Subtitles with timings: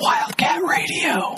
[0.00, 1.34] Wildcat Radio.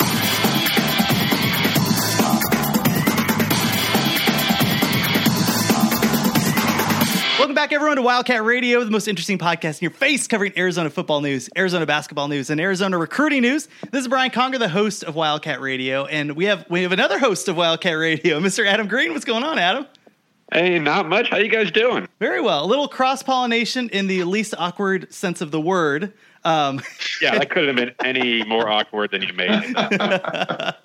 [7.39, 10.89] Welcome back, everyone, to Wildcat Radio, the most interesting podcast in your face, covering Arizona
[10.89, 13.69] football news, Arizona basketball news, and Arizona recruiting news.
[13.91, 17.19] This is Brian Conger, the host of Wildcat Radio, and we have we have another
[17.19, 18.67] host of Wildcat Radio, Mr.
[18.67, 19.13] Adam Green.
[19.13, 19.87] What's going on, Adam?
[20.53, 21.29] Hey, not much.
[21.29, 22.07] How you guys doing?
[22.21, 22.65] Very well.
[22.65, 26.13] A little cross pollination in the least awkward sense of the word.
[26.45, 26.81] Um,
[27.21, 30.77] Yeah, that couldn't have been any more awkward than you made uh,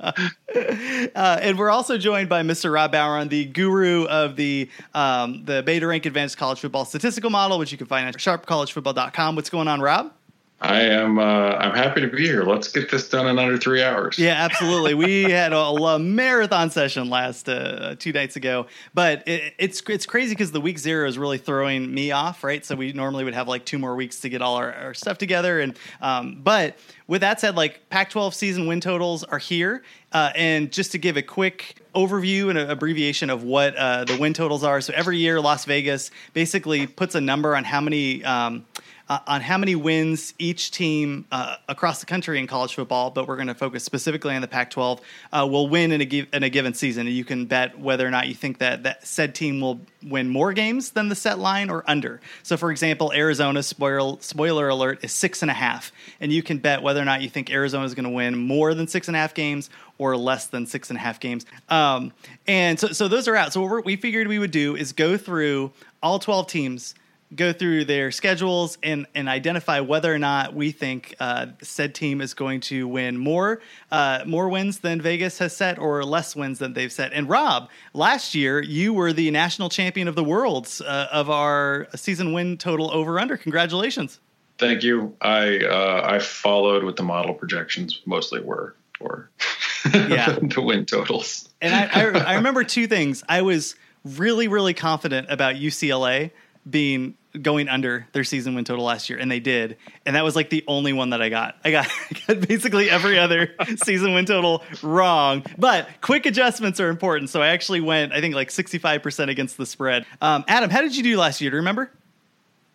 [1.16, 2.74] and we're also joined by Mr.
[2.74, 7.60] Rob Bauer, the guru of the um, the Beta Rank Advanced College Football Statistical Model,
[7.60, 9.36] which you can find at sharpcollegefootball.com.
[9.36, 10.14] What's going on, Rob?
[10.62, 11.18] I am.
[11.18, 12.44] Uh, I'm happy to be here.
[12.44, 14.20] Let's get this done in under three hours.
[14.20, 14.94] Yeah, absolutely.
[14.94, 20.06] we had a, a marathon session last uh, two nights ago, but it, it's it's
[20.06, 22.64] crazy because the week zero is really throwing me off, right?
[22.64, 25.18] So we normally would have like two more weeks to get all our, our stuff
[25.18, 30.32] together, and um, but with that said, like Pac-12 season win totals are here, uh,
[30.36, 34.34] and just to give a quick overview and an abbreviation of what uh, the win
[34.34, 34.80] totals are.
[34.80, 38.24] So every year, Las Vegas basically puts a number on how many.
[38.24, 38.68] Um,
[39.12, 43.28] uh, on how many wins each team uh, across the country in college football, but
[43.28, 45.02] we're going to focus specifically on the Pac-12
[45.34, 47.08] uh, will win in a, gi- in a given season.
[47.08, 50.30] And you can bet whether or not you think that that said team will win
[50.30, 52.22] more games than the set line or under.
[52.44, 56.60] So, for example, Arizona spoiler spoiler alert is six and a half, and you can
[56.60, 59.18] bet whether or not you think Arizona is going to win more than six and
[59.18, 61.46] a half games or less than six and a half games.
[61.68, 62.14] Um,
[62.48, 63.52] and so, so those are out.
[63.52, 66.96] So what we figured we would do is go through all 12 teams
[67.34, 72.20] go through their schedules and, and identify whether or not we think uh, said team
[72.22, 73.62] is going to win more
[73.92, 77.14] uh, more wins than Vegas has set or less wins than they've set.
[77.14, 81.88] And Rob, last year you were the national champion of the worlds uh, of our
[81.96, 83.38] season win total over under.
[83.38, 84.20] Congratulations!
[84.58, 85.16] Thank you.
[85.22, 89.30] I uh, I followed what the model projections mostly were for
[89.94, 90.38] Yeah.
[90.42, 91.50] the win totals.
[91.62, 93.24] And I, I, I remember two things.
[93.28, 96.32] I was really, really confident about UCLA
[96.70, 99.78] being going under their season win total last year, and they did.
[100.06, 101.58] And that was like the only one that I got.
[101.64, 105.44] I got, I got basically every other season win total wrong.
[105.58, 107.30] But quick adjustments are important.
[107.30, 110.06] So I actually went, I think, like 65% against the spread.
[110.22, 111.52] Um, Adam, how did you do last year?
[111.52, 111.92] Do you remember?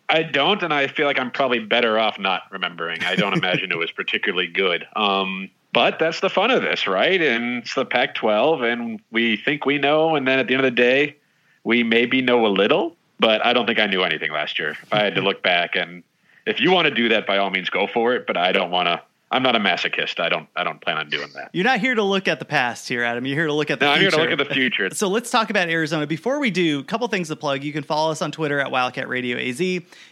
[0.09, 3.03] I don't, and I feel like I'm probably better off not remembering.
[3.03, 4.87] I don't imagine it was particularly good.
[4.95, 7.21] Um, but that's the fun of this, right?
[7.21, 10.73] And it's the Pac-12, and we think we know, and then at the end of
[10.73, 11.17] the day,
[11.63, 12.95] we maybe know a little.
[13.19, 14.71] But I don't think I knew anything last year.
[14.71, 16.03] If I had to look back, and
[16.45, 18.27] if you want to do that, by all means, go for it.
[18.27, 19.01] But I don't want to.
[19.29, 20.21] I'm not a masochist.
[20.21, 20.47] I don't.
[20.55, 21.49] I don't plan on doing that.
[21.51, 23.25] You're not here to look at the past here, Adam.
[23.25, 24.23] You're here to look at the No, I'm here future.
[24.25, 24.89] to look at the future.
[24.93, 26.07] So let's talk about Arizona.
[26.07, 27.61] Before we do, a couple things to plug.
[27.61, 29.59] You can follow us on Twitter at Wildcat Radio AZ.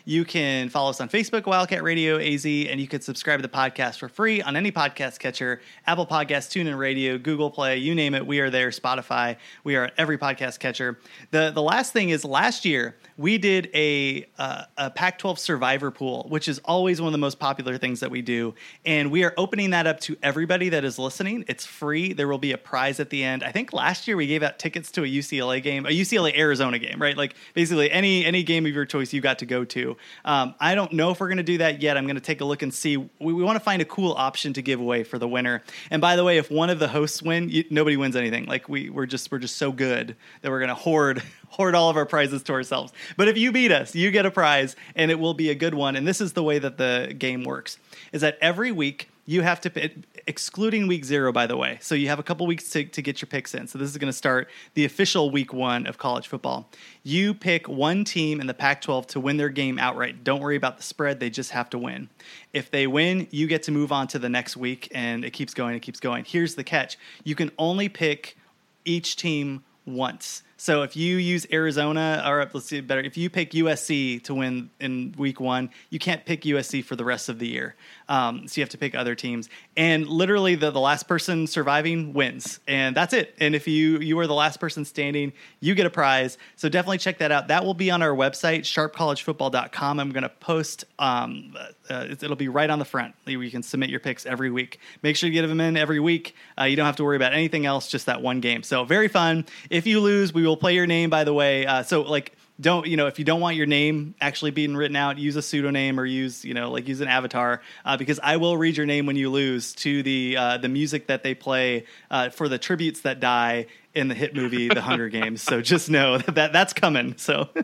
[0.04, 3.48] You can follow us on Facebook, Wildcat Radio AZ, and you can subscribe to the
[3.48, 8.16] podcast for free on any podcast catcher Apple Podcasts, TuneIn Radio, Google Play, you name
[8.16, 8.28] it.
[8.28, 8.70] We are there.
[8.70, 9.38] Spotify.
[9.64, 11.00] We are at every podcast catcher.
[11.32, 16.26] The the last thing is last year we did a uh, a Pac-12 Survivor pool,
[16.30, 18.54] which is always one of the most popular things that we do,
[18.86, 21.46] and we are opening that up to everybody that is listening.
[21.48, 22.14] It's free.
[22.14, 23.44] There will be a prize at the end.
[23.44, 26.78] I think last year we gave out tickets to a UCLA game, a UCLA Arizona
[26.78, 27.16] game, right?
[27.16, 29.96] Like basically any any game of your choice you got to go to.
[30.26, 31.98] Um, I don't know if we're going to do that yet.
[31.98, 32.98] I'm going to take a look and see.
[32.98, 35.64] We, we want to find a cool option to give away for the winner.
[35.90, 38.46] And by the way, if one of the hosts win, you, nobody wins anything.
[38.46, 41.24] Like we we're just we're just so good that we're going to hoard
[41.56, 42.94] hoard all of our prizes to ourselves.
[43.18, 45.74] But if you beat us, you get a prize, and it will be a good
[45.74, 45.96] one.
[45.96, 47.78] And this is the way that the game works:
[48.12, 49.92] is that every week you have to
[50.28, 51.78] excluding week zero, by the way.
[51.82, 53.68] So you have a couple weeks to, to get your picks in.
[53.68, 56.70] So this is going to start the official week one of college football.
[57.04, 60.24] You pick one team in the Pac 12 to win their game outright.
[60.24, 62.10] Don't worry about the spread, they just have to win.
[62.54, 65.54] If they win, you get to move on to the next week, and it keeps
[65.54, 66.26] going, it keeps going.
[66.26, 68.38] Here's the catch you can only pick
[68.84, 70.44] each team once.
[70.58, 74.70] So if you use Arizona, or let's see better, if you pick USC to win
[74.80, 77.76] in week one, you can't pick USC for the rest of the year.
[78.08, 79.50] Um, so you have to pick other teams.
[79.78, 83.36] And literally, the, the last person surviving wins, and that's it.
[83.40, 86.38] And if you you are the last person standing, you get a prize.
[86.56, 87.48] So definitely check that out.
[87.48, 90.00] That will be on our website, sharpcollegefootball.com.
[90.00, 90.86] I'm going to post.
[91.00, 91.56] Um,
[91.90, 93.16] uh, it'll be right on the front.
[93.26, 94.80] You can submit your picks every week.
[95.02, 96.36] Make sure you get them in every week.
[96.60, 98.64] Uh, you don't have to worry about anything else, just that one game.
[98.64, 99.46] So very fun.
[99.70, 101.10] If you lose, we will play your name.
[101.10, 104.16] By the way, uh, so like don't you know if you don't want your name
[104.22, 107.62] actually being written out use a pseudonym or use you know like use an avatar
[107.84, 111.08] uh, because i will read your name when you lose to the uh, the music
[111.08, 113.66] that they play uh, for the tributes that die
[113.96, 115.42] in the hit movie the hunger games.
[115.42, 117.50] So just know that, that that's coming so.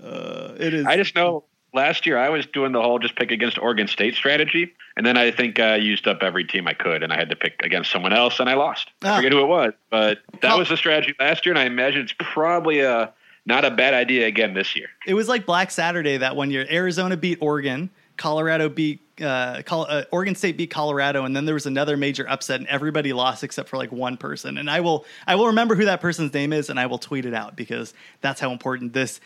[0.00, 1.44] Uh, it is I just know
[1.76, 5.16] last year I was doing the whole just pick against Oregon State strategy, and then
[5.16, 7.92] I think I used up every team I could, and I had to pick against
[7.92, 8.90] someone else, and I lost.
[9.02, 9.16] I Ah.
[9.16, 12.00] forget who it was, but that Well- was the strategy last year, and I imagine
[12.02, 13.12] it's probably a
[13.48, 14.88] not a bad idea again this year.
[15.06, 16.66] It was like Black Saturday that one year.
[16.68, 17.90] Arizona beat Oregon.
[18.16, 22.26] Colorado beat uh, Col- uh, Oregon State beat Colorado, and then there was another major
[22.28, 24.58] upset, and everybody lost except for like one person.
[24.58, 27.24] And I will I will remember who that person's name is, and I will tweet
[27.24, 29.20] it out because that's how important this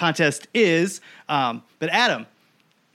[0.00, 1.00] contest is.
[1.28, 2.26] Um, but Adam,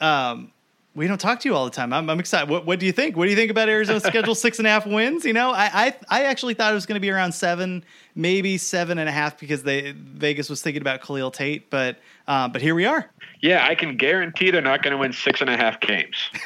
[0.01, 0.51] um,
[0.95, 1.93] we don't talk to you all the time.
[1.93, 2.49] I'm, I'm excited.
[2.49, 3.15] What, what do you think?
[3.15, 4.33] What do you think about Arizona's schedule?
[4.33, 5.23] Six and a half wins.
[5.23, 7.83] You know, I I, I actually thought it was going to be around seven,
[8.15, 11.69] maybe seven and a half, because they Vegas was thinking about Khalil Tate.
[11.69, 13.11] But um, but here we are.
[13.41, 16.15] Yeah, I can guarantee they're not going to win six and a half games.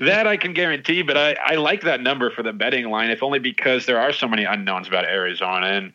[0.00, 3.22] That I can guarantee, but I, I like that number for the betting line, if
[3.22, 5.66] only because there are so many unknowns about Arizona.
[5.66, 5.92] And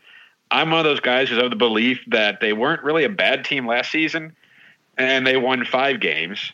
[0.51, 3.45] I'm one of those guys who's of the belief that they weren't really a bad
[3.45, 4.35] team last season,
[4.97, 6.51] and they won five games.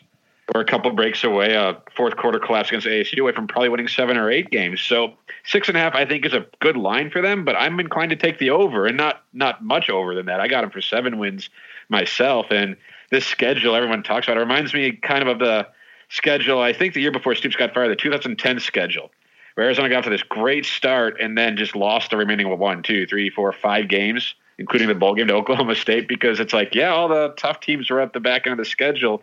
[0.54, 3.88] Or a couple breaks away, a fourth quarter collapse against ASU away from probably winning
[3.88, 4.82] seven or eight games.
[4.82, 7.46] So six and a half, I think, is a good line for them.
[7.46, 10.40] But I'm inclined to take the over, and not not much over than that.
[10.40, 11.48] I got them for seven wins
[11.88, 12.76] myself, and
[13.10, 15.66] this schedule everyone talks about it reminds me kind of of the
[16.10, 16.60] schedule.
[16.60, 19.10] I think the year before Stoops got fired, the 2010 schedule,
[19.54, 22.82] where Arizona got off to this great start and then just lost the remaining one,
[22.82, 26.74] two, three, four, five games, including the bowl game to Oklahoma State, because it's like,
[26.74, 29.22] yeah, all the tough teams are at the back end of the schedule.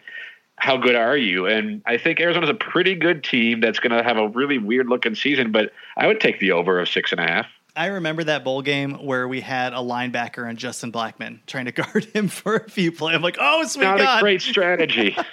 [0.57, 1.47] How good are you?
[1.47, 4.87] And I think Arizona's a pretty good team that's going to have a really weird
[4.87, 7.47] looking season, but I would take the over of six and a half.
[7.75, 11.71] I remember that bowl game where we had a linebacker and Justin Blackman trying to
[11.71, 13.15] guard him for a few plays.
[13.15, 14.19] I'm like, oh, sweet Not God.
[14.19, 15.15] a great strategy.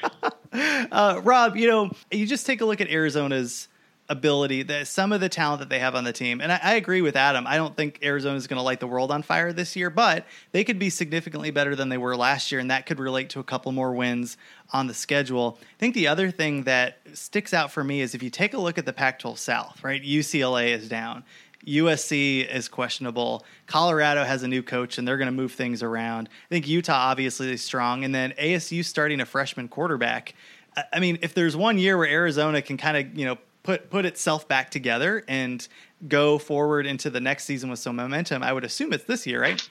[0.51, 3.69] Uh, Rob, you know, you just take a look at Arizona's
[4.09, 6.41] ability, that some of the talent that they have on the team.
[6.41, 7.47] And I, I agree with Adam.
[7.47, 10.27] I don't think Arizona is going to light the world on fire this year, but
[10.53, 13.41] they could be significantly better than they were last year, and that could relate to
[13.41, 14.37] a couple more wins
[14.73, 15.59] on the schedule.
[15.61, 18.59] I think the other thing that sticks out for me is if you take a
[18.59, 20.03] look at the Pac 12 South, right?
[20.03, 21.25] UCLA is down.
[21.67, 23.45] USC is questionable.
[23.67, 26.29] Colorado has a new coach and they're going to move things around.
[26.29, 28.05] I think Utah obviously is strong.
[28.05, 30.35] And then ASU starting a freshman quarterback.
[30.77, 33.39] I- I mean, if there's one year where Arizona can kind of, you know,
[33.69, 35.69] put put itself back together and
[36.09, 39.43] go forward into the next season with some momentum, I would assume it's this year,
[39.43, 39.71] right?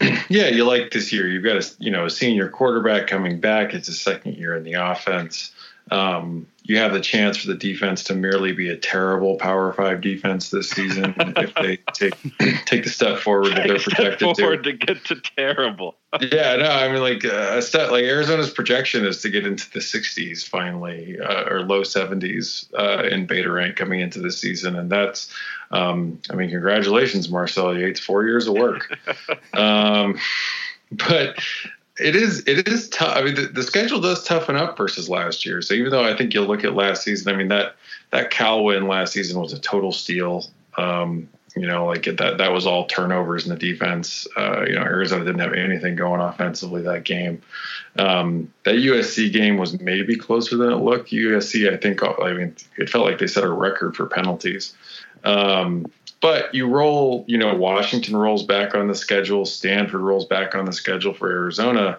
[0.30, 1.26] Yeah, you like this year.
[1.26, 3.72] You've got a you know a senior quarterback coming back.
[3.72, 5.52] It's his second year in the offense.
[5.90, 10.02] Um, you have the chance for the defense to merely be a terrible Power Five
[10.02, 12.14] defense this season if they take
[12.66, 14.42] take the step forward that they're projected to.
[14.42, 15.96] forward to get to terrible.
[16.20, 19.70] Yeah, no, I mean like uh, a step like Arizona's projection is to get into
[19.70, 24.76] the 60s finally uh, or low 70s uh, in beta rank coming into the season,
[24.76, 25.34] and that's
[25.70, 28.94] um, I mean congratulations Marcel Yates, four years of work.
[29.54, 30.18] um,
[30.92, 31.38] but
[32.00, 33.16] it is it is tough.
[33.16, 35.62] I mean the, the schedule does toughen up versus last year.
[35.62, 37.76] So even though I think you'll look at last season, I mean that
[38.10, 40.46] that Cal win last season was a total steal.
[40.76, 44.26] Um, you know, like that that was all turnovers in the defense.
[44.36, 47.42] Uh, you know, Arizona didn't have anything going offensively that game.
[47.98, 51.10] Um, that USC game was maybe closer than it looked.
[51.10, 54.74] USC, I think, I mean, it felt like they set a record for penalties.
[55.24, 55.86] Um,
[56.20, 60.64] but you roll, you know, Washington rolls back on the schedule, Stanford rolls back on
[60.64, 61.98] the schedule for Arizona.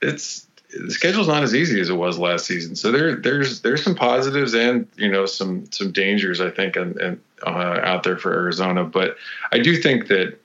[0.00, 2.76] It's the schedule's not as easy as it was last season.
[2.76, 6.96] So there, there's there's some positives and you know some some dangers I think and,
[6.98, 8.84] and uh, out there for Arizona.
[8.84, 9.16] But
[9.52, 10.38] I do think that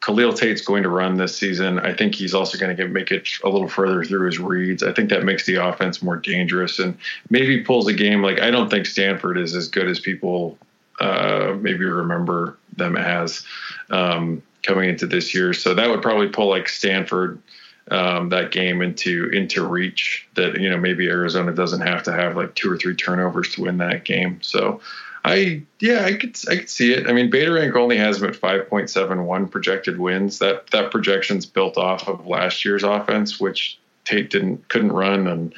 [0.00, 1.78] Khalil Tate's going to run this season.
[1.78, 4.82] I think he's also going to get, make it a little further through his reads.
[4.82, 6.98] I think that makes the offense more dangerous and
[7.30, 10.58] maybe pulls a game like I don't think Stanford is as good as people
[11.00, 13.44] uh, maybe remember them as
[13.90, 15.52] um, coming into this year.
[15.52, 17.40] So that would probably pull like Stanford
[17.90, 22.36] um, that game into into reach that you know maybe Arizona doesn't have to have
[22.36, 24.40] like two or three turnovers to win that game.
[24.42, 24.80] So
[25.24, 27.08] I yeah, I could I could see it.
[27.08, 30.38] I mean, Beta Rank only has them at five point seven one projected wins.
[30.38, 35.54] That that projection's built off of last year's offense, which Tate didn't couldn't run and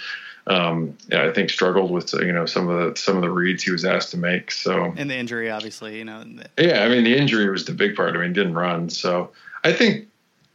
[0.46, 3.64] um, yeah, I think struggled with you know some of the some of the reads
[3.64, 4.52] he was asked to make.
[4.52, 6.24] So and the injury, obviously, you know.
[6.58, 8.16] Yeah, I mean the injury was the big part.
[8.16, 8.88] I mean, didn't run.
[8.88, 9.30] So
[9.64, 10.06] I think,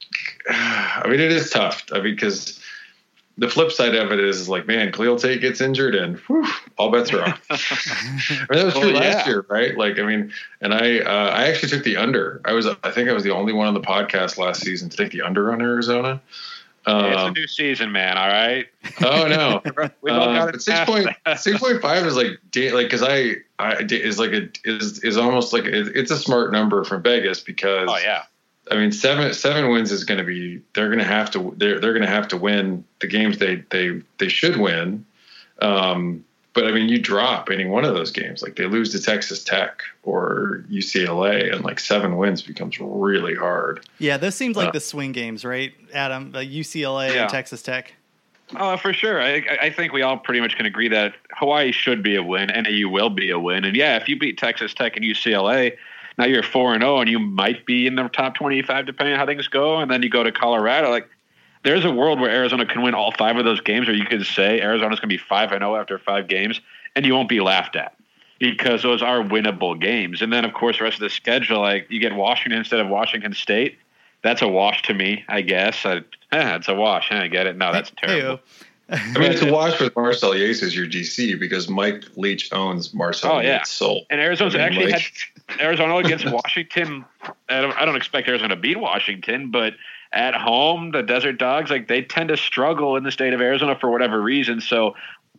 [0.50, 1.83] I mean, it is tough.
[1.91, 2.57] I mean, because
[3.38, 6.45] the flip side of it is, like, man, Khalil Tate gets injured and whew,
[6.77, 7.41] all bets are off.
[7.50, 9.13] I mean, that was true well, yeah.
[9.13, 9.77] last year, right?
[9.77, 10.31] Like, I mean,
[10.62, 12.39] and I uh, I actually took the under.
[12.45, 14.95] I was I think I was the only one on the podcast last season to
[14.95, 16.21] take the under on Arizona.
[16.85, 18.17] Um, it's a um, new season, man.
[18.17, 18.67] All right.
[19.01, 19.61] Oh no.
[20.01, 23.83] We've all got uh, six point six point five is like like because I I
[23.89, 27.89] is like a is is almost like it, it's a smart number from Vegas because
[27.91, 28.23] oh yeah
[28.69, 30.61] I mean, seven seven wins is going to be.
[30.73, 31.53] They're going to have to.
[31.57, 35.05] They're they're going to have to win the games they they they should win.
[35.61, 36.23] Um,
[36.53, 39.43] but I mean, you drop any one of those games, like they lose to Texas
[39.43, 43.86] Tech or UCLA, and like seven wins becomes really hard.
[44.00, 46.31] Yeah, those seems like uh, the swing games, right, Adam?
[46.34, 47.22] Like UCLA yeah.
[47.22, 47.93] and Texas Tech.
[48.58, 49.22] Oh, for sure.
[49.22, 52.50] I, I think we all pretty much can agree that Hawaii should be a win.
[52.50, 53.63] NAU will be a win.
[53.63, 55.77] And yeah, if you beat Texas Tech and UCLA,
[56.17, 58.86] now you're four and zero, oh, and you might be in the top twenty five
[58.86, 59.77] depending on how things go.
[59.77, 60.89] And then you go to Colorado.
[60.89, 61.10] Like,
[61.63, 64.25] there's a world where Arizona can win all five of those games, or you could
[64.25, 66.60] say Arizona's going to be five and zero oh after five games,
[66.96, 67.96] and you won't be laughed at
[68.39, 70.22] because those are winnable games.
[70.22, 72.88] And then, of course, the rest of the schedule, like you get Washington instead of
[72.88, 73.77] Washington State.
[74.24, 75.86] That's a wash to me, I guess.
[75.86, 76.01] I, eh,
[76.56, 77.12] it's a wash.
[77.12, 77.58] I get it.
[77.58, 78.39] No, that's terrible.
[78.91, 83.33] I mean, to watch with Marcel Yates as your DC because Mike Leach owns Marcel
[83.33, 83.57] oh, yeah.
[83.57, 84.05] Yates' soul.
[84.10, 85.13] And Arizona's I mean, actually like,
[85.48, 87.05] had Arizona against Washington.
[87.50, 89.74] I don't, I don't expect Arizona to beat Washington, but
[90.12, 93.77] at home, the Desert Dogs, like they tend to struggle in the state of Arizona
[93.79, 94.60] for whatever reason.
[94.60, 94.95] So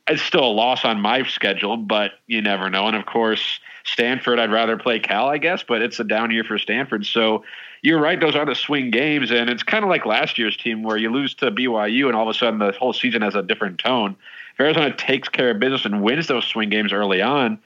[0.08, 2.86] it's still a loss on my schedule, but you never know.
[2.86, 6.44] And of course, Stanford, I'd rather play Cal, I guess, but it's a down year
[6.44, 7.04] for Stanford.
[7.06, 7.44] So
[7.82, 10.82] you're right; those are the swing games, and it's kind of like last year's team
[10.82, 13.42] where you lose to BYU, and all of a sudden the whole season has a
[13.42, 14.16] different tone.
[14.54, 17.58] If Arizona takes care of business and wins those swing games early on,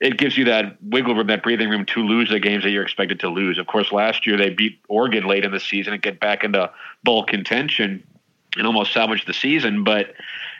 [0.00, 2.82] it gives you that wiggle room, that breathing room to lose the games that you're
[2.82, 3.58] expected to lose.
[3.58, 6.70] Of course, last year they beat Oregon late in the season and get back into
[7.04, 8.02] bowl contention
[8.56, 9.84] and almost salvage the season.
[9.84, 10.14] But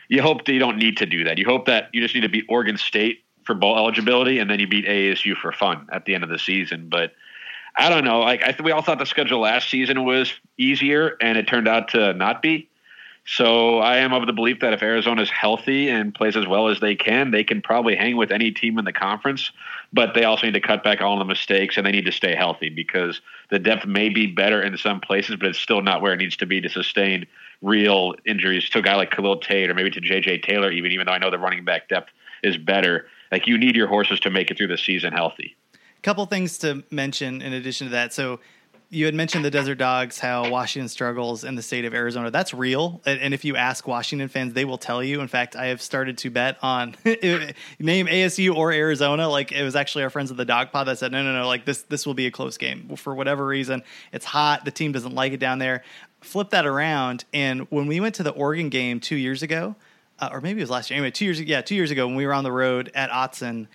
[0.09, 1.37] you hope that you don't need to do that.
[1.37, 4.59] You hope that you just need to beat Oregon State for bowl eligibility, and then
[4.59, 6.89] you beat ASU for fun at the end of the season.
[6.89, 7.13] But
[7.75, 8.19] I don't know.
[8.19, 11.67] Like I th- we all thought the schedule last season was easier, and it turned
[11.67, 12.69] out to not be.
[13.25, 16.67] So I am of the belief that if Arizona is healthy and plays as well
[16.67, 19.51] as they can, they can probably hang with any team in the conference.
[19.93, 22.35] But they also need to cut back all the mistakes and they need to stay
[22.35, 23.21] healthy because
[23.51, 26.37] the depth may be better in some places, but it's still not where it needs
[26.37, 27.27] to be to sustain
[27.61, 31.05] real injuries to a guy like Khalil Tate or maybe to JJ Taylor, even even
[31.05, 32.09] though I know the running back depth
[32.41, 33.05] is better.
[33.31, 35.55] Like you need your horses to make it through the season healthy
[36.01, 38.13] couple things to mention in addition to that.
[38.13, 38.39] So
[38.91, 42.31] you had mentioned the Desert Dogs, how Washington struggles in the state of Arizona.
[42.31, 43.01] That's real.
[43.05, 45.21] And if you ask Washington fans, they will tell you.
[45.21, 49.29] In fact, I have started to bet on name ASU or Arizona.
[49.29, 51.47] Like it was actually our friends at the Dog Pod that said, no, no, no,
[51.47, 53.83] like this, this will be a close game for whatever reason.
[54.11, 54.65] It's hot.
[54.65, 55.83] The team doesn't like it down there.
[56.21, 57.25] Flip that around.
[57.31, 59.75] And when we went to the Oregon game two years ago,
[60.17, 60.97] uh, or maybe it was last year.
[60.97, 63.67] Anyway, two years, yeah, two years ago when we were on the road at Autzen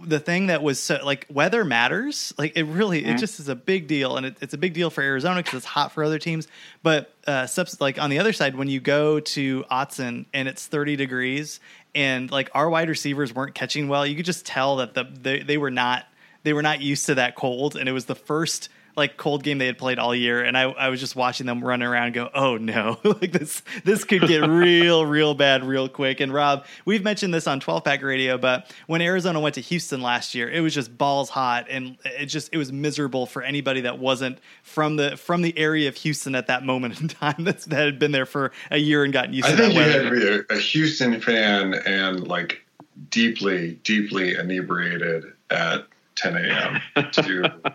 [0.00, 2.34] the thing that was so, like weather matters.
[2.36, 3.10] Like it really, mm-hmm.
[3.10, 5.58] it just is a big deal, and it, it's a big deal for Arizona because
[5.58, 6.48] it's hot for other teams.
[6.82, 10.66] But uh, subs- like on the other side, when you go to Autzen and it's
[10.66, 11.60] 30 degrees,
[11.94, 15.42] and like our wide receivers weren't catching well, you could just tell that the they,
[15.42, 16.06] they were not
[16.42, 19.58] they were not used to that cold, and it was the first like cold game
[19.58, 22.14] they had played all year, and I, I was just watching them run around and
[22.14, 26.20] go, oh no, like this this could get real real bad real quick.
[26.20, 30.02] And Rob, we've mentioned this on 12 Pack Radio, but when Arizona went to Houston
[30.02, 33.82] last year, it was just balls hot, and it just it was miserable for anybody
[33.82, 37.64] that wasn't from the from the area of Houston at that moment in time that's,
[37.66, 39.48] that had been there for a year and gotten used.
[39.48, 42.64] I to think you had to be a, a Houston fan and like
[43.10, 45.86] deeply deeply inebriated at
[46.16, 46.80] 10 a.m.
[47.12, 47.74] to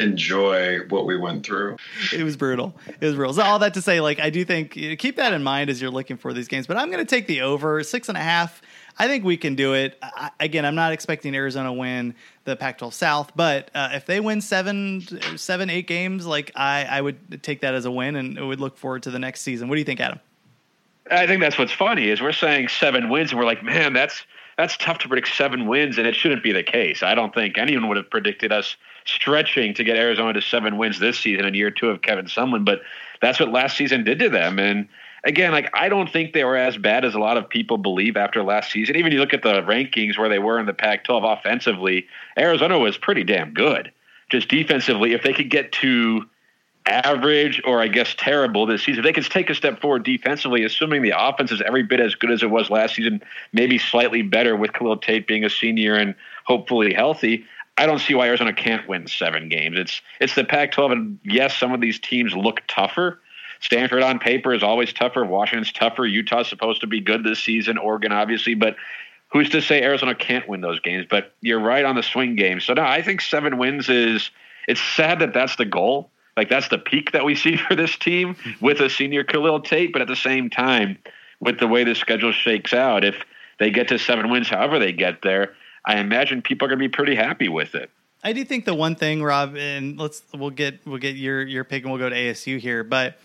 [0.00, 1.76] enjoy what we went through.
[2.12, 2.74] It was brutal.
[2.86, 3.34] It was brutal.
[3.34, 5.70] So all that to say, like I do think you know, keep that in mind
[5.70, 6.66] as you're looking for these games.
[6.66, 8.62] But I'm going to take the over six and a half.
[8.98, 9.96] I think we can do it.
[10.02, 12.14] I, again, I'm not expecting Arizona win
[12.44, 17.00] the Pac-12 South, but uh, if they win seven, seven, eight games, like I, I
[17.00, 19.68] would take that as a win, and would look forward to the next season.
[19.68, 20.20] What do you think, Adam?
[21.10, 24.24] I think that's what's funny is we're saying seven wins, and we're like, man, that's
[24.56, 27.02] that's tough to predict seven wins, and it shouldn't be the case.
[27.02, 30.98] I don't think anyone would have predicted us stretching to get Arizona to seven wins
[30.98, 32.82] this season in year two of Kevin Sumlin, but
[33.20, 34.58] that's what last season did to them.
[34.58, 34.88] And
[35.24, 38.16] again, like I don't think they were as bad as a lot of people believe
[38.16, 38.96] after last season.
[38.96, 42.06] Even you look at the rankings where they were in the Pac-12 offensively,
[42.38, 43.92] Arizona was pretty damn good.
[44.30, 46.24] Just defensively, if they could get to
[46.86, 50.64] average or I guess terrible this season, if they could take a step forward defensively,
[50.64, 54.22] assuming the offense is every bit as good as it was last season, maybe slightly
[54.22, 56.14] better with Khalil Tate being a senior and
[56.44, 57.44] hopefully healthy.
[57.80, 59.78] I don't see why Arizona can't win seven games.
[59.78, 63.20] It's it's the Pac-12, and yes, some of these teams look tougher
[63.60, 65.24] Stanford on paper is always tougher.
[65.24, 66.06] Washington's tougher.
[66.06, 67.78] Utah's supposed to be good this season.
[67.78, 68.76] Oregon, obviously, but
[69.28, 71.06] who's to say Arizona can't win those games?
[71.08, 72.60] But you're right on the swing game.
[72.60, 74.30] So no, I think seven wins is.
[74.68, 76.10] It's sad that that's the goal.
[76.36, 79.92] Like that's the peak that we see for this team with a senior Khalil Tate.
[79.92, 80.98] But at the same time,
[81.38, 83.16] with the way the schedule shakes out, if
[83.58, 85.54] they get to seven wins, however they get there,
[85.90, 87.90] I imagine people are going to be pretty happy with it.
[88.22, 91.64] I do think the one thing, Rob, and let's we'll get we'll get your your
[91.64, 93.18] pick and we'll go to ASU here, but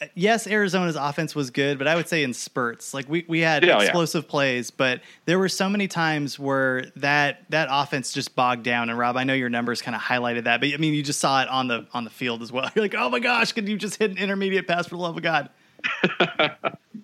[0.00, 2.94] uh, yes, Arizona's offense was good, but I would say in spurts.
[2.94, 4.30] Like we, we had yeah, explosive yeah.
[4.30, 8.88] plays, but there were so many times where that that offense just bogged down.
[8.88, 11.18] And Rob, I know your numbers kind of highlighted that, but I mean, you just
[11.18, 12.70] saw it on the on the field as well.
[12.76, 15.16] You're like, oh my gosh, could you just hit an intermediate pass for the love
[15.16, 15.48] of God?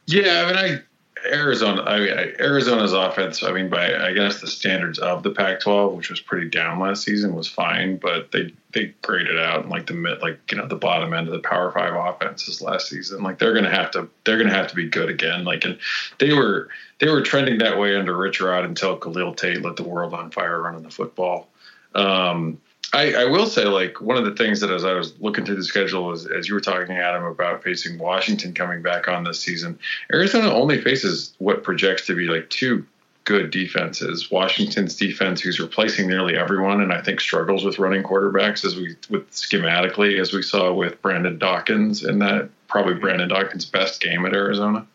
[0.06, 0.82] yeah, I mean, I
[1.26, 2.08] Arizona, I mean,
[2.38, 3.42] Arizona's offense.
[3.42, 7.02] I mean, by I guess the standards of the Pac-12, which was pretty down last
[7.02, 10.66] season, was fine, but they they graded out in like the mid, like you know,
[10.66, 13.22] the bottom end of the Power Five offenses last season.
[13.22, 15.44] Like they're gonna have to they're gonna have to be good again.
[15.44, 15.78] Like and
[16.18, 19.84] they were they were trending that way under Rich Rod until Khalil Tate lit the
[19.84, 21.48] world on fire running the football.
[21.94, 22.60] Um,
[22.92, 25.57] I, I, will say, like one of the things that as I was looking through
[25.57, 29.40] the schedule, as, as you were talking, Adam, about facing Washington coming back on this
[29.40, 29.78] season,
[30.12, 32.87] Arizona only faces what projects to be like two
[33.28, 34.30] good defenses.
[34.30, 38.97] Washington's defense, who's replacing nearly everyone, and I think struggles with running quarterbacks, as we
[39.11, 44.25] with schematically, as we saw with Brandon Dawkins in that probably Brandon Dawkins' best game
[44.25, 44.87] at Arizona,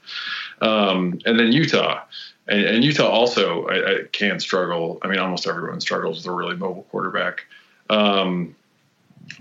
[0.62, 2.02] um, and then Utah.
[2.48, 4.98] And, and Utah also I, I can struggle.
[5.04, 7.46] I mean, almost everyone struggles with a really mobile quarterback.
[7.90, 8.56] Um,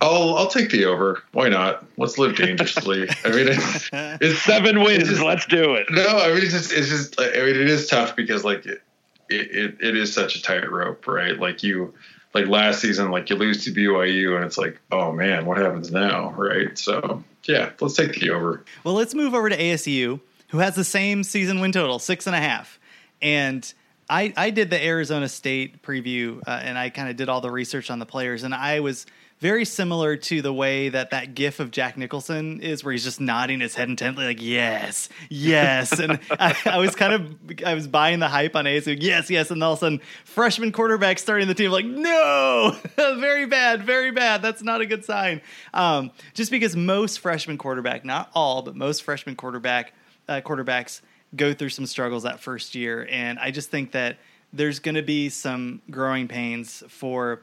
[0.01, 1.23] I'll I'll take the over.
[1.33, 1.85] Why not?
[1.97, 3.09] Let's live dangerously.
[3.25, 5.03] I mean, it's, it's seven wins.
[5.03, 5.87] It's just, Let's do it.
[5.91, 7.21] No, I mean it's just it's just.
[7.21, 8.83] I mean it is tough because like it
[9.29, 11.39] it, it is such a tight rope, right?
[11.39, 11.95] Like you
[12.35, 15.91] like last season, like you lose to BYU, and it's like, oh man, what happens
[15.91, 16.77] now, right?
[16.79, 18.65] So yeah, let's take the over.
[18.85, 22.37] Well, let's move over to ASU, who has the same season win total, six and
[22.37, 22.79] a half,
[23.21, 23.73] and
[24.09, 27.51] I, I did the Arizona State preview uh, and I kind of did all the
[27.51, 29.07] research on the players, and I was
[29.43, 33.21] very similar to the way that that gif of Jack Nicholson is, where he's just
[33.21, 35.99] nodding his head intently, like yes, yes.
[35.99, 39.51] and I, I, was kind of I was buying the hype on ASU, yes, yes,
[39.51, 44.13] and all of a sudden freshman quarterback starting the team, like no, very bad, very
[44.13, 44.43] bad.
[44.43, 45.41] That's not a good sign.
[45.75, 49.93] Um, just because most freshman quarterback, not all, but most freshman quarterback
[50.29, 51.01] uh, quarterbacks
[51.35, 53.07] go through some struggles that first year.
[53.11, 54.19] And I just think that
[54.53, 57.43] there's going to be some growing pains for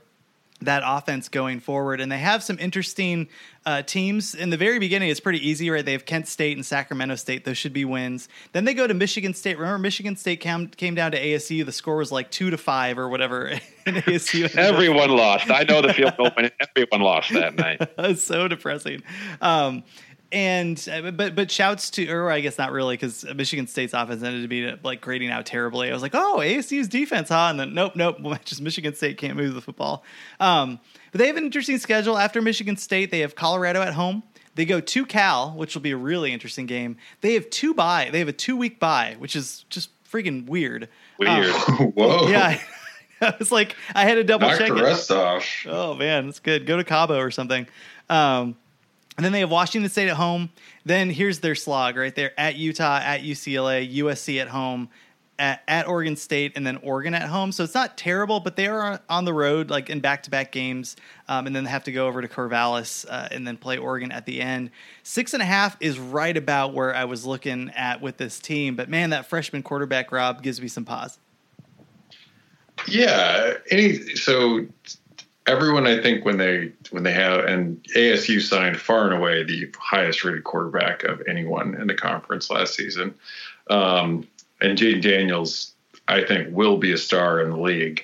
[0.62, 2.02] that offense going forward.
[2.02, 3.30] And they have some interesting
[3.66, 4.36] uh, teams.
[4.36, 5.86] In the very beginning, it's pretty easy, right?
[5.86, 7.46] They have Kent State and Sacramento State.
[7.46, 8.28] Those should be wins.
[8.52, 9.58] Then they go to Michigan State.
[9.58, 11.66] Remember, Michigan State came, came down to ASU.
[11.66, 13.48] The score was like two to five or whatever
[13.86, 14.54] in ASU.
[14.56, 15.50] Everyone lost.
[15.50, 16.32] I know the field goal
[16.76, 17.80] Everyone lost that night.
[18.00, 19.04] That was so depressing.
[19.42, 19.84] Um,
[20.32, 24.22] and uh, but but shouts to or I guess not really because Michigan State's offense
[24.22, 25.90] ended to be like grading out terribly.
[25.90, 27.48] I was like, oh, ASU's defense, huh?
[27.50, 30.04] And then nope, nope, just Michigan State can't move the football.
[30.40, 30.80] Um,
[31.12, 33.12] but they have an interesting schedule after Michigan State.
[33.12, 34.24] They have Colorado at home.
[34.56, 36.98] They go to Cal, which will be a really interesting game.
[37.22, 38.10] They have two bye.
[38.12, 40.90] They have a two week bye, which is just freaking weird.
[41.18, 41.48] Weird.
[41.56, 42.28] Um, Whoa.
[42.28, 42.60] Yeah.
[43.22, 45.12] I was like, I had to double Knock check the it.
[45.12, 45.66] off.
[45.68, 46.66] Oh man, that's good.
[46.66, 47.68] Go to Cabo or something.
[48.10, 48.56] Um,
[49.20, 50.50] and then they have Washington State at home.
[50.86, 54.88] Then here's their slog right there at Utah, at UCLA, USC at home,
[55.38, 57.52] at, at Oregon State, and then Oregon at home.
[57.52, 60.54] So it's not terrible, but they are on the road, like in back to back
[60.54, 60.96] games.
[61.28, 64.14] Um, and then they have to go over to Corvallis uh, and then play Oregon
[64.14, 64.72] at the end.
[65.04, 68.78] Six and a half is right about where I was looking at with this team.
[68.78, 71.20] But man, that freshman quarterback, Rob, gives me some pause.
[72.88, 73.56] Yeah.
[73.70, 74.66] Any so
[75.48, 79.74] everyone I think when they when they have and ASU signed far and away the
[79.78, 83.16] highest rated quarterback of anyone in the conference last season.
[83.70, 84.28] Um,
[84.62, 85.74] and Jayden Daniels,
[86.08, 88.04] I think, will be a star in the league.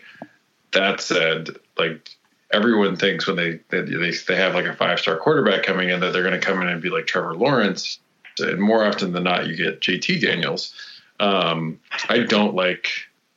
[0.71, 2.09] That said, like
[2.51, 6.13] everyone thinks when they they they have like a five star quarterback coming in that
[6.13, 7.99] they're going to come in and be like Trevor Lawrence.
[8.39, 10.73] And more often than not, you get JT Daniels.
[11.19, 12.89] Um, I don't like.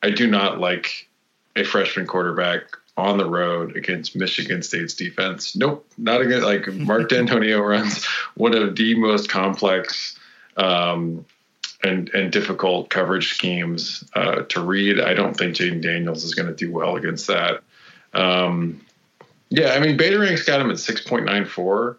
[0.03, 1.09] I do not like
[1.57, 2.63] a freshman quarterback
[2.99, 5.55] on the road against Michigan State's defense.
[5.55, 10.19] Nope, not against like Mark Dantonio runs one of the most complex
[10.57, 11.25] um,
[11.85, 15.01] and and difficult coverage schemes uh, to read.
[15.01, 17.63] I don't think Jayden Daniels is going to do well against that.
[18.15, 18.85] Um,
[19.49, 21.99] yeah, I mean, Beta Rank's got him at six point nine four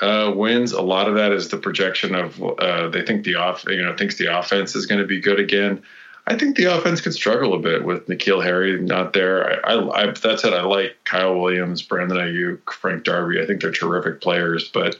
[0.00, 0.72] uh, wins.
[0.72, 3.96] A lot of that is the projection of uh, they think the off you know
[3.96, 5.82] thinks the offense is going to be good again.
[6.26, 9.66] I think the offense could struggle a bit with N'Keal Harry not there.
[9.66, 13.42] I, I, I that said, I like Kyle Williams, Brandon Aiyuk, Frank Darby.
[13.42, 14.96] I think they're terrific players, but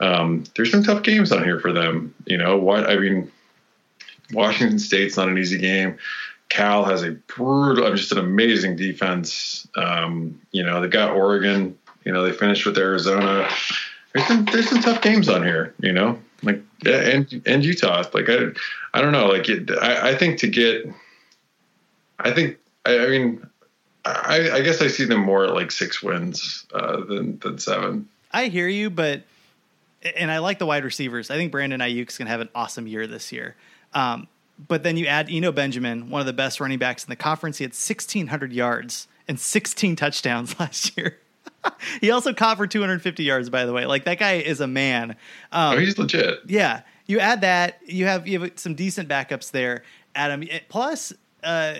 [0.00, 2.14] um, there's some tough games on here for them.
[2.26, 2.90] You know what?
[2.90, 3.32] I mean,
[4.32, 5.96] Washington State's not an easy game.
[6.48, 9.66] Cal has a brutal, just an amazing defense.
[9.76, 11.76] Um, you know, they got Oregon.
[12.04, 13.48] You know, they finished with Arizona.
[14.12, 15.74] There's some there's some tough games on here.
[15.80, 18.04] You know, like and and Utah.
[18.12, 18.48] Like I,
[18.94, 19.26] I don't know.
[19.26, 20.86] Like it, I, I think to get,
[22.18, 23.46] I think I, I mean,
[24.04, 28.08] I, I guess I see them more at like six wins uh, than than seven.
[28.32, 29.22] I hear you, but
[30.16, 31.30] and I like the wide receivers.
[31.30, 33.56] I think Brandon Aiyuk's gonna have an awesome year this year.
[33.94, 34.28] Um,
[34.68, 37.58] but then you add Eno Benjamin, one of the best running backs in the conference.
[37.58, 41.18] He had 1,600 yards and 16 touchdowns last year.
[42.00, 43.86] he also caught for 250 yards, by the way.
[43.86, 45.12] Like that guy is a man.
[45.52, 46.40] Um, oh, he's legit.
[46.46, 46.82] Yeah.
[47.06, 50.44] You add that, you have you have some decent backups there, Adam.
[50.68, 51.12] Plus,
[51.44, 51.76] uh,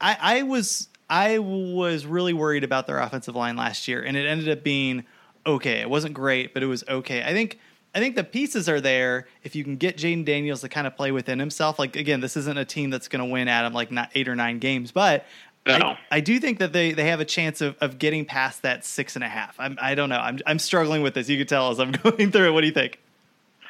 [0.00, 4.26] I, I was I was really worried about their offensive line last year, and it
[4.26, 5.04] ended up being
[5.46, 5.80] okay.
[5.80, 7.22] It wasn't great, but it was okay.
[7.22, 7.60] I think
[7.94, 10.96] I think the pieces are there if you can get Jayden Daniels to kind of
[10.96, 11.78] play within himself.
[11.78, 14.34] Like again, this isn't a team that's going to win Adam like not eight or
[14.34, 15.24] nine games, but
[15.66, 15.74] no.
[15.74, 18.84] I, I, do think that they, they have a chance of, of getting past that
[18.84, 19.56] six and a half.
[19.58, 20.18] I'm, I don't know.
[20.18, 21.28] I'm I'm struggling with this.
[21.28, 22.50] You can tell as I'm going through it.
[22.52, 23.00] What do you think?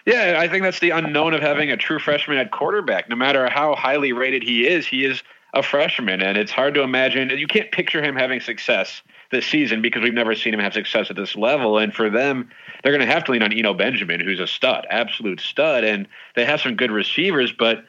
[0.06, 3.08] Yeah, I think that's the unknown of having a true freshman at quarterback.
[3.08, 5.22] No matter how highly rated he is, he is
[5.54, 7.30] a freshman, and it's hard to imagine.
[7.30, 11.10] You can't picture him having success this season because we've never seen him have success
[11.10, 11.78] at this level.
[11.78, 12.50] And for them,
[12.82, 15.84] they're going to have to lean on Eno Benjamin, who's a stud, absolute stud.
[15.84, 17.84] And they have some good receivers, but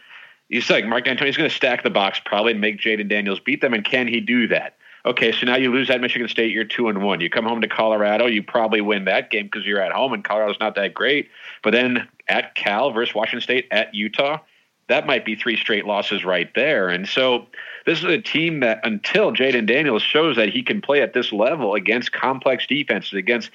[0.50, 3.62] you said Mark Dantonio's going to stack the box probably and make Jayden Daniels beat
[3.62, 3.74] them.
[3.74, 4.78] And can he do that?
[5.06, 7.22] Okay, so now you lose at Michigan State, you're two and one.
[7.22, 10.24] You come home to Colorado, you probably win that game because you're at home, and
[10.24, 11.30] Colorado's not that great.
[11.64, 14.40] But then at Cal versus Washington State, at Utah,
[14.88, 16.90] that might be three straight losses right there.
[16.90, 17.46] And so
[17.86, 21.32] this is a team that until Jayden Daniels shows that he can play at this
[21.32, 23.52] level against complex defenses, against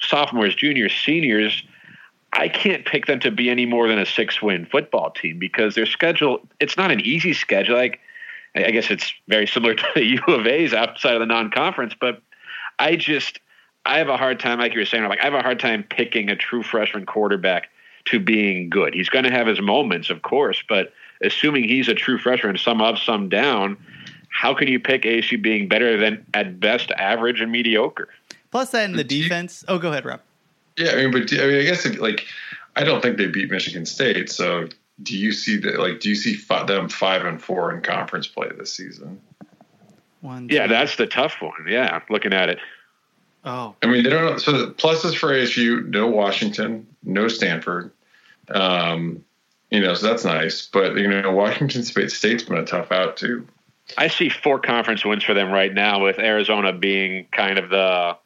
[0.00, 1.64] sophomores, juniors, seniors,
[2.32, 5.74] I can't pick them to be any more than a six win football team because
[5.74, 7.76] their schedule, it's not an easy schedule.
[7.76, 8.00] Like,
[8.54, 11.94] I guess it's very similar to the U of A's outside of the non conference,
[11.98, 12.22] but
[12.78, 13.38] I just,
[13.84, 15.84] I have a hard time, like you were saying, like I have a hard time
[15.84, 17.68] picking a true freshman quarterback
[18.06, 18.94] to being good.
[18.94, 20.92] He's going to have his moments, of course, but
[21.22, 23.76] assuming he's a true freshman, some up, some down,
[24.30, 28.08] how can you pick ASU being better than at best average and mediocre?
[28.50, 29.64] Plus that in the defense.
[29.68, 30.20] oh, go ahead, Rob.
[30.76, 32.26] Yeah, I mean, but I mean, I guess if, like
[32.76, 34.30] I don't think they beat Michigan State.
[34.30, 34.68] So
[35.02, 35.78] do you see that?
[35.78, 39.20] Like, do you see them five and four in conference play this season?
[40.20, 40.48] One.
[40.50, 41.66] Yeah, that's the tough one.
[41.68, 42.58] Yeah, looking at it.
[43.44, 43.74] Oh.
[43.82, 44.40] I mean, they don't.
[44.40, 47.90] So the pluses for ASU: no Washington, no Stanford.
[48.48, 49.24] Um,
[49.70, 50.66] you know, so that's nice.
[50.66, 53.46] But you know, Washington State State's been a tough out too.
[53.98, 58.16] I see four conference wins for them right now, with Arizona being kind of the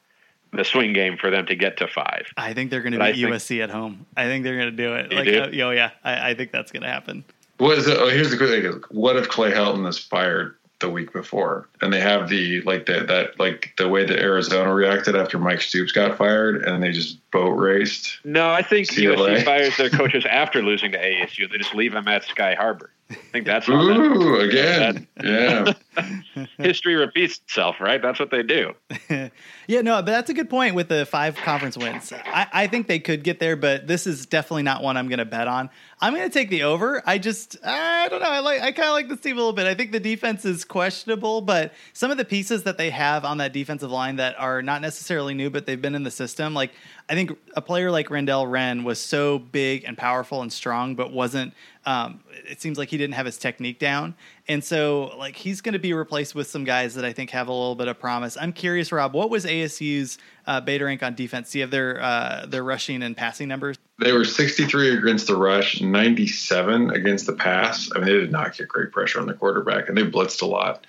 [0.53, 2.27] the swing game for them to get to five.
[2.37, 4.07] I think they're going to beat USC at home.
[4.17, 5.13] I think they're going to do it.
[5.13, 5.41] like, do?
[5.41, 7.25] Uh, oh yeah, I, I, think that's going to happen.
[7.59, 7.97] What is it?
[7.99, 11.93] Oh, here's the good thing: what if Clay Helton is fired the week before, and
[11.93, 15.93] they have the like that that like the way that Arizona reacted after Mike Stoops
[15.93, 18.19] got fired, and they just boat raced.
[18.25, 19.17] No, I think CLA.
[19.17, 21.51] USC fires their coaches after losing to ASU.
[21.51, 22.91] They just leave them at Sky Harbor.
[23.09, 25.07] I think that's ooh again.
[25.23, 25.75] yeah,
[26.59, 28.03] history repeats itself, right?
[28.03, 28.75] That's what they do.
[29.67, 32.13] yeah, no, but that's a good point with the five conference wins.
[32.13, 35.21] I, I think they could get there, but this is definitely not one I'm going
[35.21, 35.71] to bet on.
[36.01, 37.03] I'm going to take the over.
[37.07, 38.29] I just I don't know.
[38.29, 39.67] I like I kind of like this team a little bit.
[39.67, 43.39] I think the defense is questionable, but some of the pieces that they have on
[43.39, 46.55] that defensive line that are not necessarily new, but they've been in the system.
[46.55, 46.73] Like
[47.09, 51.13] I think a player like Renell Wren was so big and powerful and strong, but
[51.13, 51.55] wasn't.
[51.85, 54.17] Um, it seems like he didn't have his technique down,
[54.49, 57.47] and so like he's going to be replaced with some guys that I think have
[57.47, 58.37] a little bit of promise.
[58.37, 61.53] I'm curious, Rob, what was ASU's uh, beta rank on defense?
[61.53, 63.77] Do you have their uh, their rushing and passing numbers?
[64.01, 67.89] They were 63 against the rush, 97 against the pass.
[67.95, 70.47] I mean, they did not get great pressure on the quarterback, and they blitzed a
[70.47, 70.85] lot.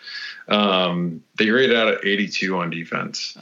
[0.48, 3.38] Um, they rated out at 82 on defense.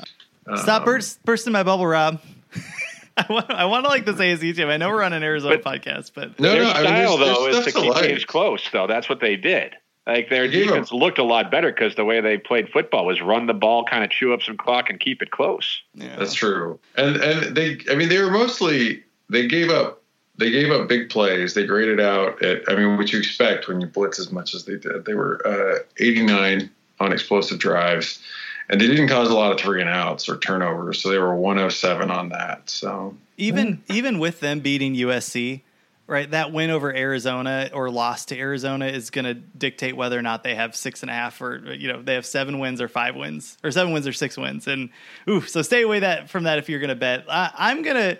[0.57, 2.19] Stop um, burst, bursting my bubble, Rob.
[3.17, 4.67] I want, I want to like this ASU team.
[4.67, 7.19] I know we're on an Arizona but podcast, but no, their no, style I mean,
[7.19, 8.69] there's, though there's is to keep games close.
[8.71, 9.75] Though that's what they did.
[10.05, 13.47] Like their defense looked a lot better because the way they played football was run
[13.47, 15.81] the ball, kind of chew up some clock, and keep it close.
[15.95, 16.15] Yeah.
[16.17, 16.79] That's true.
[16.95, 20.03] And and they, I mean, they were mostly they gave up
[20.37, 21.53] they gave up big plays.
[21.53, 24.65] They graded out at, I mean, what you expect when you blitz as much as
[24.65, 25.05] they did.
[25.05, 28.21] They were uh, 89 on explosive drives,
[28.69, 31.01] and they didn't cause a lot of three and outs or turnovers.
[31.01, 32.69] So they were 107 on that.
[32.69, 35.61] So even even with them beating USC,
[36.07, 36.29] right?
[36.29, 40.43] That win over Arizona or loss to Arizona is going to dictate whether or not
[40.43, 43.15] they have six and a half or you know they have seven wins or five
[43.15, 44.67] wins or seven wins or six wins.
[44.67, 44.89] And
[45.29, 47.25] ooh, so stay away that from that if you're going to bet.
[47.29, 48.17] I, I'm gonna.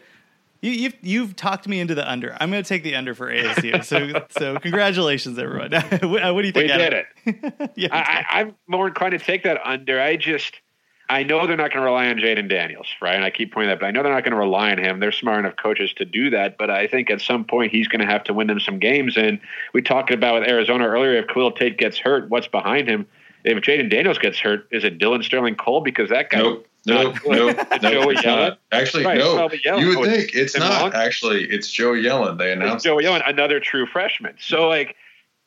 [0.65, 2.36] You, you've you've talked me into the under.
[2.39, 3.84] I'm going to take the under for ASU.
[3.86, 5.71] so so congratulations, everyone.
[6.01, 6.01] what,
[6.34, 6.65] what do you think?
[6.67, 7.04] We Adam?
[7.25, 7.71] did it.
[7.75, 10.01] yeah, I, I- I'm more inclined to take that under.
[10.01, 10.56] I just,
[11.08, 13.13] I know they're not going to rely on Jayden Daniels, right?
[13.15, 14.99] And I keep pointing that, but I know they're not going to rely on him.
[14.99, 16.58] They're smart enough coaches to do that.
[16.58, 19.17] But I think at some point he's going to have to win them some games.
[19.17, 19.39] And
[19.73, 21.13] we talked about with Arizona earlier.
[21.17, 23.06] If Khalil Tate gets hurt, what's behind him?
[23.43, 25.82] If Jayden Daniels gets hurt, is it Dillon Sterling-Cole?
[25.82, 26.39] Because that guy.
[26.39, 28.23] nope, no, no, Joey it's Yellen?
[28.23, 28.59] not.
[28.71, 29.49] Actually, Right, no.
[29.77, 30.81] You would Oh, think it's Tim not.
[30.81, 30.93] Long?
[30.93, 32.37] Actually, it's Joey Yellen.
[32.37, 34.35] They It's announced Joey Yellen, another true freshman.
[34.39, 34.95] So like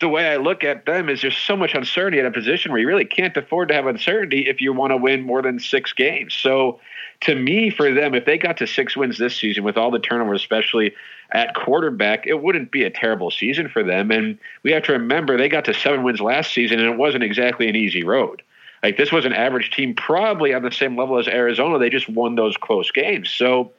[0.00, 2.80] the way I look at them is there's so much uncertainty in a position where
[2.80, 5.92] you really can't afford to have uncertainty if you want to win more than six
[5.92, 6.34] games.
[6.34, 6.78] So
[7.22, 9.98] to me, for them, if they got to six wins this season with all the
[9.98, 10.94] turnovers, especially
[11.32, 14.10] at quarterback, it wouldn't be a terrible season for them.
[14.12, 17.24] And we have to remember they got to seven wins last season, and it wasn't
[17.24, 18.42] exactly an easy road.
[18.82, 21.78] Like this was an average team, probably on the same level as Arizona.
[21.78, 23.30] They just won those close games.
[23.30, 23.72] So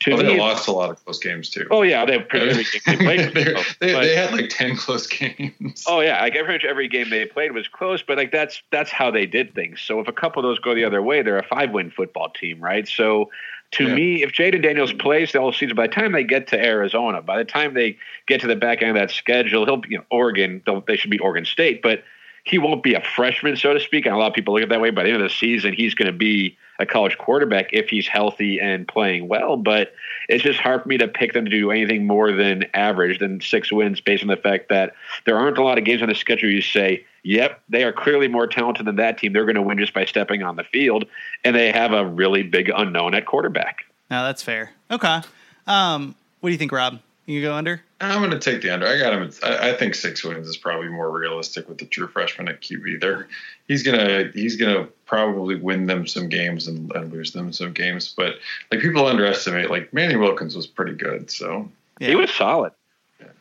[0.00, 1.66] to oh, Well, me, they lost a lot of close games too.
[1.70, 3.32] oh yeah, they every game they played.
[3.54, 3.76] Close.
[3.80, 5.84] they, they had like ten close games.
[5.88, 9.10] Oh yeah, like every every game they played was close, but like that's that's how
[9.10, 9.80] they did things.
[9.80, 12.30] So if a couple of those go the other way, they're a five win football
[12.30, 12.86] team, right?
[12.88, 13.30] So
[13.72, 13.94] to Yeah.
[13.94, 17.20] me, if Jayden Daniels plays the whole season, by the time they get to Arizona,
[17.20, 20.04] by the time they get to the back end of that schedule, he'll you know
[20.10, 22.02] Oregon, they should beat Oregon State, but
[22.44, 24.06] he won't be a freshman, so to speak.
[24.06, 24.90] And a lot of people look at that way.
[24.90, 28.06] By the end of the season, he's going to be a college quarterback if he's
[28.06, 29.56] healthy and playing well.
[29.56, 29.92] But
[30.28, 33.40] it's just hard for me to pick them to do anything more than average than
[33.40, 34.94] six wins based on the fact that
[35.26, 38.28] there aren't a lot of games on the schedule you say, yep, they are clearly
[38.28, 39.32] more talented than that team.
[39.32, 41.04] They're going to win just by stepping on the field.
[41.44, 43.84] And they have a really big unknown at quarterback.
[44.10, 44.70] no, that's fair.
[44.90, 45.20] Okay.
[45.66, 47.00] Um, what do you think, Rob?
[47.28, 47.82] You go under?
[48.00, 48.86] I'm going to take the under.
[48.86, 49.22] I got him.
[49.22, 52.62] At, I, I think six wins is probably more realistic with the true freshman at
[52.62, 53.02] QB.
[53.02, 53.28] There,
[53.66, 58.14] he's gonna he's gonna probably win them some games and, and lose them some games.
[58.16, 58.36] But
[58.72, 61.30] like people underestimate, like Manny Wilkins was pretty good.
[61.30, 62.08] So Yeah.
[62.08, 62.72] He was solid.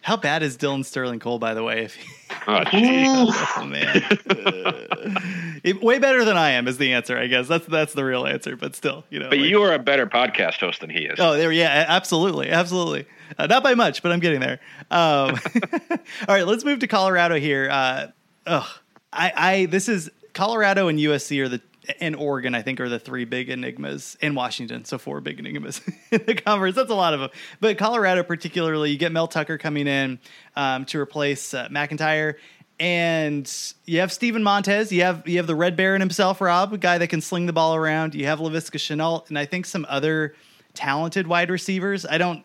[0.02, 1.84] How bad is Dillon Sterling-Cole, by the way?
[1.86, 2.08] If he,
[2.48, 2.64] Oh,
[3.58, 5.20] oh man, Uh,
[5.64, 7.18] it- way better than I am is the answer.
[7.18, 8.56] I guess that's that's the real answer.
[8.56, 9.30] But still, you know.
[9.30, 11.20] But like- you are a better podcast host than he is.
[11.20, 13.06] Oh, there, yeah, absolutely, absolutely.
[13.38, 14.60] Uh, not by much, but I'm getting there.
[14.90, 15.38] Um,
[15.92, 17.68] all right, let's move to Colorado here.
[17.70, 18.08] Uh,
[18.46, 18.68] ugh,
[19.12, 21.62] I, I, this is Colorado and USC are the
[22.00, 24.86] and Oregon, I think, are the three big enigmas in Washington.
[24.86, 26.76] So four big enigmas in the conference.
[26.76, 27.30] That's a lot of them.
[27.60, 30.20] But Colorado, particularly, you get Mel Tucker coming in
[30.56, 32.36] um, to replace uh, McIntyre.
[32.80, 33.52] And
[33.86, 34.92] you have Steven Montez.
[34.92, 37.54] You have you have the Red Baron himself, Rob, a guy that can sling the
[37.54, 38.14] ball around.
[38.14, 40.36] You have Laviska Shenault, and I think some other
[40.76, 42.06] talented wide receivers.
[42.06, 42.44] I don't.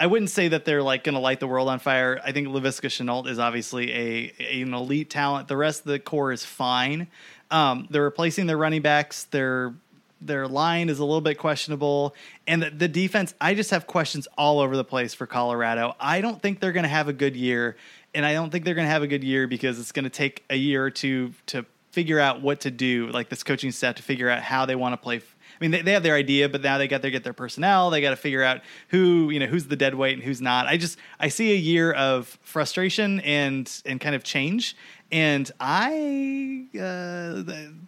[0.00, 2.20] I wouldn't say that they're like going to light the world on fire.
[2.24, 5.48] I think Laviska Shenault is obviously a, a- an elite talent.
[5.48, 7.08] The rest of the core is fine.
[7.50, 9.24] Um, they're replacing their running backs.
[9.24, 9.74] Their
[10.20, 12.14] their line is a little bit questionable,
[12.46, 13.34] and the, the defense.
[13.40, 15.94] I just have questions all over the place for Colorado.
[16.00, 17.76] I don't think they're going to have a good year,
[18.14, 20.10] and I don't think they're going to have a good year because it's going to
[20.10, 23.08] take a year or two to figure out what to do.
[23.08, 25.20] Like this coaching staff to figure out how they want to play
[25.58, 27.90] I mean, they, they have their idea, but now they got to get their personnel.
[27.90, 30.66] They got to figure out who you know who's the dead weight and who's not.
[30.66, 34.76] I just I see a year of frustration and and kind of change.
[35.10, 37.42] And I uh,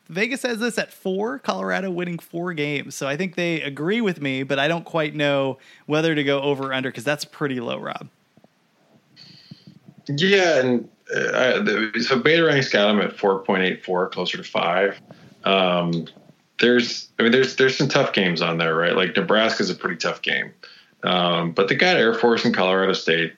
[0.08, 2.94] Vegas has this at four, Colorado winning four games.
[2.94, 6.40] So I think they agree with me, but I don't quite know whether to go
[6.40, 8.08] over or under because that's pretty low, Rob.
[10.08, 14.44] Yeah, and uh, so Beta Rank's got him at four point eight four, closer to
[14.44, 14.98] five.
[15.44, 16.06] Um,
[16.58, 18.96] there's, I mean, there's there's some tough games on there, right?
[18.96, 20.52] Like Nebraska's a pretty tough game,
[21.02, 23.34] um, but they got Air Force and Colorado State.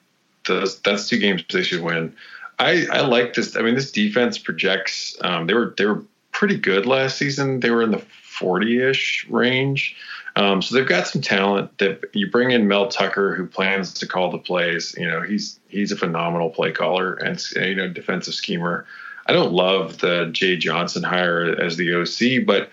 [0.46, 2.14] Those, that's two games they should win.
[2.58, 3.56] I, I like this.
[3.56, 5.16] I mean, this defense projects.
[5.20, 7.60] Um, they were they were pretty good last season.
[7.60, 9.96] They were in the forty ish range.
[10.34, 11.76] Um, so they've got some talent.
[11.78, 14.94] That you bring in Mel Tucker, who plans to call the plays.
[14.96, 18.86] You know, he's he's a phenomenal play caller and you know defensive schemer.
[19.26, 22.70] I don't love the Jay Johnson hire as the OC, but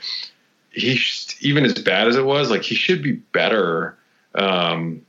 [0.72, 1.00] he
[1.42, 3.98] even as bad as it was, like he should be better.
[4.36, 5.06] Um,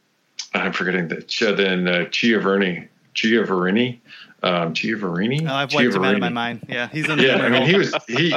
[0.54, 2.88] I'm forgetting the than uh, Chiaverini.
[3.14, 4.00] Giovanni.
[4.42, 5.46] Um, Giovanni.
[5.46, 6.64] Oh, I've wiped him out of my mind.
[6.68, 7.36] Yeah, he's in the yeah.
[7.36, 8.34] I mean, he was he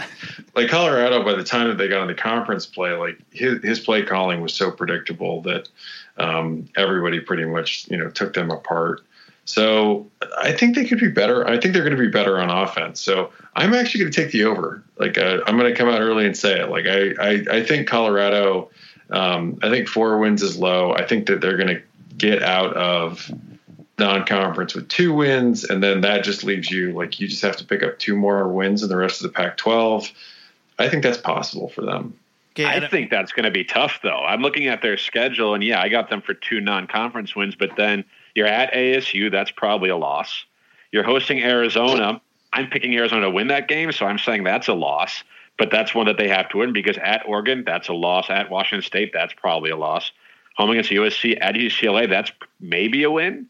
[0.54, 1.24] like Colorado.
[1.24, 4.42] By the time that they got in the conference play, like his his play calling
[4.42, 5.70] was so predictable that
[6.18, 9.02] um, everybody pretty much you know took them apart.
[9.46, 11.48] So I think they could be better.
[11.48, 13.02] I think they're going to be better on offense.
[13.02, 14.84] So I'm actually going to take the over.
[14.98, 16.70] Like uh, I'm going to come out early and say it.
[16.70, 18.70] Like I I, I think Colorado.
[19.10, 20.94] Um, I think four wins is low.
[20.94, 21.82] I think that they're going to
[22.18, 23.30] get out of
[24.00, 27.66] non-conference with two wins, and then that just leaves you like you just have to
[27.66, 30.12] pick up two more wins in the rest of the Pac-12.
[30.80, 32.18] I think that's possible for them.
[32.54, 34.24] Okay, I, I uh, think that's going to be tough, though.
[34.24, 37.72] I'm looking at their schedule, and yeah, I got them for two non-conference wins, but
[37.78, 38.04] then
[38.36, 39.32] you're at ASU.
[39.32, 40.46] That's probably a loss.
[40.92, 42.22] You're hosting Arizona.
[42.52, 45.24] I'm picking Arizona to win that game, so I'm saying that's a loss.
[45.58, 48.30] But that's one that they have to win because at Oregon, that's a loss.
[48.30, 50.12] At Washington State, that's probably a loss.
[50.58, 53.48] Home against USC, at UCLA, that's maybe a win.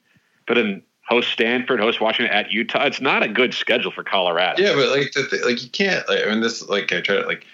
[0.47, 4.61] But in host Stanford, host Washington, at Utah, it's not a good schedule for Colorado.
[4.61, 6.07] Yeah, but like, the th- like you can't.
[6.07, 7.45] Like, I mean, this like I try to like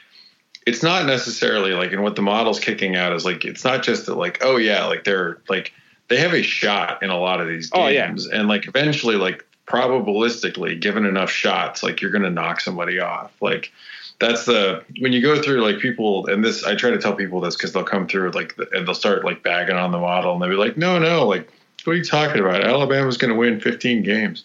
[0.65, 4.05] it's not necessarily like and what the model's kicking out is like it's not just
[4.05, 5.73] that like oh yeah like they're like
[6.09, 8.39] they have a shot in a lot of these games oh, yeah.
[8.39, 13.31] and like eventually like probabilistically given enough shots like you're going to knock somebody off
[13.41, 13.71] like
[14.19, 17.39] that's the when you go through like people and this i try to tell people
[17.39, 20.41] this because they'll come through like and they'll start like bagging on the model and
[20.41, 21.49] they'll be like no no like
[21.89, 22.63] what are you talking about?
[22.63, 24.43] Alabama's going to win 15 games.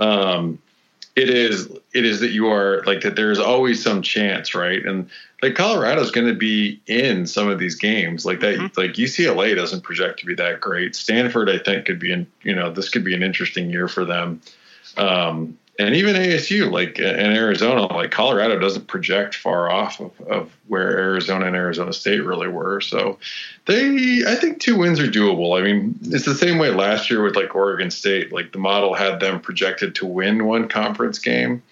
[0.00, 0.58] Um
[1.14, 4.84] it is it is that you are like that there's always some chance right?
[4.84, 5.08] And
[5.42, 8.26] like colorado's going to be in some of these games.
[8.26, 8.80] Like that mm-hmm.
[8.80, 10.96] like ucla doesn't project to be that great.
[10.96, 14.04] Stanford i think could be in you know this could be an interesting year for
[14.04, 14.40] them.
[14.96, 20.20] Um and even ASU, like uh, in Arizona, like Colorado doesn't project far off of,
[20.22, 22.80] of where Arizona and Arizona State really were.
[22.80, 23.18] So
[23.66, 25.58] they, I think two wins are doable.
[25.58, 28.32] I mean, it's the same way last year with like Oregon State.
[28.32, 31.62] Like the model had them projected to win one conference game.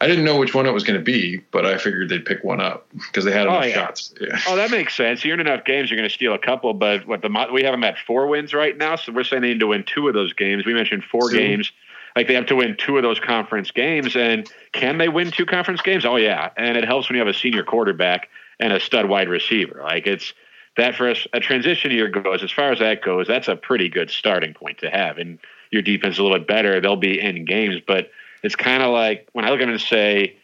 [0.00, 2.44] I didn't know which one it was going to be, but I figured they'd pick
[2.44, 3.74] one up because they had oh, enough oh, yeah.
[3.74, 4.14] shots.
[4.20, 4.40] Yeah.
[4.48, 5.24] Oh, that makes sense.
[5.24, 6.72] You're in enough games, you're going to steal a couple.
[6.74, 9.48] But what the we have them at four wins right now, so we're saying they
[9.48, 10.64] need to win two of those games.
[10.64, 11.36] We mentioned four two.
[11.36, 11.72] games
[12.18, 14.16] like they have to win two of those conference games.
[14.16, 16.04] And can they win two conference games?
[16.04, 18.28] Oh yeah, and it helps when you have a senior quarterback
[18.58, 19.80] and a stud wide receiver.
[19.84, 20.34] Like it's
[20.76, 22.42] that for us, a transition year goes.
[22.42, 25.18] As far as that goes, that's a pretty good starting point to have.
[25.18, 25.38] And
[25.70, 26.80] your defense is a little bit better.
[26.80, 28.10] They'll be in games, but
[28.42, 30.36] it's kind of like when I look at them and say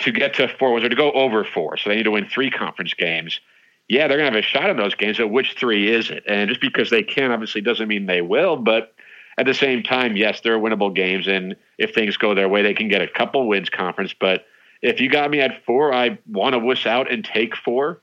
[0.00, 2.28] to get to four was or to go over four, so they need to win
[2.28, 3.40] three conference games.
[3.88, 6.24] Yeah, they're going to have a shot in those games, but which three is it?
[6.26, 8.56] And just because they can, obviously, doesn't mean they will.
[8.56, 8.93] But
[9.36, 12.74] at the same time, yes, they're winnable games, and if things go their way, they
[12.74, 14.14] can get a couple wins conference.
[14.18, 14.46] But
[14.82, 18.00] if you got me at four, I want to wish out and take four.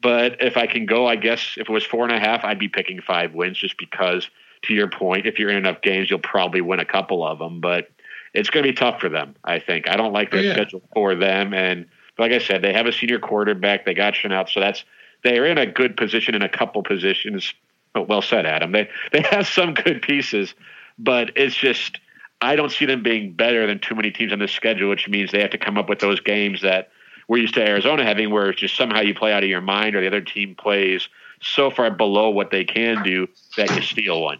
[0.00, 2.58] But if I can go, I guess if it was four and a half, I'd
[2.58, 4.28] be picking five wins just because,
[4.62, 7.60] to your point, if you're in enough games, you'll probably win a couple of them.
[7.60, 7.90] But
[8.34, 9.88] it's going to be tough for them, I think.
[9.88, 10.52] I don't like their oh, yeah.
[10.54, 11.54] schedule for them.
[11.54, 11.86] And
[12.18, 13.84] like I said, they have a senior quarterback.
[13.84, 14.84] They got Shenault, so that's
[15.22, 17.54] they're in a good position in a couple positions
[17.94, 18.72] Oh, well said, Adam.
[18.72, 20.54] They they have some good pieces,
[20.98, 21.98] but it's just
[22.40, 25.30] I don't see them being better than too many teams on this schedule, which means
[25.30, 26.90] they have to come up with those games that
[27.28, 29.94] we're used to Arizona having, where it's just somehow you play out of your mind,
[29.94, 31.08] or the other team plays
[31.40, 34.38] so far below what they can do that you steal one.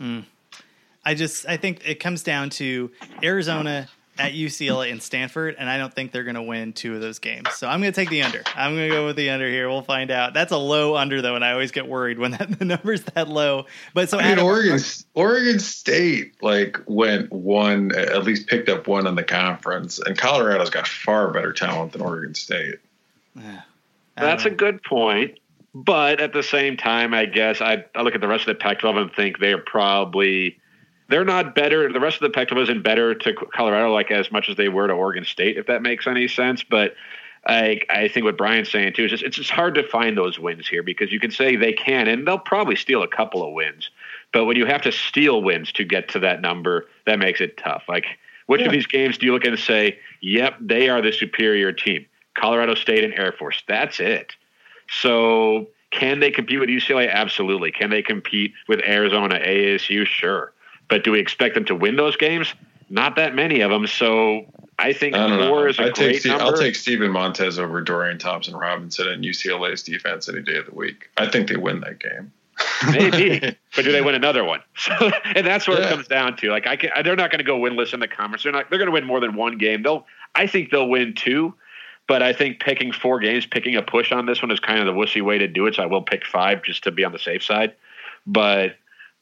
[0.00, 0.24] Mm.
[1.04, 2.90] I just I think it comes down to
[3.22, 7.00] Arizona at UCLA and Stanford, and I don't think they're going to win two of
[7.00, 7.52] those games.
[7.54, 8.42] So I'm going to take the under.
[8.54, 9.68] I'm going to go with the under here.
[9.68, 10.34] We'll find out.
[10.34, 13.28] That's a low under though, and I always get worried when that, the number's that
[13.28, 13.66] low.
[13.94, 14.78] But so I mean, Oregon,
[15.14, 20.70] Oregon State like went one at least picked up one in the conference, and Colorado's
[20.70, 22.76] got far better talent than Oregon State.
[24.16, 25.38] That's a good point.
[25.74, 28.62] But at the same time, I guess I, I look at the rest of the
[28.62, 30.58] Pac-12 and think they're probably
[31.08, 31.92] they're not better.
[31.92, 34.86] The rest of the Pac-12 isn't better to Colorado like as much as they were
[34.86, 36.64] to Oregon State, if that makes any sense.
[36.64, 36.94] But
[37.46, 40.38] I, I think what Brian's saying too is just, it's just hard to find those
[40.38, 43.52] wins here because you can say they can, and they'll probably steal a couple of
[43.54, 43.90] wins.
[44.32, 47.56] But when you have to steal wins to get to that number, that makes it
[47.56, 47.84] tough.
[47.88, 48.06] Like,
[48.46, 48.66] which yeah.
[48.66, 52.06] of these games do you look at and say, "Yep, they are the superior team"?
[52.34, 53.62] Colorado State and Air Force.
[53.66, 54.36] That's it.
[54.88, 57.10] So, can they compete with UCLA?
[57.10, 57.72] Absolutely.
[57.72, 60.06] Can they compete with Arizona, ASU?
[60.06, 60.52] Sure.
[60.88, 62.54] But do we expect them to win those games?
[62.88, 63.86] Not that many of them.
[63.86, 64.46] So
[64.78, 65.66] I think I four know.
[65.66, 66.44] is a I great take, number.
[66.44, 70.74] I'll take Steven Montez over Dorian Thompson Robinson and UCLA's defense any day of the
[70.74, 71.10] week.
[71.16, 72.32] I think they win that game.
[72.90, 73.40] Maybe,
[73.76, 74.60] but do they win another one?
[74.76, 75.86] So, and that's where yeah.
[75.86, 76.50] it comes down to.
[76.50, 78.42] Like, I can, they're not going to go winless in the conference.
[78.42, 78.68] They're not.
[78.68, 79.82] They're going to win more than one game.
[79.82, 80.06] They'll.
[80.34, 81.54] I think they'll win two,
[82.06, 84.86] but I think picking four games, picking a push on this one is kind of
[84.86, 85.74] the wussy way to do it.
[85.74, 87.74] So I will pick five just to be on the safe side.
[88.26, 88.76] But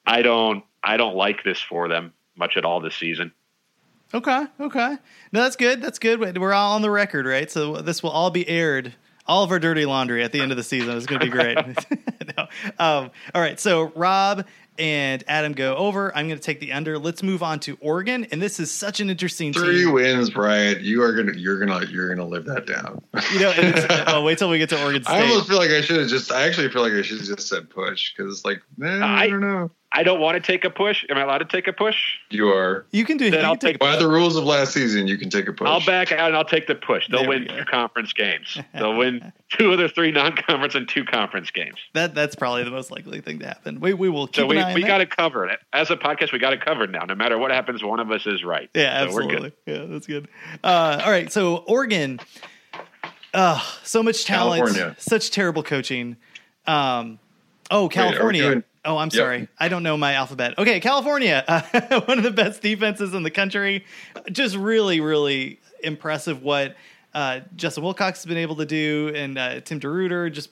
[0.07, 0.65] I don't.
[0.85, 2.13] I don't like this for them.
[2.37, 3.33] much at all this season.
[4.13, 4.97] Okay, okay.
[5.33, 5.81] No, that's good.
[5.83, 6.39] That's good.
[6.39, 7.51] We're all on the record, right?
[7.51, 8.95] So this will all be aired.
[9.27, 11.33] All of our dirty laundry at the end of the season is going to be
[11.33, 11.57] great.
[12.37, 12.43] no.
[12.79, 13.59] um, all right.
[13.59, 14.47] So Rob
[14.79, 16.15] and Adam go over.
[16.15, 16.99] I'm going to take the under.
[16.99, 19.93] Let's move on to Oregon, and this is such an interesting Three team.
[19.93, 20.79] wins, Brian.
[20.83, 23.03] You are gonna you're gonna you're gonna live that down.
[23.33, 25.71] You know, and it's, oh, wait till we get to Oregon I almost feel like
[25.71, 26.31] I should have just.
[26.31, 29.23] I actually feel like I should have just said push because, it's like, man, I,
[29.25, 29.71] I- don't know.
[29.97, 31.05] I don't want to take a push.
[31.09, 32.17] Am I allowed to take a push?
[32.31, 33.31] You are you can do.
[33.31, 33.73] Then you I'll can take.
[33.75, 35.07] take- by the rules of last season.
[35.07, 35.69] You can take a push.
[35.69, 37.09] I'll back out and I'll take the push.
[37.09, 38.59] They'll There win two conference games.
[38.75, 41.77] They'll win two of their three non-conference and two conference games.
[41.93, 43.79] That that's probably the most likely thing to happen.
[43.79, 45.57] We we will keep So we, an eye on we got it covered.
[45.73, 47.05] As a podcast, we got it covered now.
[47.05, 48.69] No matter what happens, one of us is right.
[48.75, 49.53] Yeah, So we're absolutely.
[49.65, 49.79] good.
[49.81, 50.27] Yeah, that's good.
[50.65, 52.19] Uh, all right, so Oregon,
[53.33, 54.97] uh, so much talent, California.
[54.99, 56.17] such terrible coaching.
[56.67, 57.19] Um,
[57.71, 58.43] oh, California.
[58.43, 59.13] doing- oh, I'm Yep.
[59.13, 59.49] sorry.
[59.59, 60.59] I don't know my alphabet.
[60.59, 63.85] Okay, California, uh, one of the best defenses in the country.
[64.31, 66.77] Just really, really impressive what
[67.15, 70.51] uh, Justin Wilcox has been able to do, and uh, Tim DeRuyter just.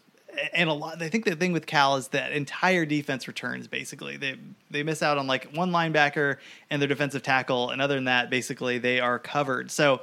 [0.54, 1.02] And a lot.
[1.02, 3.68] I think the thing with Cal is that entire defense returns.
[3.68, 4.36] Basically, they
[4.70, 6.38] they miss out on like one linebacker
[6.70, 9.70] and their defensive tackle, and other than that, basically they are covered.
[9.70, 10.00] So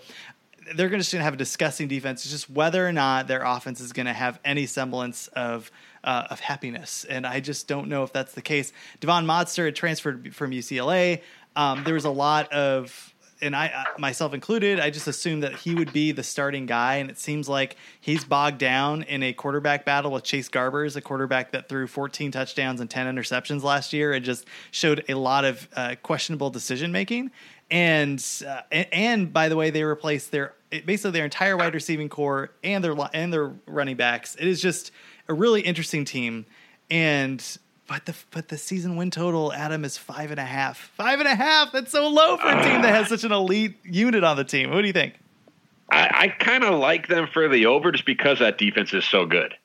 [0.76, 2.22] they're going to have a disgusting defense.
[2.26, 5.72] It's just whether or not their offense is going to have any semblance of
[6.04, 8.72] uh, of happiness, and I just don't know if that's the case.
[9.00, 11.22] Devon Modster had transferred from UCLA.
[11.56, 15.56] Um, there was a lot of, and I uh, myself included, I just assumed that
[15.56, 19.34] he would be the starting guy, and it seems like he's bogged down in a
[19.34, 23.94] quarterback battle with Chase Garbers, a quarterback that threw 14 touchdowns and 10 interceptions last
[23.94, 27.32] year, and just showed a lot of uh, questionable decision making.
[27.72, 32.10] And, uh, and and by the way, they replaced their basically their entire wide receiving
[32.10, 34.36] core and their and their running backs.
[34.36, 34.92] It is just
[35.30, 36.46] a really interesting team,
[36.92, 37.44] and
[37.88, 40.92] but the but the season win total, Adam, is five and a half.
[40.98, 41.72] Five and a half.
[41.72, 44.72] That's so low for a team that has such an elite unit on the team.
[44.72, 45.14] What do you think?
[45.92, 49.26] I, I kind of like them for the over just because that defense is so
[49.26, 49.56] good.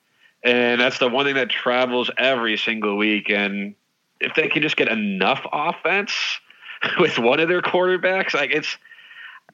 [0.43, 3.29] And that's the one thing that travels every single week.
[3.29, 3.75] And
[4.19, 6.13] if they can just get enough offense
[6.99, 8.77] with one of their quarterbacks, like it's,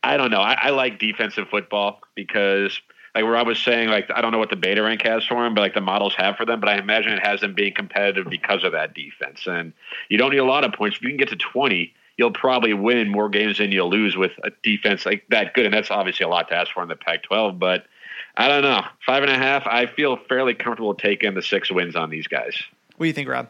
[0.03, 0.41] I don't know.
[0.41, 2.79] I, I like defensive football because,
[3.13, 5.43] like where I was saying, like I don't know what the beta rank has for
[5.43, 6.59] them, but like the models have for them.
[6.59, 9.47] But I imagine it has them being competitive because of that defense.
[9.47, 9.73] And
[10.09, 10.97] you don't need a lot of points.
[10.97, 14.31] If you can get to twenty, you'll probably win more games than you'll lose with
[14.43, 15.65] a defense like that good.
[15.65, 17.59] And that's obviously a lot to ask for in the Pac-12.
[17.59, 17.85] But
[18.37, 19.67] I don't know, five and a half.
[19.67, 22.61] I feel fairly comfortable taking the six wins on these guys.
[22.97, 23.49] What do you think, Rob?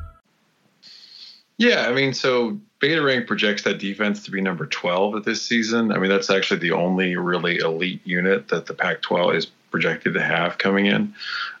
[1.61, 5.43] Yeah, I mean, so Beta Rank projects that defense to be number 12 at this
[5.43, 5.91] season.
[5.91, 10.15] I mean, that's actually the only really elite unit that the Pac 12 is projected
[10.15, 11.13] to have coming in.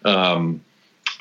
[0.03, 0.63] Um,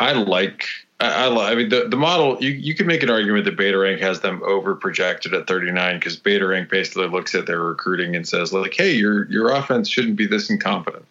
[0.01, 0.67] I like.
[0.99, 3.77] I, I, I mean, the, the model, you, you can make an argument that Beta
[3.77, 8.17] Rank has them over projected at 39 because Beta Rank basically looks at their recruiting
[8.17, 11.05] and says, like, hey, your, your offense shouldn't be this incompetent.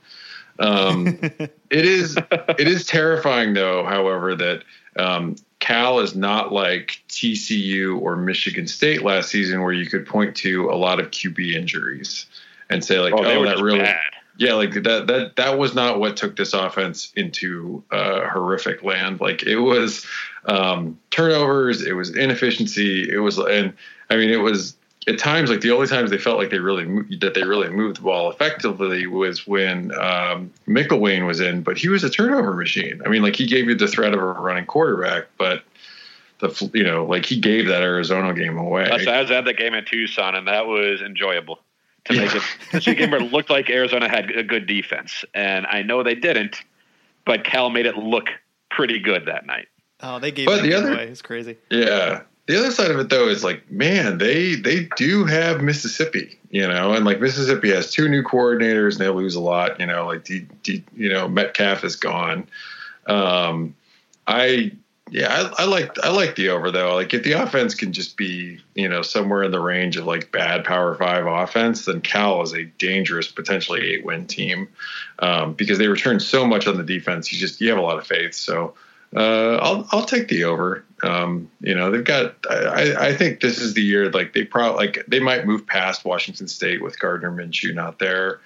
[0.57, 4.63] Um, it is it is terrifying though, however, that
[4.95, 10.35] um, Cal is not like TCU or Michigan State last season, where you could point
[10.37, 12.25] to a lot of QB injuries
[12.69, 13.99] and say like, Oh, oh, that really, bad.
[14.37, 19.19] yeah, like that that that was not what took this offense into uh, horrific land.
[19.19, 20.05] Like it was
[20.45, 23.73] um, turnovers, it was inefficiency, it was, and
[24.09, 24.75] I mean, it was
[25.07, 27.69] at times like the only times they felt like they really mo- that they really
[27.69, 32.53] moved the ball effectively was when um, McIlwain was in, but he was a turnover
[32.53, 33.01] machine.
[33.05, 35.63] I mean, like he gave you the threat of a running quarterback, but
[36.39, 38.89] the you know like he gave that Arizona game away.
[38.89, 41.59] I was at the game in Tucson, and that was enjoyable
[42.05, 42.41] to make Yeah.
[42.73, 46.03] it to game where it looked like Arizona had a good defense, and I know
[46.03, 46.61] they didn't,
[47.25, 48.27] but Cal made it look
[48.69, 49.67] pretty good that night.
[50.01, 51.07] Oh, they gave But that the other- away.
[51.07, 51.57] It's crazy.
[51.69, 52.21] Yeah.
[52.49, 56.67] The other side of it though is like, man, they they do have Mississippi, you
[56.67, 60.07] know, and like Mississippi has two new coordinators and they lose a lot, you know,
[60.07, 62.47] like D, D, you know Metcalf is gone.
[63.05, 63.75] Um,
[64.25, 64.71] I
[65.11, 66.95] yeah, I, I like I like the over though.
[66.95, 70.31] Like if the offense can just be you know somewhere in the range of like
[70.31, 74.69] bad Power Five offense, then Cal is a dangerous potentially eight win team
[75.19, 77.31] um, because they return so much on the defense.
[77.31, 78.33] You just you have a lot of faith.
[78.33, 78.73] So
[79.15, 80.83] Uh, I'll I'll take the over.
[81.03, 82.35] Um, you know, they've got.
[82.49, 84.11] I, I think this is the year.
[84.11, 88.39] Like they probably like they might move past Washington State with Gardner Minshew not there.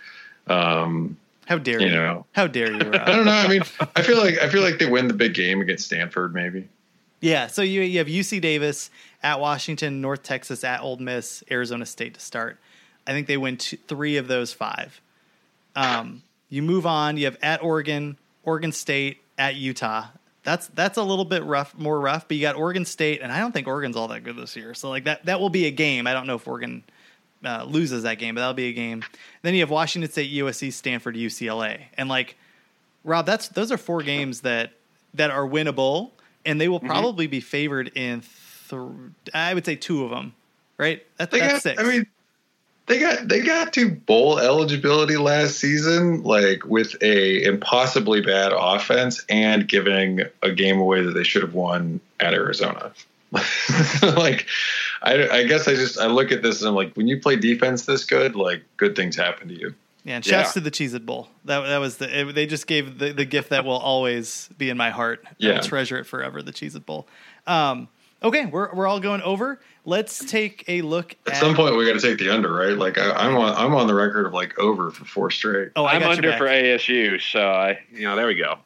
[0.48, 1.88] Um, How dare you?
[1.88, 2.80] you know, How dare you?
[2.94, 3.32] I don't know.
[3.32, 3.64] I mean,
[3.96, 6.34] I feel like I feel like they win the big game against Stanford.
[6.34, 6.70] Maybe.
[7.20, 8.90] Yeah, so you you have UC Davis
[9.22, 12.58] at Washington, North Texas at Ole Miss, Arizona State to start.
[13.06, 15.02] I think they win two, three of those five.
[15.76, 17.18] Um, you move on.
[17.18, 20.08] You have at Oregon, Oregon State at Utah.
[20.44, 22.28] That's that's a little bit rough, more rough.
[22.28, 24.74] But you got Oregon State, and I don't think Oregon's all that good this year.
[24.74, 26.06] So like that that will be a game.
[26.08, 26.84] I don't know if Oregon
[27.46, 29.04] uh, loses that game, but that'll be a game.
[29.42, 32.36] Then you have Washington State, USC, Stanford, UCLA, and like
[33.06, 34.72] Rob, that's those are four games that
[35.14, 36.12] that are winnable,
[36.46, 36.88] and they will Mm-hmm.
[36.88, 38.22] probably be favored in.
[38.70, 38.82] Th-
[39.34, 40.34] I would say two of them,
[40.78, 41.06] right?
[41.18, 41.62] That, They that's got.
[41.62, 41.82] six.
[41.82, 42.06] I mean,
[42.88, 49.24] they got they got to bowl eligibility last season, like with a impossibly bad offense
[49.30, 52.92] and giving a game away that they should have won at Arizona.
[54.02, 54.46] like,
[55.02, 57.36] I, I guess I just I look at this and I'm like, when you play
[57.36, 59.74] defense this good, like good things happen to you.
[60.04, 60.54] Yeah, and shouts Yeah.
[60.54, 61.30] to the Cheez It Bowl.
[61.46, 64.70] That that was the it, they just gave the, the gift that will always be
[64.70, 65.24] in my heart.
[65.26, 65.54] I Yeah.
[65.56, 66.42] will treasure it forever.
[66.44, 67.08] The Cheez It Bowl.
[67.48, 67.88] Um,
[68.24, 69.60] okay, we're we're all going over.
[69.86, 72.78] Let's take a look At at some point, we got to take the under, right?
[72.78, 75.72] Like I, I'm on I'm on the record of like over for four straight.
[75.76, 78.60] Oh, I I'm under for ASU, so I, you know, there we go.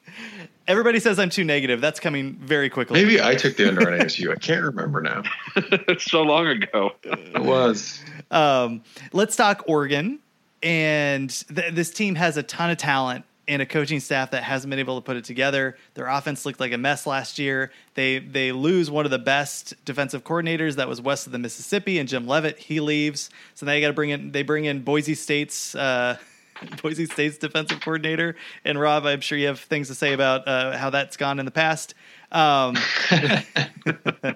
[0.67, 1.81] Everybody says I'm too negative.
[1.81, 3.01] That's coming very quickly.
[3.01, 4.31] Maybe I took the under on ASU.
[4.31, 5.23] I can't remember now.
[5.55, 6.91] it's so long ago.
[7.03, 8.03] It was.
[8.31, 8.83] Um,
[9.13, 10.19] let's talk Oregon.
[10.63, 14.69] And th- this team has a ton of talent and a coaching staff that hasn't
[14.69, 15.77] been able to put it together.
[15.93, 17.71] Their offense looked like a mess last year.
[17.93, 21.99] They they lose one of the best defensive coordinators that was west of the Mississippi,
[21.99, 23.29] and Jim Leavitt he leaves.
[23.55, 25.75] So now you got to bring in they bring in Boise State's.
[25.75, 26.17] Uh,
[26.81, 28.35] Boise State's defensive coordinator
[28.65, 31.45] and Rob, I'm sure you have things to say about uh, how that's gone in
[31.45, 31.93] the past.
[32.31, 32.75] Um,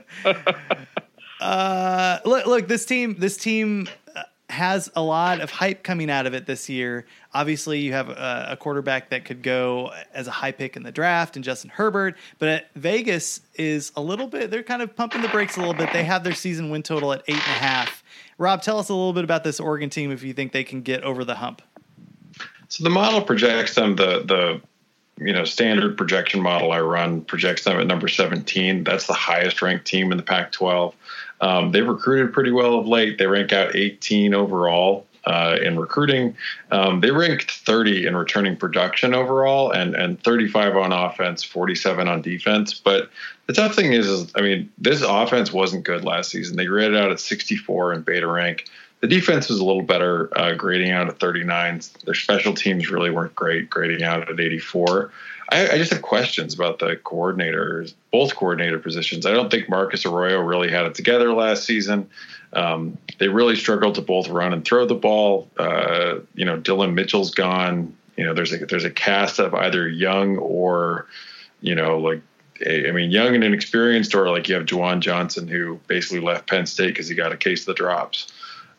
[1.42, 3.88] uh, look, look, this team, this team
[4.52, 7.06] has a lot of hype coming out of it this year.
[7.34, 10.92] Obviously, you have a, a quarterback that could go as a high pick in the
[10.92, 12.18] draft, and Justin Herbert.
[12.38, 14.52] But Vegas is a little bit.
[14.52, 15.92] They're kind of pumping the brakes a little bit.
[15.94, 18.04] They have their season win total at eight and a half.
[18.38, 20.82] Rob, tell us a little bit about this Oregon team if you think they can
[20.82, 21.62] get over the hump.
[22.70, 24.62] So the model projects them the the
[25.24, 28.84] you know standard projection model I run projects them at number 17.
[28.84, 30.94] That's the highest ranked team in the Pac-12.
[31.42, 33.18] Um, they've recruited pretty well of late.
[33.18, 36.36] They rank out 18 overall uh, in recruiting.
[36.72, 42.22] Um, they ranked 30 in returning production overall, and and 35 on offense, 47 on
[42.22, 42.74] defense.
[42.74, 43.10] But
[43.48, 46.58] the tough thing is, is I mean, this offense wasn't good last season.
[46.58, 48.66] They graded out at 64 in beta rank.
[49.02, 51.82] The defense was a little better, uh, grading out at 39.
[52.06, 55.12] Their special teams really weren't great, grading out at 84.
[55.52, 59.26] I, I just have questions about the coordinators, both coordinator positions.
[59.26, 62.10] I don't think Marcus Arroyo really had it together last season.
[62.54, 65.50] Um, they really struggled to both run and throw the ball.
[65.58, 67.96] Uh, you know, Dillon Mitchell's gone.
[68.18, 71.08] You know, there's a there's a cast of either young or,
[71.60, 72.22] you know, like
[72.66, 76.66] I mean, young and inexperienced, or like you have Juwan Johnson, who basically left Penn
[76.66, 78.32] State because he got a case of the drops.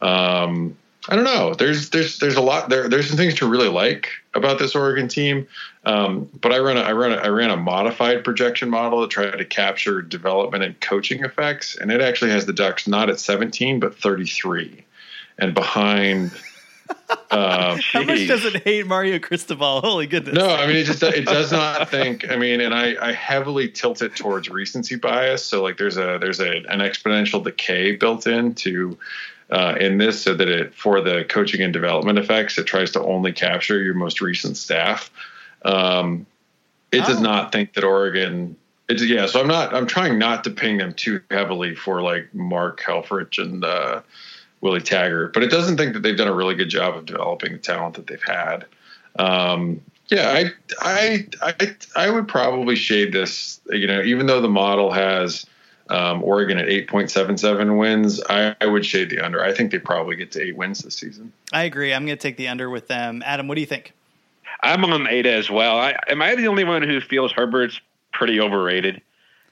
[0.02, 0.76] Um,
[1.08, 1.54] I don't know.
[1.54, 2.88] There's there's there's a lot there.
[2.88, 5.48] There's some things to really like about this Oregon team,
[5.84, 9.08] um, but I run a, I run a, I ran a modified projection model to
[9.08, 13.18] try to capture development and coaching effects, and it actually has the Ducks not at
[13.18, 14.84] 17 but 33,
[15.38, 16.30] and behind.
[17.30, 19.80] Uh, How much does it hate Mario Cristobal?
[19.80, 20.34] Holy goodness!
[20.34, 22.30] no, I mean it just it does not think.
[22.30, 25.42] I mean, and I, I heavily tilt it towards recency bias.
[25.42, 28.98] So like there's a there's a an exponential decay built into
[29.50, 33.00] uh, in this, so that it for the coaching and development effects, it tries to
[33.02, 35.10] only capture your most recent staff.
[35.64, 36.26] Um,
[36.90, 37.22] it does Oh.
[37.22, 38.56] not think that Oregon.
[38.88, 39.26] It's yeah.
[39.26, 39.74] So I'm not.
[39.74, 43.64] I'm trying not to ping them too heavily for like Mark Helfrich and.
[43.64, 44.00] Uh,
[44.60, 47.50] Willie Taggart, but it doesn't think that they've done a really good job of developing
[47.50, 48.64] the talent that they've had.
[49.18, 53.60] Um, yeah, I, I, I, I would probably shade this.
[53.70, 55.46] You know, even though the model has
[55.90, 59.42] um, Oregon at eight point seven seven wins, I, I would shade the under.
[59.42, 61.32] I think they probably get to eight wins this season.
[61.52, 61.92] I agree.
[61.92, 63.22] I'm going to take the under with them.
[63.24, 63.92] Adam, what do you think?
[64.62, 65.78] I'm on Ada as well.
[65.78, 67.80] I, am I the only one who feels Herbert's
[68.12, 69.02] pretty overrated?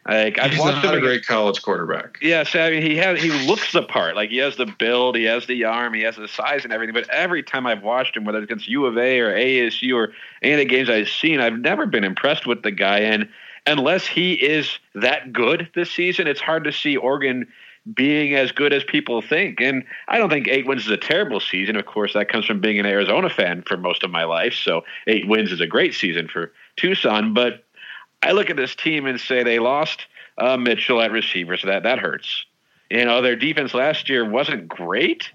[0.09, 2.18] Like I've He's watched not him a great college quarterback.
[2.22, 4.16] Yes, I mean he has he looks the part.
[4.16, 6.95] Like he has the build, he has the arm, he has the size and everything.
[6.95, 10.14] But every time I've watched him, whether it's against U of A or ASU or
[10.43, 13.01] any of the games I've seen, I've never been impressed with the guy.
[13.01, 13.28] And
[13.67, 17.47] unless he is that good this season, it's hard to see Oregon
[17.95, 19.61] being as good as people think.
[19.61, 21.77] And I don't think eight wins is a terrible season.
[21.77, 24.55] Of course, that comes from being an Arizona fan for most of my life.
[24.55, 27.33] So eight wins is a great season for Tucson.
[27.33, 27.65] But
[28.23, 30.07] I look at this team and say they lost
[30.39, 32.45] uh, Mitchell at receiver, so that that hurts.
[32.91, 35.31] You know, their defense last year wasn't great,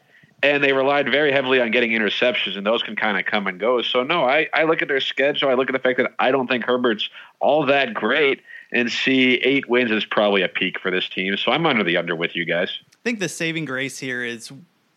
[0.46, 3.60] and they relied very heavily on getting interceptions, and those can kind of come and
[3.60, 3.82] go.
[3.82, 5.50] So no, I, I look at their schedule.
[5.50, 8.42] I look at the fact that I don't think Herbert's all that great,
[8.72, 11.36] and see eight wins is probably a peak for this team.
[11.38, 12.70] So I'm under the under with you guys.
[12.94, 14.52] I think the saving grace here is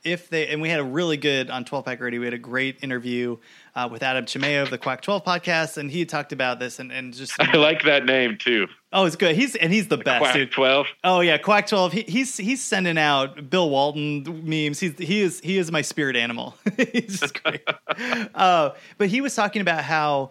[0.05, 2.39] if they and we had a really good on 12 pack radio we had a
[2.39, 3.37] great interview
[3.75, 6.93] uh, with adam chimeo of the quack 12 podcast and he talked about this and,
[6.93, 8.67] and just I like that name too.
[8.93, 10.87] oh it's good he's and he's the best Quack dude Twelve.
[11.05, 15.41] oh yeah quack 12 he, he's he's sending out bill walton memes he's he is
[15.41, 16.55] he is my spirit animal
[16.93, 17.63] he's just great
[18.35, 20.31] uh, but he was talking about how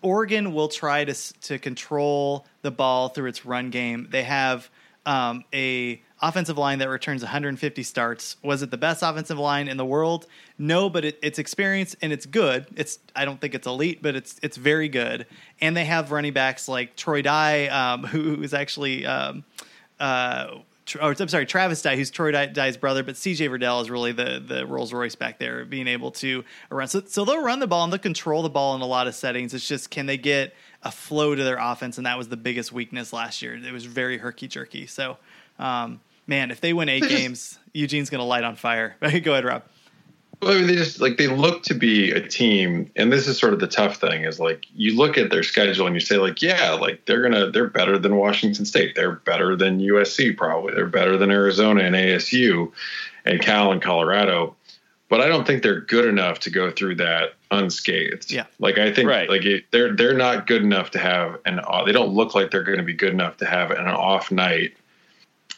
[0.00, 4.06] Oregon will try to to control the ball through its run game.
[4.10, 4.70] They have
[5.08, 8.36] um, a offensive line that returns 150 starts.
[8.42, 10.26] Was it the best offensive line in the world?
[10.58, 12.66] No, but it, it's experienced and it's good.
[12.76, 15.26] It's I don't think it's elite, but it's it's very good.
[15.62, 19.06] And they have running backs like Troy Dye, um, who, who is actually.
[19.06, 19.44] Um,
[19.98, 20.58] uh,
[21.02, 24.12] or, I'm sorry, Travis Dye, who's Troy Dye- Dye's brother, but CJ Verdell is really
[24.12, 26.88] the the Rolls Royce back there, being able to run.
[26.88, 29.14] So, so they'll run the ball and they'll control the ball in a lot of
[29.14, 29.52] settings.
[29.52, 32.72] It's just can they get a flow to their offense, and that was the biggest
[32.72, 33.54] weakness last year.
[33.56, 34.86] It was very herky jerky.
[34.86, 35.16] So,
[35.58, 38.96] um, man, if they win eight They just- games, Eugene's going to light on fire.
[39.22, 39.62] Go ahead, Rob.
[40.40, 43.36] Well, I mean, they just like they look to be a team, and this is
[43.36, 46.16] sort of the tough thing is like you look at their schedule and you say
[46.16, 50.74] like, yeah, like they're gonna they're better than Washington State, they're better than USC probably,
[50.74, 52.70] they're better than Arizona and ASU,
[53.24, 54.54] and Cal and Colorado,
[55.08, 58.30] but I don't think they're good enough to go through that unscathed.
[58.30, 58.44] Yeah.
[58.58, 59.28] like I think Right.
[59.28, 62.50] like it, they're they're not good enough to have an off- they don't look like
[62.50, 64.74] they're going to be good enough to have an off night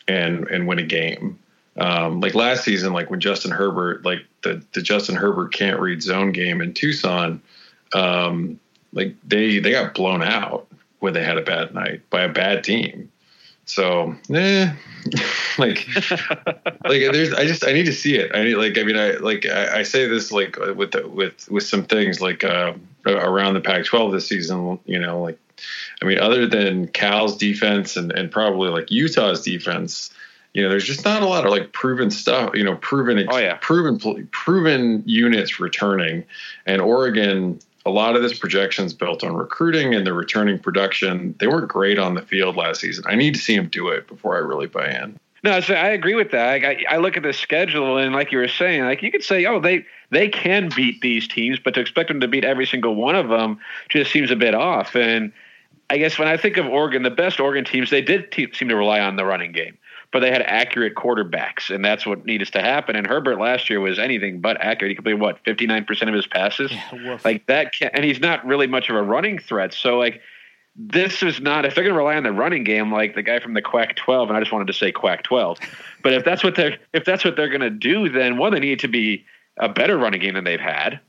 [0.08, 1.38] and and win a game.
[1.76, 6.02] Um, like last season, like when Justin Herbert, like the the Justin Herbert can't read
[6.02, 7.40] zone game in Tucson,
[7.94, 8.58] um,
[8.92, 10.66] like they they got blown out
[10.98, 13.09] when they had a bad night by a bad team.
[13.70, 14.72] So, eh,
[15.58, 15.86] like,
[16.84, 18.32] like there's, I just, I need to see it.
[18.34, 21.48] I need, like, I mean, I, like, I, I say this, like, with, the, with,
[21.48, 22.72] with some things, like, uh,
[23.06, 25.38] around the Pac 12 this season, you know, like,
[26.02, 30.10] I mean, other than Cal's defense and, and probably like Utah's defense,
[30.52, 33.38] you know, there's just not a lot of like proven stuff, you know, proven, Oh,
[33.38, 33.56] yeah.
[33.60, 36.24] proven, proven units returning.
[36.66, 41.34] And Oregon, a lot of this projections built on recruiting and the returning production.
[41.38, 43.04] They weren't great on the field last season.
[43.06, 45.18] I need to see them do it before I really buy in.
[45.42, 46.64] No, so I agree with that.
[46.64, 49.46] I, I look at the schedule, and like you were saying, like you could say,
[49.46, 52.94] oh, they they can beat these teams, but to expect them to beat every single
[52.94, 53.58] one of them
[53.88, 54.94] just seems a bit off.
[54.94, 55.32] And
[55.88, 58.68] I guess when I think of Oregon, the best Oregon teams, they did te- seem
[58.68, 59.78] to rely on the running game,
[60.12, 62.96] but they had accurate quarterbacks, and that's what needs to happen.
[62.96, 64.90] And Herbert last year was anything but accurate.
[64.90, 67.24] He completed what fifty nine percent of his passes, woof.
[67.24, 67.72] like that.
[67.72, 69.72] Can, and he's not really much of a running threat.
[69.72, 70.20] So like
[70.76, 73.40] this is not if they're going to rely on the running game like the guy
[73.40, 75.58] from the quack 12 and i just wanted to say quack 12
[76.02, 78.60] but if that's what they're if that's what they're going to do then one they
[78.60, 79.24] need to be
[79.58, 81.00] a better running game than they've had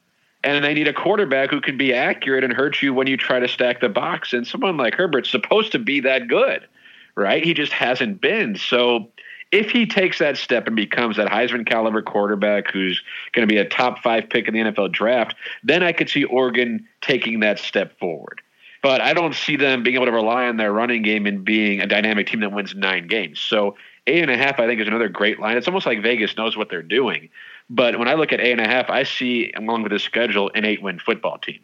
[0.44, 3.40] and they need a quarterback who can be accurate and hurt you when you try
[3.40, 6.68] to stack the box and someone like herbert's supposed to be that good
[7.16, 9.10] right he just hasn't been so
[9.52, 13.04] if he takes that step and becomes that Heisman caliber quarterback who's
[13.34, 16.24] going to be a top five pick in the NFL draft, then I could see
[16.24, 18.42] Oregon taking that step forward
[18.82, 21.82] but I don't see them being able to rely on their running game and being
[21.82, 23.40] a dynamic team that wins nine games.
[23.40, 23.76] So
[24.08, 25.58] eight and a half, I think, is another great line.
[25.58, 27.30] It's almost like Vegas knows what they're doing.
[27.70, 30.52] But when I look at eight and a half, I see, along with the schedule,
[30.56, 31.60] an eight win football team.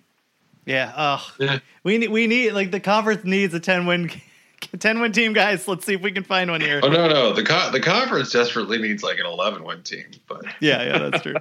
[0.66, 0.94] Yeah.
[0.96, 1.60] Oh, Yeah.
[1.84, 4.12] we need we need like the conference needs a 10 win
[4.80, 5.68] 10 win team, guys.
[5.68, 6.80] Let's see if we can find one here.
[6.84, 10.44] Oh no, no, the co- the conference desperately needs like an 11 win team, but
[10.60, 11.36] Yeah, yeah, that's true.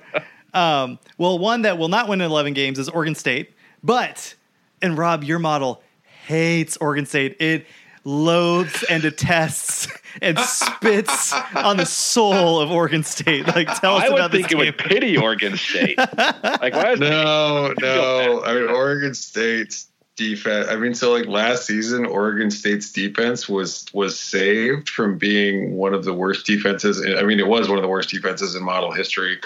[0.54, 3.52] um, well, one that will not win 11 games is Oregon State,
[3.82, 4.34] but
[4.82, 5.82] and Rob, your model
[6.26, 7.36] hates Oregon State.
[7.40, 7.66] It
[8.04, 9.88] loathes and detests
[10.22, 13.46] and spits on the soul of Oregon State.
[13.48, 15.98] Like, tell us I would about this think it would pity Oregon State.
[15.98, 18.44] like, why is no, no.
[18.44, 20.68] I mean, Oregon State's defense.
[20.68, 25.94] I mean, so like last season, Oregon State's defense was was saved from being one
[25.94, 27.04] of the worst defenses.
[27.04, 29.40] I mean, it was one of the worst defenses in model history.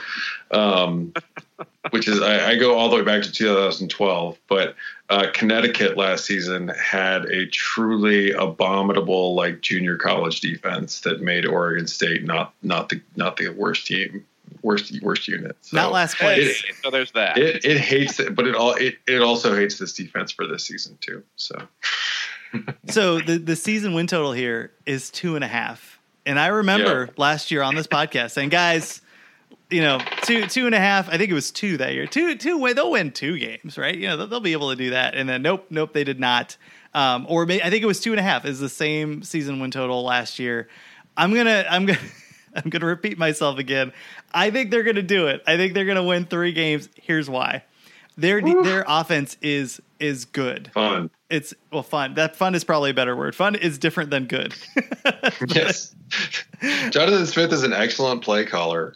[0.50, 1.12] Um,
[1.90, 4.76] which is I, I go all the way back to 2012, but
[5.08, 11.86] uh, Connecticut last season had a truly abominable like junior college defense that made Oregon
[11.86, 14.24] State not not the not the worst team,
[14.62, 15.56] worst worst unit.
[15.62, 16.64] So Not last Hey, place.
[16.82, 17.38] so there's that.
[17.38, 20.64] It it hates it, but it all it, it also hates this defense for this
[20.64, 21.22] season too.
[21.36, 21.54] So
[22.88, 25.98] So the the season win total here is two and a half.
[26.26, 27.12] And I remember Yeah.
[27.16, 29.00] last year on this podcast saying, guys,
[29.70, 31.08] you know, two two and a half.
[31.08, 32.06] I think it was two that year.
[32.06, 32.58] Two two.
[32.58, 33.96] Way they'll win two games, right?
[33.96, 35.14] You know, they'll, they'll be able to do that.
[35.14, 36.56] And then nope, nope, they did not.
[36.92, 38.44] Um, or may, I think it was two and a half.
[38.44, 40.68] Is the same season win total last year.
[41.16, 41.98] I'm gonna I'm gonna
[42.54, 43.92] I'm gonna repeat myself again.
[44.32, 45.42] I think they're gonna do it.
[45.46, 46.88] I think they're gonna win three games.
[46.96, 47.64] Here's why.
[48.16, 50.70] Their their offense is is good.
[50.74, 51.10] Fun.
[51.30, 52.14] It's well fun.
[52.14, 53.34] That fun is probably a better word.
[53.34, 54.54] Fun is different than good.
[55.48, 55.94] Yes.
[56.90, 58.94] Jonathan Smith is an excellent play caller.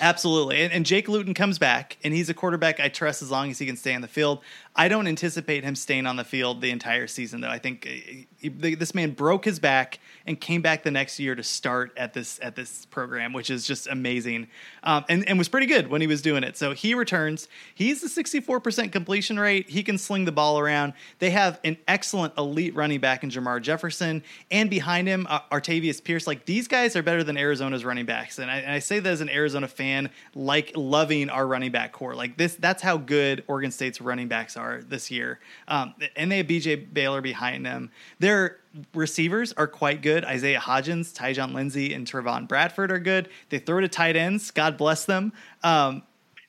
[0.00, 0.62] Absolutely.
[0.62, 3.58] And, and Jake Luton comes back, and he's a quarterback I trust as long as
[3.58, 4.40] he can stay on the field.
[4.78, 7.48] I don't anticipate him staying on the field the entire season, though.
[7.48, 11.34] I think uh, he, this man broke his back and came back the next year
[11.34, 14.48] to start at this at this program, which is just amazing,
[14.82, 16.58] um, and and was pretty good when he was doing it.
[16.58, 17.48] So he returns.
[17.74, 19.70] He's a 64% completion rate.
[19.70, 20.92] He can sling the ball around.
[21.20, 26.04] They have an excellent elite running back in Jermar Jefferson, and behind him, uh, Artavis
[26.04, 26.26] Pierce.
[26.26, 29.10] Like these guys are better than Arizona's running backs, and I, and I say that
[29.10, 29.85] as an Arizona fan,
[30.34, 32.14] like loving our running back core.
[32.14, 35.40] Like this, that's how good Oregon State's running backs are this year.
[35.68, 37.90] Um, and they have BJ Baylor behind them.
[38.18, 38.58] Their
[38.94, 40.24] receivers are quite good.
[40.24, 43.28] Isaiah Hodgins, Tyjon Lindsey, and Trevon Bradford are good.
[43.48, 44.50] They throw to tight ends.
[44.50, 45.32] God bless them.
[45.62, 46.02] Um,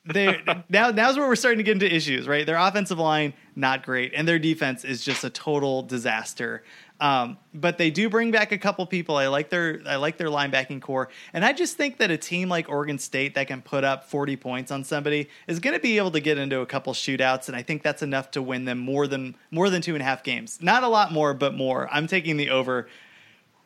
[0.05, 2.45] they now now's where we're starting to get into issues, right?
[2.45, 6.63] Their offensive line not great, and their defense is just a total disaster.
[6.99, 9.17] Um, but they do bring back a couple people.
[9.17, 12.49] I like their I like their linebacking core, and I just think that a team
[12.49, 15.97] like Oregon State that can put up 40 points on somebody is going to be
[15.97, 18.79] able to get into a couple shootouts, and I think that's enough to win them
[18.79, 20.59] more than more than two and a half games.
[20.61, 21.87] Not a lot more, but more.
[21.91, 22.87] I'm taking the over.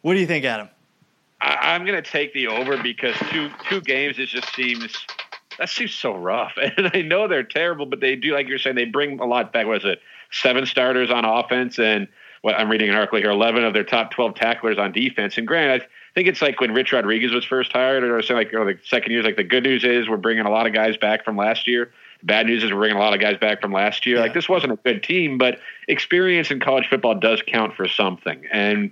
[0.02, 0.68] What do you think, Adam?
[1.40, 5.06] I, I'm going to take the over because two two games it just seems
[5.58, 6.58] that seems so rough.
[6.78, 9.54] And I know they're terrible, but they do like you're saying they bring a lot
[9.54, 9.68] back.
[9.68, 10.02] What is it?
[10.32, 12.08] Seven starters on offense and
[12.42, 15.38] what I'm reading an article here, 11 of their top 12 tacklers on defense.
[15.38, 18.54] And granted, I think it's like when Rich Rodriguez was first hired, or saying like
[18.54, 19.24] or the second year.
[19.24, 21.92] Like the good news is we're bringing a lot of guys back from last year.
[22.20, 24.18] The bad news is we're bringing a lot of guys back from last year.
[24.18, 24.24] Yeah.
[24.24, 28.46] Like this wasn't a good team, but experience in college football does count for something.
[28.52, 28.92] And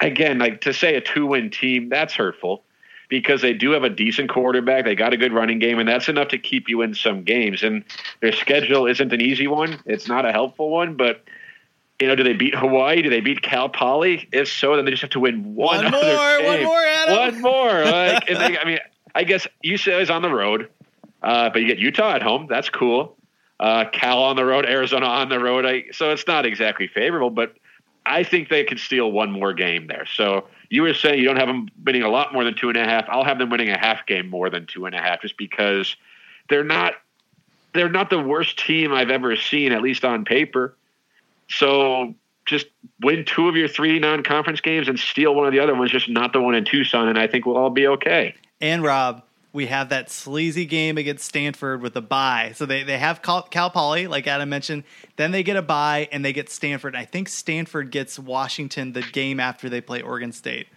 [0.00, 2.62] again, like to say a two-win team, that's hurtful
[3.08, 4.84] because they do have a decent quarterback.
[4.84, 7.62] They got a good running game, and that's enough to keep you in some games.
[7.62, 7.84] And
[8.20, 9.78] their schedule isn't an easy one.
[9.84, 11.24] It's not a helpful one, but
[12.02, 13.00] you know, do they beat Hawaii?
[13.00, 14.28] Do they beat Cal Poly?
[14.32, 15.84] If so, then they just have to win one.
[15.84, 17.16] One more, one more, Adam.
[17.16, 17.84] One more.
[17.84, 18.78] Like, they, I mean,
[19.14, 20.68] I guess UCLA is on the road,
[21.22, 22.48] uh, but you get Utah at home.
[22.50, 23.16] That's cool.
[23.60, 25.64] Uh, Cal on the road, Arizona on the road.
[25.64, 27.54] I, so it's not exactly favorable, but
[28.04, 30.04] I think they could steal one more game there.
[30.04, 32.76] So you were saying you don't have them winning a lot more than two and
[32.76, 33.04] a half.
[33.08, 35.94] I'll have them winning a half game more than two and a half, just because
[36.48, 36.94] they're not
[37.74, 40.76] they're not the worst team I've ever seen, at least on paper.
[41.56, 42.66] So just
[43.00, 46.08] win two of your three non-conference games and steal one of the other ones, just
[46.08, 48.34] not the one in Tucson, and I think we'll all be okay.
[48.60, 49.22] And Rob,
[49.52, 52.52] we have that sleazy game against Stanford with a bye.
[52.54, 54.84] So they, they have Cal, Cal Poly, like Adam mentioned.
[55.16, 56.96] Then they get a bye and they get Stanford.
[56.96, 60.68] I think Stanford gets Washington the game after they play Oregon State.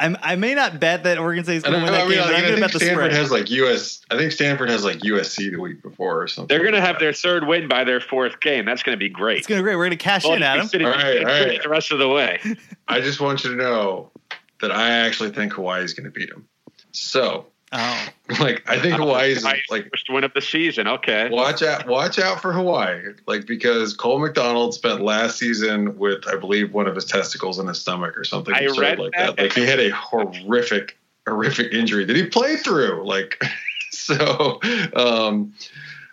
[0.00, 2.06] I'm, I may not bet that Oregon State is I going to don't win that
[2.06, 3.12] I, mean, game, but I'm like, I going to think bet the Stanford spread.
[3.20, 4.00] has like US.
[4.10, 6.46] I think Stanford has like USC the week before or something.
[6.48, 7.00] They're going to have that.
[7.00, 8.64] their third win by their fourth game.
[8.64, 9.38] That's going to be great.
[9.38, 9.76] it's going to be great.
[9.76, 10.68] We're going to cash Well, in, Adam.
[10.68, 11.62] sitting- All right, all right.
[11.62, 12.40] The rest of the way.
[12.88, 14.12] I just want you to know
[14.60, 16.48] that I actually think Hawaii is going to beat them.
[16.92, 18.08] So, Oh,
[18.40, 20.88] like, I think Hawaii's Hawaii's like first win of the season.
[20.88, 21.28] Okay.
[21.28, 23.12] watch out watch out for Hawaii.
[23.26, 27.66] Like because Cole McDonald spent last season with I believe one of his testicles in
[27.66, 29.36] his stomach or something I read like that.
[29.36, 29.42] that.
[29.42, 30.96] Like he had a horrific
[31.26, 33.06] horrific injury that he played through.
[33.06, 33.42] Like
[33.90, 34.60] so
[34.96, 35.52] um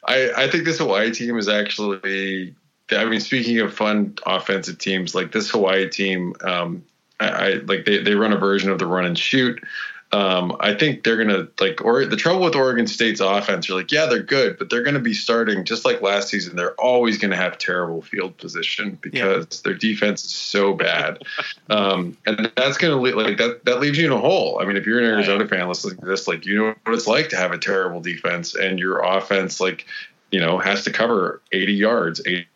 [0.06, 2.54] I I think this Hawaii team is actually
[2.92, 6.84] I mean speaking of fun offensive teams, like this Hawaii team um
[7.18, 9.64] I, I like they, they run a version of the run and shoot.
[10.12, 13.68] Um, I think they're gonna like or the trouble with Oregon State's offense.
[13.68, 16.56] You're like, yeah, they're good, but they're gonna be starting just like last season.
[16.56, 21.24] They're always gonna have terrible field position because their defense is so bad,
[21.70, 23.66] um, and that's gonna le- like that.
[23.66, 24.60] That leaves you in a hole.
[24.62, 27.08] I mean, if you're an Arizona fan listening to this, like you know what it's
[27.08, 29.86] like to have a terrible defense and your offense, like
[30.32, 32.48] you know, has to cover 80 yards, 80,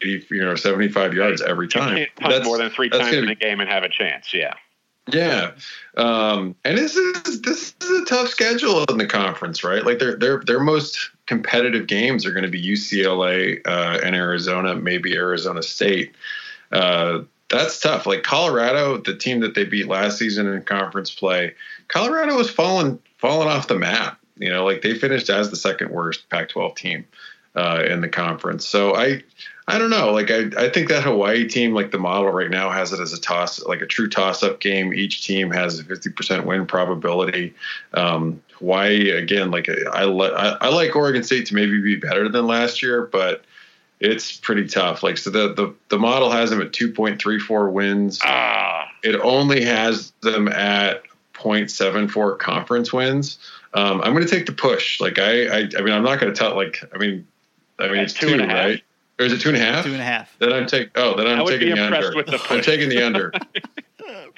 [0.00, 1.96] you know, 75 yards every time.
[1.96, 4.32] You can't punt more than three times in a game and have a chance.
[4.32, 4.54] Yeah.
[5.12, 5.52] Yeah,
[5.96, 9.84] um, and this is this is a tough schedule in the conference, right?
[9.84, 14.74] Like their their their most competitive games are going to be UCLA uh, and Arizona,
[14.74, 16.14] maybe Arizona State.
[16.72, 18.06] Uh, that's tough.
[18.06, 21.54] Like Colorado, the team that they beat last season in conference play,
[21.88, 24.18] Colorado was falling falling off the map.
[24.36, 27.04] You know, like they finished as the second worst Pac-12 team
[27.54, 28.66] uh, in the conference.
[28.66, 29.22] So I
[29.70, 30.12] I don't know.
[30.12, 33.12] Like I, I think that Hawaii team, like the model right now, has it as
[33.12, 34.92] a toss, like a true toss-up game.
[34.92, 37.54] Each team has a fifty percent win probability.
[37.94, 42.46] Um, Hawaii again, like I, I, I like Oregon State to maybe be better than
[42.46, 43.44] last year, but
[44.00, 45.02] it's pretty tough.
[45.02, 48.18] Like so, the the, the model has them at two point three four wins.
[48.22, 51.02] Ah, It only has them at
[51.34, 53.38] 0.74 conference wins.
[53.72, 55.00] Um, I'm going to take the push.
[55.00, 56.54] Like I, I, I mean, I'm not going to tell.
[56.56, 57.26] Like I mean,
[57.78, 58.54] I mean, At it's two two, and a half?
[58.66, 58.82] right?
[59.20, 59.84] Or is it two and a half?
[59.84, 60.34] Two and a half.
[60.38, 60.90] Then I'm take.
[60.94, 62.16] Oh, then I'm I would taking be the impressed under.
[62.16, 63.32] with the I'm taking the under.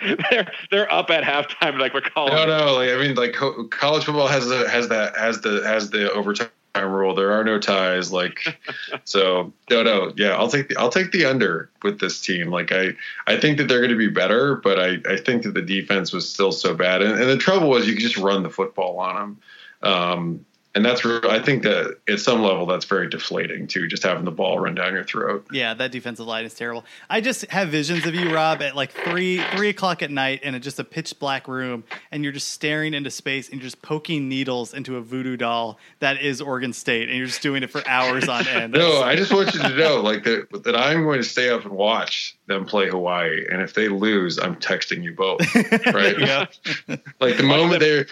[0.31, 2.35] they're they're up at halftime like we're calling.
[2.35, 2.47] no, it.
[2.49, 2.75] no.
[2.75, 6.13] Like I mean, like co- college football has the has that has the has the
[6.13, 7.15] overtime rule.
[7.15, 8.11] There are no ties.
[8.11, 8.59] Like
[9.05, 9.53] so.
[9.71, 10.13] No, no.
[10.17, 12.49] Yeah, I'll take the I'll take the under with this team.
[12.51, 12.89] Like I
[13.29, 16.13] I think that they're going to be better, but I I think that the defense
[16.13, 18.99] was still so bad, and, and the trouble was you could just run the football
[18.99, 19.39] on them.
[19.83, 24.03] Um, and that's re- I think that at some level that's very deflating too, just
[24.03, 25.47] having the ball run down your throat.
[25.53, 26.85] Yeah, that defensive line is terrible.
[27.11, 30.55] I just have visions of you, Rob, at like three three o'clock at night in
[30.55, 33.83] a, just a pitch black room, and you're just staring into space and you're just
[33.83, 37.71] poking needles into a voodoo doll that is Oregon State, and you're just doing it
[37.71, 38.73] for hours on end.
[38.83, 41.65] No, I just want you to know, like that, that I'm going to stay up
[41.65, 45.41] and watch them play Hawaii, and if they lose, I'm texting you both.
[45.87, 46.17] Right?
[46.23, 46.47] Yeah.
[47.21, 48.05] Like the moment they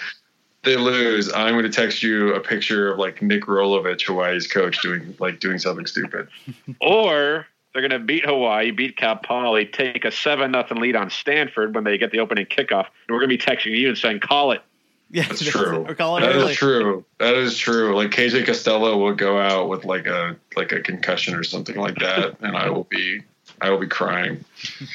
[0.63, 4.81] they lose, I'm going to text you a picture of like Nick Rolovich, Hawaii's coach,
[4.83, 6.29] doing like doing something stupid.
[6.81, 11.09] Or they're going to beat Hawaii, beat Cal Poly, take a seven nothing lead on
[11.11, 13.99] Stanford when they get the opening kickoff, and we're going to be texting you and
[13.99, 14.63] saying, "Call it."
[15.11, 15.85] yeah, That's true.
[15.89, 16.53] Or call it That early.
[16.53, 17.05] is true.
[17.19, 17.97] That is true.
[17.97, 21.97] Like KJ Costello will go out with like a like a concussion or something like
[21.97, 23.23] that, and I will be
[23.61, 24.45] I will be crying.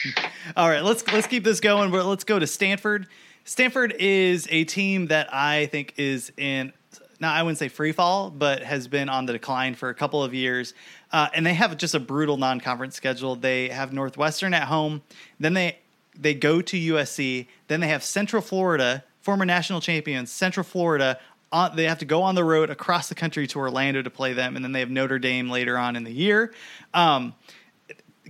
[0.57, 1.91] All right, let's let's keep this going.
[1.91, 3.07] But let's go to Stanford.
[3.47, 6.73] Stanford is a team that I think is in
[7.19, 10.21] now I wouldn't say free fall, but has been on the decline for a couple
[10.21, 10.73] of years.
[11.13, 13.37] Uh, and they have just a brutal non-conference schedule.
[13.37, 15.01] They have Northwestern at home,
[15.39, 15.79] then they
[16.17, 21.19] they go to USC, then they have Central Florida, former national champions, Central Florida.
[21.51, 24.33] On, they have to go on the road across the country to Orlando to play
[24.33, 26.53] them, and then they have Notre Dame later on in the year.
[26.93, 27.35] Um,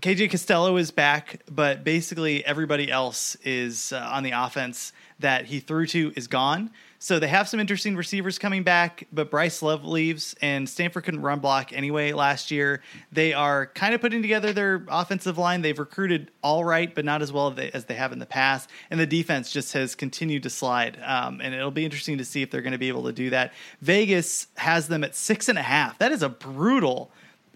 [0.02, 5.62] KJ Costello is back, but basically everybody else is uh, on the offense that he
[5.62, 6.70] threw to is gone.
[7.00, 11.22] So they have some interesting receivers coming back, but Bryce Love leaves, and Stanford couldn't
[11.22, 12.82] run block anyway last year.
[13.12, 15.62] They are kind of putting together their offensive line.
[15.62, 18.70] They've recruited all right, but not as well as they, have in the past.
[18.90, 20.98] And the defense just has continued to slide.
[21.04, 23.30] Um, and it'll be interesting to see if they're going to be able to do
[23.30, 23.54] that.
[23.82, 26.00] Vegas has them at six and a half.
[26.00, 27.12] That is a brutal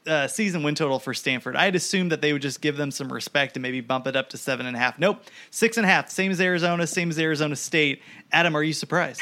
[0.09, 1.55] uh, season win total for Stanford.
[1.55, 4.15] I had assumed that they would just give them some respect and maybe bump it
[4.15, 4.97] up to seven and a half.
[4.97, 6.09] Nope, six and a half.
[6.09, 8.01] Same as Arizona, same as Arizona State.
[8.31, 9.21] Adam, are you surprised?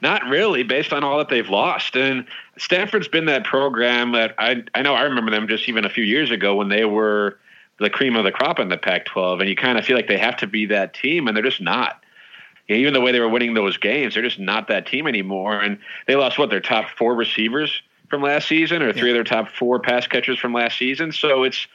[0.00, 1.96] Not really, based on all that they've lost.
[1.96, 2.26] And
[2.58, 6.04] Stanford's been that program that I I know I remember them just even a few
[6.04, 7.38] years ago when they were
[7.78, 10.18] the cream of the crop in the Pac-12, and you kind of feel like they
[10.18, 12.00] have to be that team, and they're just not.
[12.68, 15.60] Even the way they were winning those games, they're just not that team anymore.
[15.60, 19.24] And they lost what their top four receivers from last season, or three of their
[19.24, 21.12] top four pass catchers from last season.
[21.12, 21.66] So it's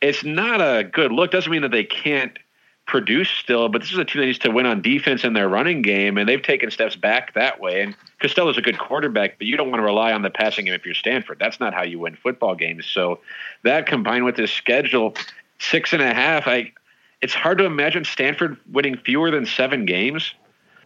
[0.00, 1.30] it's not a good look.
[1.30, 2.38] Doesn't mean that they can't
[2.86, 5.48] produce still, but this is a team that needs to win on defense in their
[5.48, 7.82] running game, and they've taken steps back that way.
[7.82, 10.74] And Costello's a good quarterback, but you don't want to rely on the passing game
[10.74, 11.38] if you're Stanford.
[11.38, 12.86] That's not how you win football games.
[12.86, 13.20] So
[13.62, 15.14] that combined with this schedule,
[15.58, 16.72] six and a half, I
[17.20, 20.32] it's hard to imagine Stanford winning fewer than seven games.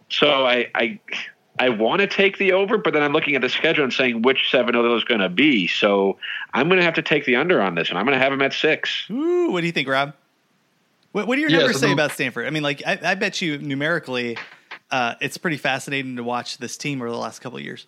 [0.09, 0.99] So I I
[1.59, 4.23] I want to take the over, but then I'm looking at the schedule and saying
[4.23, 5.67] which seven of those going to be.
[5.67, 6.17] So
[6.53, 8.31] I'm going to have to take the under on this, and I'm going to have
[8.31, 9.05] them at six.
[9.11, 10.13] Ooh, what do you think, Rob?
[11.11, 12.47] What, what do your Yeah, numbers so say the- about Stanford?
[12.47, 14.35] I mean, like, I, I bet you numerically,
[14.89, 17.85] uh, it's pretty fascinating to watch this team over the last couple of years.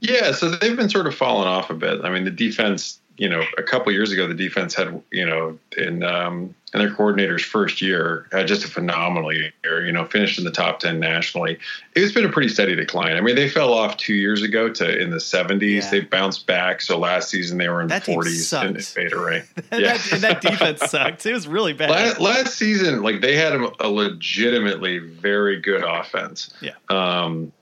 [0.00, 2.00] Yeah, so they've been sort of falling off a bit.
[2.04, 5.58] I mean, the defense, you know, a couple years ago, the defense had, you know,
[5.76, 9.52] in um, in their coordinator's first year, had just a phenomenal year.
[9.84, 11.58] You know, finished in the top ten nationally.
[11.94, 13.16] It's been a pretty steady decline.
[13.16, 15.82] I mean, they fell off two years ago to in the 70s.
[15.82, 15.90] Yeah.
[15.90, 16.80] They bounced back.
[16.80, 19.44] So last season they were in That the 40s in rank.
[19.70, 19.78] Yeah.
[19.80, 21.26] that, and that defense sucked.
[21.26, 21.90] It was really bad.
[21.90, 26.52] Last, last season, like they had a, a legitimately very good offense.
[26.62, 26.72] Yeah.
[26.88, 27.52] Um,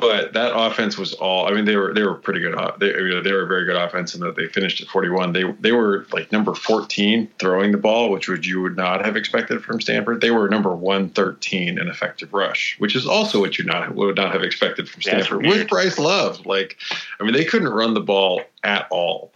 [0.00, 1.46] but that offense was all.
[1.46, 2.54] I mean, they were they were pretty good.
[2.54, 4.88] o- They, you know, they were a very good offense, and that they finished at
[4.88, 5.32] 41.
[5.32, 9.16] They they were like number 14 throwing the ball, which would you would not have
[9.16, 10.20] expected from Stanford.
[10.20, 14.32] They were number 113 in effective rush, which is also what you not would not
[14.32, 16.44] have expected from Stanford with Bryce Love.
[16.46, 16.76] Like,
[17.20, 19.32] I mean, they couldn't run the ball at all.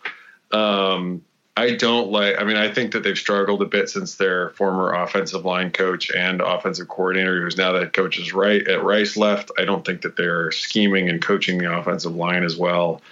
[0.53, 1.23] Um,
[1.57, 2.41] I don't like.
[2.41, 6.11] I mean, I think that they've struggled a bit since their former offensive line coach
[6.11, 9.53] and offensive coordinator, who's now head coach, is right at Rice left.
[9.57, 13.03] I don't think that they're scheming and coaching the offensive line as well.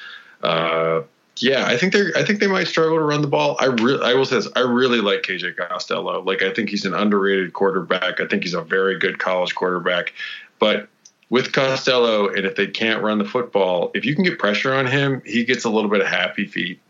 [0.43, 1.03] Uh,
[1.37, 2.11] yeah, I think they're.
[2.17, 3.57] I think they might struggle to run the ball.
[3.61, 4.49] I really, I will say this.
[4.57, 6.21] I really like KJ Costello.
[6.23, 8.21] Like, I think he's an underrated quarterback.
[8.21, 10.15] I think he's a very good college quarterback.
[10.59, 10.89] But
[11.31, 14.87] with Costello, and if they can't run the football, if you can get pressure on
[14.87, 16.81] him, he gets a little bit of happy feet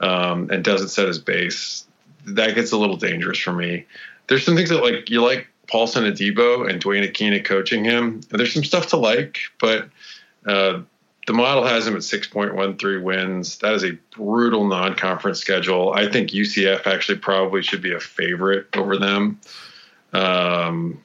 [0.00, 1.86] um, and doesn't set his base.
[2.26, 3.86] That gets a little dangerous for me.
[4.28, 8.20] There's some things that like you like Paulson Adebo and Dwayne Akina coaching him.
[8.30, 9.88] There's some stuff to like, but.
[10.46, 10.82] Uh,
[11.28, 13.58] the model has him at 6.13 wins.
[13.58, 15.92] That is a brutal non-conference schedule.
[15.92, 19.38] I think UCF actually probably should be a favorite over them.
[20.14, 21.02] Um,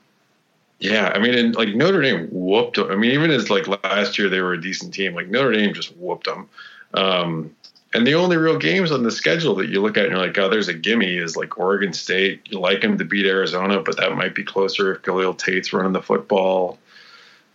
[0.80, 2.90] yeah, I mean, and like Notre Dame whooped them.
[2.90, 5.74] I mean, even as like last year they were a decent team, like Notre Dame
[5.74, 6.50] just whooped them.
[6.94, 7.56] Um,
[7.94, 10.38] and the only real games on the schedule that you look at and you're like,
[10.38, 12.42] oh, there's a gimme is like Oregon State.
[12.50, 15.94] You like them to beat Arizona, but that might be closer if Khalil Tate's running
[15.94, 16.80] the football.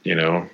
[0.05, 0.49] You know,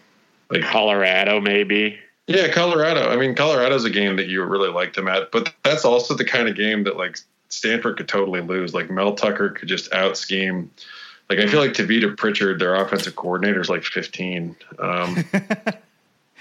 [0.51, 1.99] like Colorado, maybe.
[2.27, 3.11] Yeah, Colorado.
[3.11, 6.25] I mean, Colorado's a game that you really like them at, but that's also the
[6.25, 7.19] kind of game that like
[7.51, 8.73] Stanford could totally lose.
[8.73, 10.71] Like Mel Tucker could just out scheme.
[11.29, 14.57] Like I feel like Tavita Pritchard, their offensive coordinator, is like 15.
[14.79, 15.25] Um,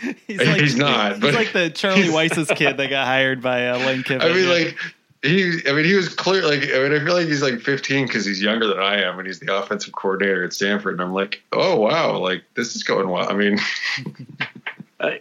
[0.28, 1.14] he's, like, he's, not.
[1.14, 4.22] He's but like the Charlie Weis's kid that got hired by uh, Lane Kiffin.
[4.22, 4.78] I mean, like
[5.22, 5.62] he.
[5.68, 6.46] I mean, he was clear.
[6.46, 9.18] Like I mean, I feel like he's like 15 because he's younger than I am,
[9.20, 10.94] and he's the offensive coordinator at Stanford.
[10.94, 13.30] And I'm like, oh wow, like this is going well.
[13.30, 13.60] I mean.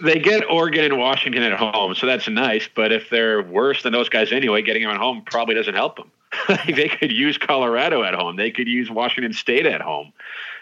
[0.00, 2.68] they get Oregon and Washington at home, so that's nice.
[2.72, 5.96] But if they're worse than those guys anyway, getting them at home probably doesn't help
[5.96, 6.10] them.
[6.66, 8.36] they could use Colorado at home.
[8.36, 10.12] They could use Washington State at home.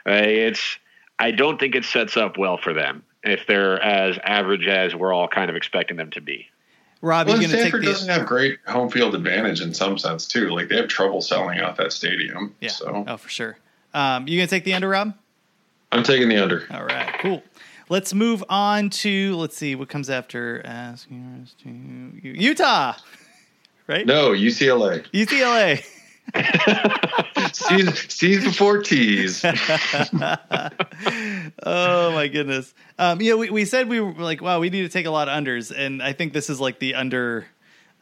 [0.07, 0.79] Uh, it's
[1.19, 5.13] I don't think it sets up well for them if they're as average as we're
[5.13, 6.49] all kind of expecting them to be.
[7.03, 10.49] Rob, well, Stanford take the, doesn't have great home field advantage in some sense too.
[10.49, 12.55] Like they have trouble selling out that stadium.
[12.61, 12.71] Yeah.
[12.71, 13.05] So.
[13.07, 13.59] Oh, for sure.
[13.93, 15.15] Um, you gonna take the under, Rob?
[15.93, 16.67] I'm taking the under.
[16.71, 17.15] All right.
[17.21, 17.43] Cool.
[17.89, 21.69] Let's move on to let's see what comes after asking us to
[22.29, 22.95] Utah,
[23.87, 24.05] right?
[24.05, 25.07] No, UCLA.
[25.11, 25.87] UCLA.
[27.53, 29.45] C's, before T's.
[31.63, 32.75] oh my goodness.
[32.99, 35.29] Um, yeah, we, we said we were like, wow, we need to take a lot
[35.29, 37.47] of unders, and I think this is like the under.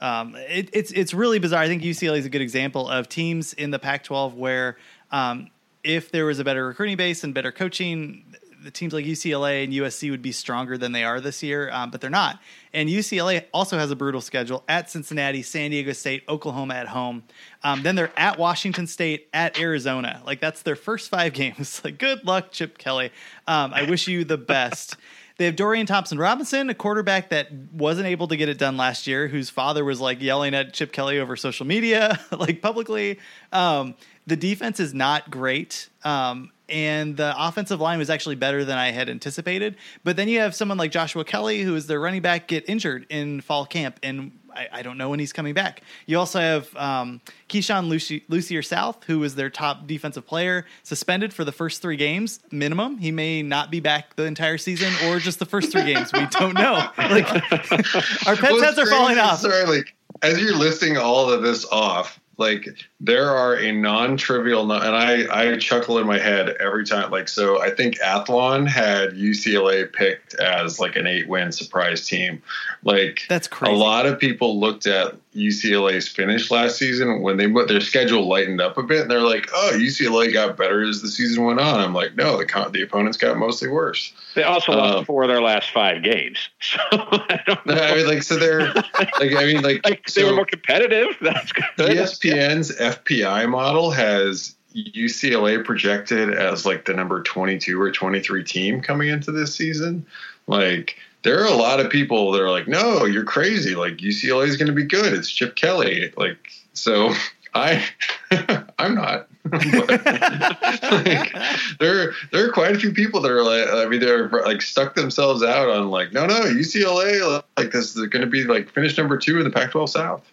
[0.00, 1.62] Um, it, it's it's really bizarre.
[1.62, 4.76] I think UCLA is a good example of teams in the Pac-12 where
[5.10, 5.50] um,
[5.84, 8.34] if there was a better recruiting base and better coaching,
[8.64, 11.90] the teams like UCLA and USC would be stronger than they are this year, um,
[11.90, 12.40] but they're not.
[12.72, 17.22] And UCLA also has a brutal schedule at Cincinnati, San Diego State, Oklahoma at home.
[17.62, 20.22] Um, then they're at Washington State, at Arizona.
[20.26, 21.82] Like that's their first five games.
[21.84, 23.12] Like good luck, Chip Kelly.
[23.46, 24.96] Um, I wish you the best.
[25.36, 29.08] They have Dorian Thompson Robinson, a quarterback that wasn't able to get it done last
[29.08, 33.18] year, whose father was like yelling at Chip Kelly over social media, like publicly.
[33.50, 33.96] Um,
[34.26, 35.88] the defense is not great.
[36.02, 39.76] Um, and the offensive line was actually better than I had anticipated.
[40.02, 43.06] But then you have someone like Joshua Kelly, who is their running back, get injured
[43.10, 45.82] in fall camp, and I, I don't know when he's coming back.
[46.06, 51.34] You also have um, Keisean Lucy, Lucier South, who was their top defensive player, suspended
[51.34, 52.98] for the first three games minimum.
[52.98, 56.12] He may not be back the entire season or just the first three games.
[56.12, 56.88] We don't know.
[56.96, 57.30] Like
[58.26, 59.40] our pet are falling off.
[59.40, 62.68] Sorry, like as you're listing all of this off, like
[63.01, 67.61] there are a non-trivial and I, I chuckle in my head every time like so
[67.61, 72.43] i think athlon had ucla picked as like an eight win surprise team.
[72.82, 73.74] Like that's crazy.
[73.74, 78.61] a lot of people looked at ucla's finish last season when they their schedule lightened
[78.61, 81.80] up a bit and they're like oh ucla got better as the season went on.
[81.80, 84.12] I'm like no the, the opponents got mostly worse.
[84.35, 87.95] They also lost um, four of their last five games so i don't know i
[87.95, 91.53] mean like so they're like i mean like, like so, they were more competitive that's
[91.53, 91.64] good.
[91.76, 99.09] espn's fpi model has UCLA projected as like the number 22 or 23 team coming
[99.09, 100.05] into this season.
[100.47, 103.74] Like there are a lot of people that are like, "No, you're crazy.
[103.74, 105.12] Like UCLA is going to be good.
[105.12, 106.38] It's Chip Kelly." Like
[106.74, 107.12] so
[107.54, 107.84] I
[108.78, 109.28] I'm not.
[109.52, 111.34] like,
[111.78, 114.94] there there are quite a few people that are like I mean they're like stuck
[114.94, 118.96] themselves out on like, "No, no, UCLA like this is going to be like finish
[118.96, 120.30] number 2 in the Pac-12 South."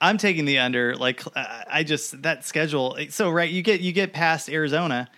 [0.00, 0.96] I'm taking the under.
[0.96, 2.98] Like I just that schedule.
[3.10, 5.08] So right, you get you get past Arizona.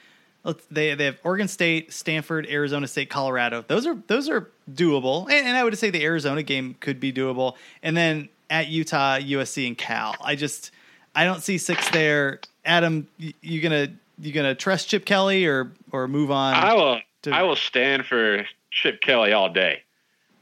[0.70, 3.64] They they have Oregon State, Stanford, Arizona State, Colorado.
[3.66, 7.12] Those are those are doable, and, and I would say the Arizona game could be
[7.12, 7.54] doable.
[7.82, 10.16] And then at Utah, USC, and Cal.
[10.20, 10.70] I just
[11.14, 12.40] I don't see six there.
[12.64, 13.88] Adam, you, gonna
[14.18, 16.54] you gonna trust Chip Kelly or or move on?
[16.54, 17.00] I will.
[17.22, 19.82] To, I will stand for Chip Kelly all day.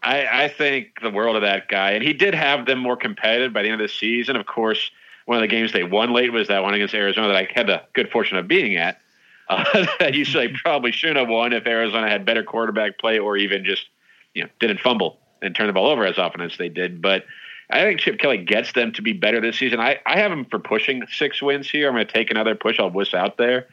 [0.02, 3.52] I, I think the world of that guy, and he did have them more competitive
[3.52, 4.34] by the end of the season.
[4.34, 4.90] Of course,
[5.26, 7.68] one of the games they won late was that one against Arizona that I had
[7.68, 9.00] the good fortune of being at.
[9.48, 13.36] Uh, that you say probably shouldn't have won if Arizona had better quarterback play or
[13.36, 13.86] even just
[14.34, 17.02] you know didn't fumble and turn the ball over as often as they did.
[17.02, 17.24] But
[17.70, 19.80] I think Chip Kelly gets them to be better this season.
[19.80, 21.88] I, I have them for pushing six wins here.
[21.88, 22.78] I'm going to take another push.
[22.78, 23.66] I'll wuss out there.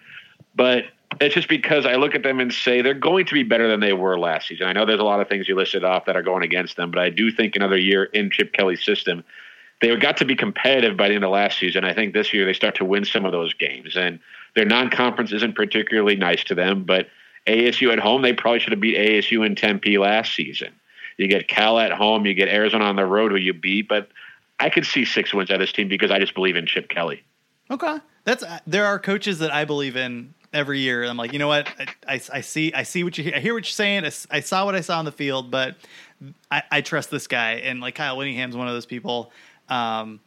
[0.55, 0.85] But
[1.19, 3.79] it's just because I look at them and say they're going to be better than
[3.79, 4.67] they were last season.
[4.67, 6.91] I know there's a lot of things you listed off that are going against them,
[6.91, 9.23] but I do think another year in Chip Kelly's system,
[9.81, 11.83] they got to be competitive by the end of last season.
[11.83, 13.97] I think this year they start to win some of those games.
[13.97, 14.19] And
[14.55, 17.07] their non conference isn't particularly nice to them, but
[17.47, 20.73] ASU at home, they probably should have beat ASU in Tempe last season.
[21.17, 24.09] You get Cal at home, you get Arizona on the road who you beat, but
[24.59, 26.89] I could see six wins out of this team because I just believe in Chip
[26.89, 27.23] Kelly.
[27.71, 31.03] Okay, that's there are coaches that I believe in every year.
[31.03, 31.67] I'm like, you know what?
[31.79, 34.05] I, I, I see I see what you I hear what you're saying.
[34.05, 35.75] I, I, saw what I saw on the field, but
[36.49, 37.53] I, I trust this guy.
[37.53, 39.31] And like Kyle Whittingham's one of those people.
[39.69, 40.19] Um,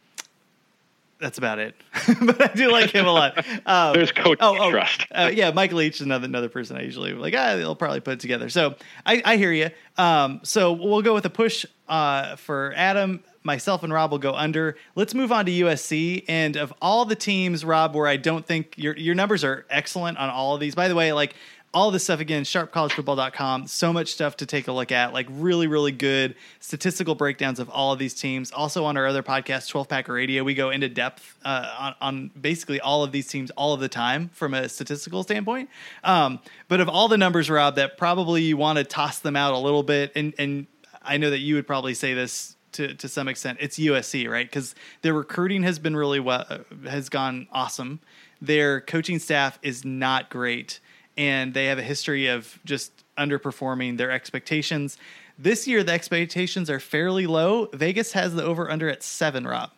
[1.23, 1.73] that's about it.
[2.21, 3.45] but I do like him a lot.
[3.65, 5.05] Um, There's coach oh, oh, trust.
[5.11, 7.33] uh, yeah, Mike Leach is another another person I usually like.
[7.35, 8.49] Ah, they'll probably put it together.
[8.49, 9.69] So I, I hear you.
[9.97, 13.23] Um, so we'll go with a push uh, for Adam.
[13.41, 14.77] Myself and Rob will go under.
[14.95, 16.25] Let's move on to USC.
[16.27, 20.17] And of all the teams, Rob, where I don't think your your numbers are excellent
[20.17, 20.75] on all of these.
[20.75, 21.35] By the way, like
[21.73, 25.67] all this stuff again sharpcollegefootball.com so much stuff to take a look at like really
[25.67, 28.51] really good statistical breakdowns of all of these teams.
[28.51, 32.31] Also on our other podcast 12 pack radio we go into depth uh, on, on,
[32.39, 35.69] basically all of these teams all of the time from a statistical standpoint.
[36.03, 39.53] Um, but of all the numbers rob that probably you want to toss them out
[39.53, 40.67] a little bit and and
[41.01, 44.45] i know that you would probably say this to, to some extent it's usc right?
[44.45, 46.45] Because their recruiting has been really well
[46.85, 47.99] has gone awesome.
[48.41, 50.79] Their coaching staff is not great
[51.17, 54.97] and they have a history of just underperforming their expectations.
[55.37, 57.67] This year, the expectations are fairly low.
[57.73, 59.71] Vegas has the over under at seven, Rob.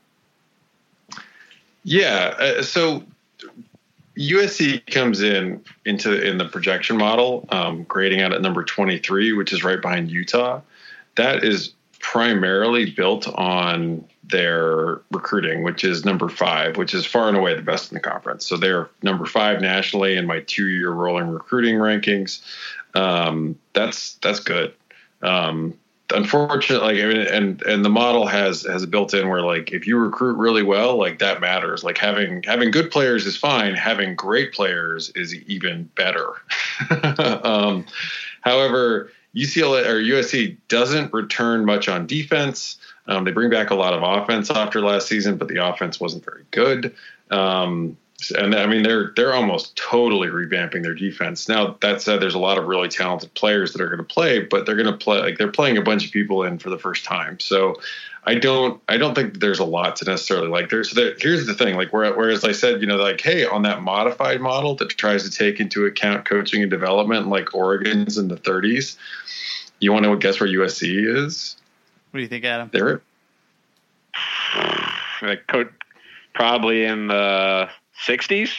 [1.84, 2.36] Yeah.
[2.38, 3.04] Uh, so
[4.18, 9.54] USC comes in into in the projection model, um, grading out at number 23, which
[9.54, 10.62] is right behind Utah.
[11.16, 17.38] That is primarily built on their recruiting, which is number five, which is far and
[17.38, 18.46] away the best in the conference.
[18.46, 22.42] So they're number five nationally in my two-year rolling recruiting rankings.
[22.94, 24.74] Um, that's that's good.
[25.22, 25.78] Um,
[26.14, 29.98] unfortunately, I mean, and and the model has has built in where like if you
[29.98, 31.84] recruit really well, like that matters.
[31.84, 33.76] Like having having good players is fine.
[33.76, 36.30] Having great players is even better.
[37.44, 37.86] um,
[38.42, 42.78] however, UCLA or USC doesn't return much on defense.
[43.08, 46.26] Um, they bring back a lot of offense after last season, but the offense wasn't
[46.26, 46.96] very good.
[47.30, 47.98] Um,
[48.38, 51.50] and I mean, they're they're almost totally revamping their defense.
[51.50, 54.40] Now that said, there's a lot of really talented players that are going to play,
[54.40, 56.80] but they're going to play like they're playing a bunch of people in for the
[56.80, 57.40] first time.
[57.40, 57.76] So
[58.28, 60.70] I don't I don't think there's a lot to necessarily like.
[60.70, 63.62] There's there, here's the thing, like where, whereas I said, you know, like hey, on
[63.64, 68.28] that modified model that tries to take into account coaching and development, like Oregon's in
[68.28, 68.98] the 30s.
[69.80, 71.58] You want to guess where USC is?
[72.12, 72.70] What do you think, Adam?
[72.72, 73.02] They're
[75.22, 75.46] like
[76.34, 77.70] probably in the
[78.08, 78.52] '60s.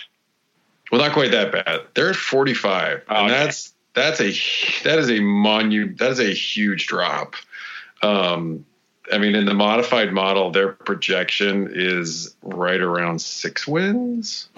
[0.92, 1.80] Well, not quite that bad.
[1.94, 3.44] They're at 45, oh, and okay.
[3.44, 4.30] that's that's a
[4.84, 7.34] that is a monu that is a huge drop.
[8.02, 8.64] Um,
[9.12, 14.48] I mean, in the modified model, their projection is right around six wins.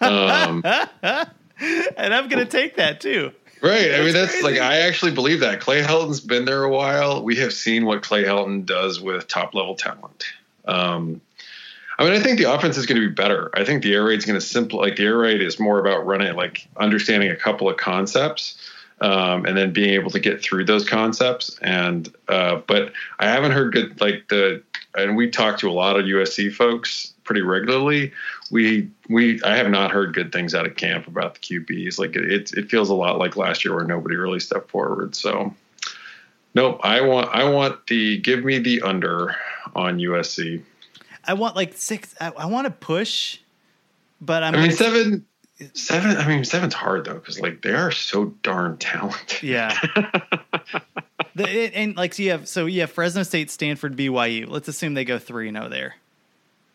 [0.00, 0.62] Um,
[1.02, 3.32] and I'm going to take that too.
[3.60, 3.94] Right.
[3.94, 7.24] I mean, that's like I actually believe that Clay Helton's been there a while.
[7.24, 10.26] We have seen what Clay Helton does with top level talent.
[10.64, 11.20] Um,
[11.98, 13.50] I mean, I think the offense is going to be better.
[13.54, 14.78] I think the air raid is going to simple.
[14.78, 18.56] Like the air raid is more about running, like understanding a couple of concepts,
[19.00, 21.58] um, and then being able to get through those concepts.
[21.62, 24.62] And uh, but I haven't heard good like the.
[24.96, 28.12] And we talk to a lot of USC folks pretty regularly.
[28.50, 31.98] We we I have not heard good things out of camp about the QBs.
[31.98, 35.14] Like it it feels a lot like last year where nobody really stepped forward.
[35.14, 35.54] So
[36.54, 39.36] nope, I want I want the give me the under
[39.76, 40.62] on USC.
[41.24, 42.14] I want like six.
[42.20, 43.38] I, I want to push,
[44.20, 44.54] but I'm.
[44.54, 45.26] I mean seven.
[45.74, 46.16] Seven.
[46.16, 49.42] I mean, seven's hard though because like they are so darn talented.
[49.42, 49.76] Yeah.
[51.34, 54.48] the, and like so you have so you have Fresno State, Stanford, BYU.
[54.48, 55.96] Let's assume they go three and zero there.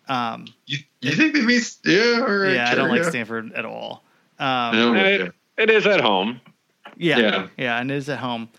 [0.07, 2.19] Um, you, you think they be yeah?
[2.19, 4.03] Right, yeah, I don't like Stanford at all.
[4.37, 6.41] Um, it, it is at home.
[6.97, 8.49] Yeah, yeah, yeah, and it is at home,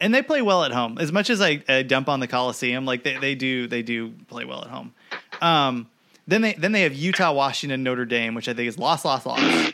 [0.00, 0.98] and they play well at home.
[0.98, 4.12] As much as I, I dump on the Coliseum, like they, they do, they do
[4.28, 4.94] play well at home.
[5.40, 5.88] Um,
[6.26, 9.26] then they then they have Utah, Washington, Notre Dame, which I think is loss, loss,
[9.26, 9.40] loss.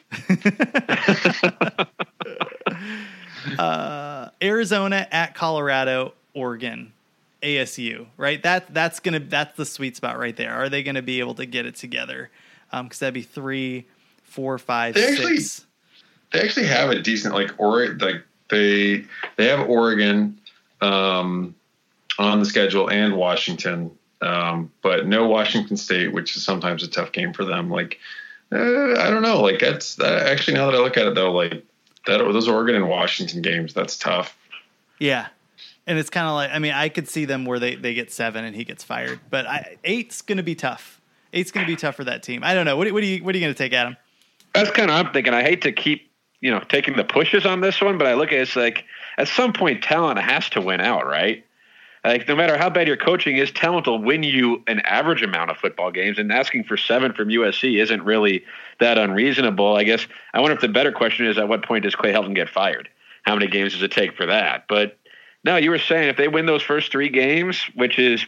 [3.58, 6.92] uh, Arizona at Colorado, Oregon.
[7.42, 8.40] ASU, right?
[8.44, 10.54] That that's gonna that's the sweet spot right there.
[10.54, 12.30] Are they gonna be able to get it together?
[12.70, 13.84] Because um, that'd be three,
[14.22, 15.66] four, five, they actually, six.
[16.32, 19.04] They actually have a decent like or like they
[19.36, 20.38] they have Oregon.
[20.80, 21.56] Um,
[22.18, 23.90] on the schedule and Washington,
[24.22, 27.68] um, but no Washington State, which is sometimes a tough game for them.
[27.70, 27.98] Like,
[28.52, 29.40] uh, I don't know.
[29.40, 31.64] Like that's uh, actually now that I look at it though, like
[32.06, 34.36] that those Oregon and Washington games, that's tough.
[34.98, 35.28] Yeah.
[35.86, 38.12] And it's kind of like I mean I could see them where they, they get
[38.12, 41.00] seven and he gets fired, but I, eight's going to be tough.
[41.32, 42.44] Eight's going to be tough for that team.
[42.44, 42.76] I don't know.
[42.76, 43.96] What, what are you what are you going to take, Adam?
[44.54, 45.34] That's kind of I'm thinking.
[45.34, 48.28] I hate to keep you know taking the pushes on this one, but I look
[48.28, 48.84] at it, it's like
[49.18, 51.44] at some point talent has to win out, right?
[52.04, 55.50] Like no matter how bad your coaching is, talent will win you an average amount
[55.50, 58.44] of football games, and asking for seven from USC isn't really
[58.80, 59.76] that unreasonable.
[59.76, 62.34] I guess I wonder if the better question is at what point does Clay Helton
[62.34, 62.88] get fired?
[63.22, 64.64] How many games does it take for that?
[64.68, 64.98] But
[65.44, 68.26] no, you were saying if they win those first three games, which is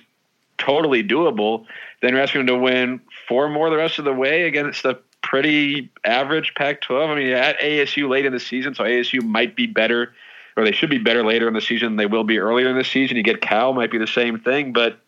[0.59, 1.67] totally doable,
[2.01, 5.01] then you're asking them to win four more the rest of the way against the
[5.23, 7.09] pretty average Pac-12.
[7.09, 10.13] I mean, at ASU late in the season, so ASU might be better,
[10.57, 12.77] or they should be better later in the season than they will be earlier in
[12.77, 13.17] the season.
[13.17, 14.99] You get Cal, might be the same thing, but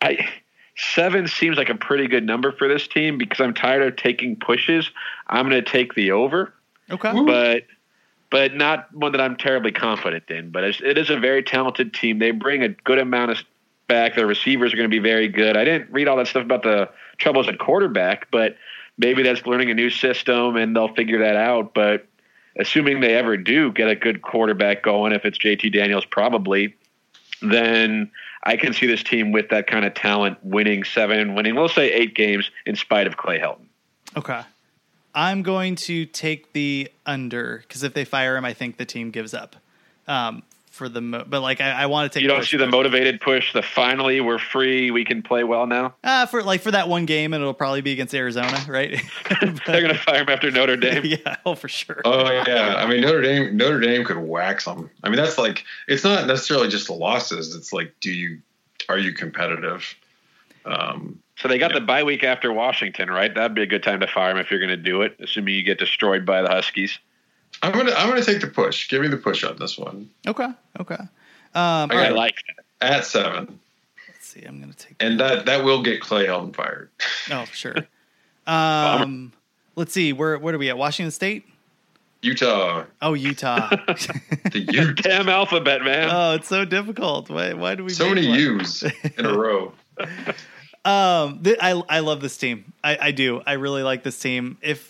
[0.00, 0.28] I
[0.76, 4.36] seven seems like a pretty good number for this team because I'm tired of taking
[4.36, 4.90] pushes.
[5.26, 6.54] I'm going to take the over.
[6.90, 7.64] Okay, but
[8.30, 10.50] but not one that I'm terribly confident in.
[10.50, 12.18] But it's, it is a very talented team.
[12.18, 13.38] They bring a good amount of
[13.88, 14.14] back.
[14.14, 15.56] Their receivers are going to be very good.
[15.56, 16.88] I didn't read all that stuff about the
[17.18, 18.56] troubles at quarterback, but
[18.96, 21.74] maybe that's learning a new system and they'll figure that out.
[21.74, 22.06] But
[22.58, 26.74] assuming they ever do get a good quarterback going, if it's JT Daniels, probably,
[27.42, 28.10] then
[28.42, 31.92] I can see this team with that kind of talent winning seven, winning, we'll say
[31.92, 33.66] eight games in spite of Clay Helton.
[34.16, 34.40] Okay.
[35.14, 39.10] I'm going to take the under because if they fire him, I think the team
[39.10, 39.56] gives up.
[40.06, 42.22] Um, for the mo- but like I, I want to take.
[42.22, 43.52] You don't see the motivated push.
[43.52, 44.90] The finally we're free.
[44.90, 45.94] We can play well now.
[46.02, 48.90] Uh, for like for that one game, and it'll probably be against Arizona, right?
[49.40, 51.02] They're going to fire him after Notre Dame.
[51.04, 52.00] yeah, oh for sure.
[52.04, 53.56] Oh yeah, I mean Notre Dame.
[53.56, 54.90] Notre Dame could wax them.
[55.02, 57.54] I mean that's like it's not necessarily just the losses.
[57.54, 58.40] It's like, do you
[58.88, 59.94] are you competitive?
[60.64, 63.34] Um, So they got the bye week after Washington, right?
[63.34, 65.54] That'd be a good time to fire him if you're going to do it, assuming
[65.54, 66.98] you get destroyed by the Huskies.
[67.62, 68.88] I'm gonna I'm gonna take the push.
[68.88, 70.48] Give me the push on this one Okay,
[70.80, 70.94] okay.
[70.94, 71.08] Um,
[71.54, 72.36] I all got I right, like
[72.80, 72.92] that.
[72.98, 73.58] at seven,
[74.08, 74.42] let's see.
[74.42, 74.94] I'm going to take.
[75.00, 76.90] and that that will get Clay Helton fired.
[77.30, 77.74] Oh sure.
[78.46, 79.32] Um,
[79.76, 80.12] let's see.
[80.12, 80.78] Where where are we at?
[80.78, 81.44] Washington State.
[82.22, 83.68] Utah, Oh, Utah.
[84.50, 85.02] the Ute.
[85.02, 86.08] Damn alphabet, man.
[86.10, 87.30] oh, it's so difficult.
[87.30, 87.52] Why?
[87.54, 87.90] Why do we?
[87.90, 88.38] so many one?
[88.38, 88.82] U's
[89.16, 89.72] in a row.
[90.84, 92.72] Um, th- I I love this team.
[92.82, 93.42] I, I do.
[93.46, 94.56] I really like this team.
[94.62, 94.89] If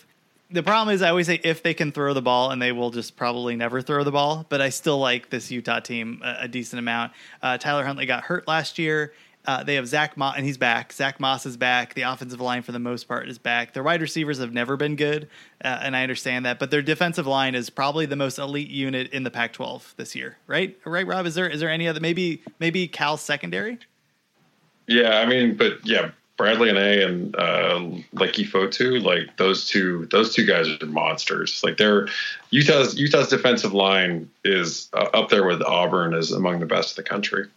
[0.51, 2.91] the problem is, I always say if they can throw the ball, and they will
[2.91, 4.45] just probably never throw the ball.
[4.49, 7.13] But I still like this Utah team a, a decent amount.
[7.41, 9.13] Uh, Tyler Huntley got hurt last year.
[9.43, 10.93] Uh, they have Zach Moss, and he's back.
[10.93, 11.95] Zach Moss is back.
[11.95, 13.73] The offensive line, for the most part, is back.
[13.73, 15.29] Their wide receivers have never been good,
[15.63, 16.59] uh, and I understand that.
[16.59, 20.37] But their defensive line is probably the most elite unit in the Pac-12 this year,
[20.45, 20.77] right?
[20.85, 21.25] Right, Rob?
[21.25, 21.99] Is there is there any other?
[21.99, 23.79] Maybe maybe Cal secondary?
[24.87, 27.79] Yeah, I mean, but yeah, Bradley Anae and uh,
[28.15, 31.63] Leki Fotu, like those two, those two guys are monsters.
[31.63, 32.07] Like they're
[32.49, 37.03] Utah's Utah's defensive line is uh, up there with Auburn as among the best in
[37.03, 37.47] the country.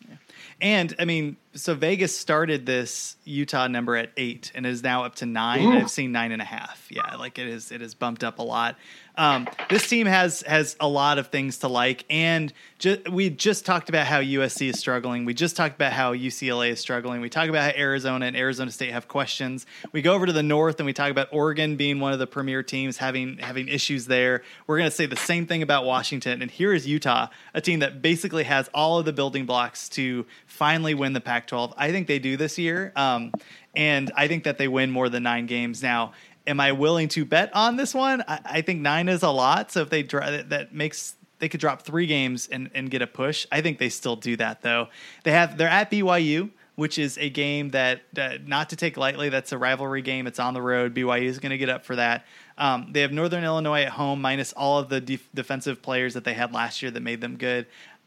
[0.60, 5.16] And I mean, so Vegas started this Utah number at eight and is now up
[5.16, 5.68] to nine.
[5.72, 6.86] I've seen nine and a half.
[6.90, 7.70] Yeah, like it is.
[7.70, 8.76] It has bumped up a lot.
[9.16, 13.64] Um, this team has has a lot of things to like, and ju- we just
[13.64, 15.24] talked about how USC is struggling.
[15.24, 17.20] We just talked about how UCLA is struggling.
[17.20, 19.66] We talk about how Arizona and Arizona State have questions.
[19.92, 22.26] We go over to the north and we talk about Oregon being one of the
[22.26, 24.42] premier teams having having issues there.
[24.66, 27.78] We're going to say the same thing about Washington, and here is Utah, a team
[27.80, 31.74] that basically has all of the building blocks to finally win the Pac-12.
[31.76, 33.32] I think they do this year, um,
[33.74, 36.12] and I think that they win more than nine games now
[36.46, 38.22] am I willing to bet on this one?
[38.28, 39.70] I, I think nine is a lot.
[39.72, 43.06] So if they that, that makes they could drop three games and, and get a
[43.06, 43.46] push.
[43.50, 44.88] I think they still do that though.
[45.24, 49.28] They have they're at BYU, which is a game that uh, not to take lightly.
[49.28, 50.26] That's a rivalry game.
[50.26, 50.94] It's on the road.
[50.94, 52.26] BYU is going to get up for that.
[52.56, 56.24] Um, they have Northern Illinois at home, minus all of the def- defensive players that
[56.24, 57.66] they had last year that made them good.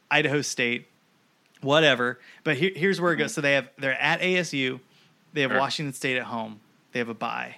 [0.10, 0.88] Idaho State,
[1.62, 2.20] whatever.
[2.44, 3.34] But here, here's where it goes.
[3.34, 4.80] So they have they're at ASU.
[5.34, 6.60] They have Washington State at home.
[6.92, 7.58] They have a bye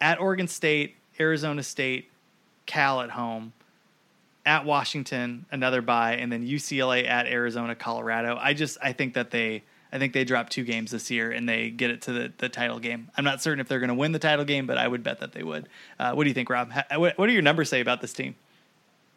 [0.00, 2.08] at Oregon State, Arizona State,
[2.66, 3.52] Cal at home,
[4.46, 8.38] at Washington, another bye, and then UCLA at Arizona, Colorado.
[8.40, 9.62] I just I think that they
[9.92, 12.48] I think they drop two games this year and they get it to the, the
[12.48, 13.10] title game.
[13.16, 15.18] I'm not certain if they're going to win the title game, but I would bet
[15.18, 15.68] that they would.
[15.98, 16.70] Uh, what do you think, Rob?
[16.70, 18.36] Ha- What, what do your numbers say about this team?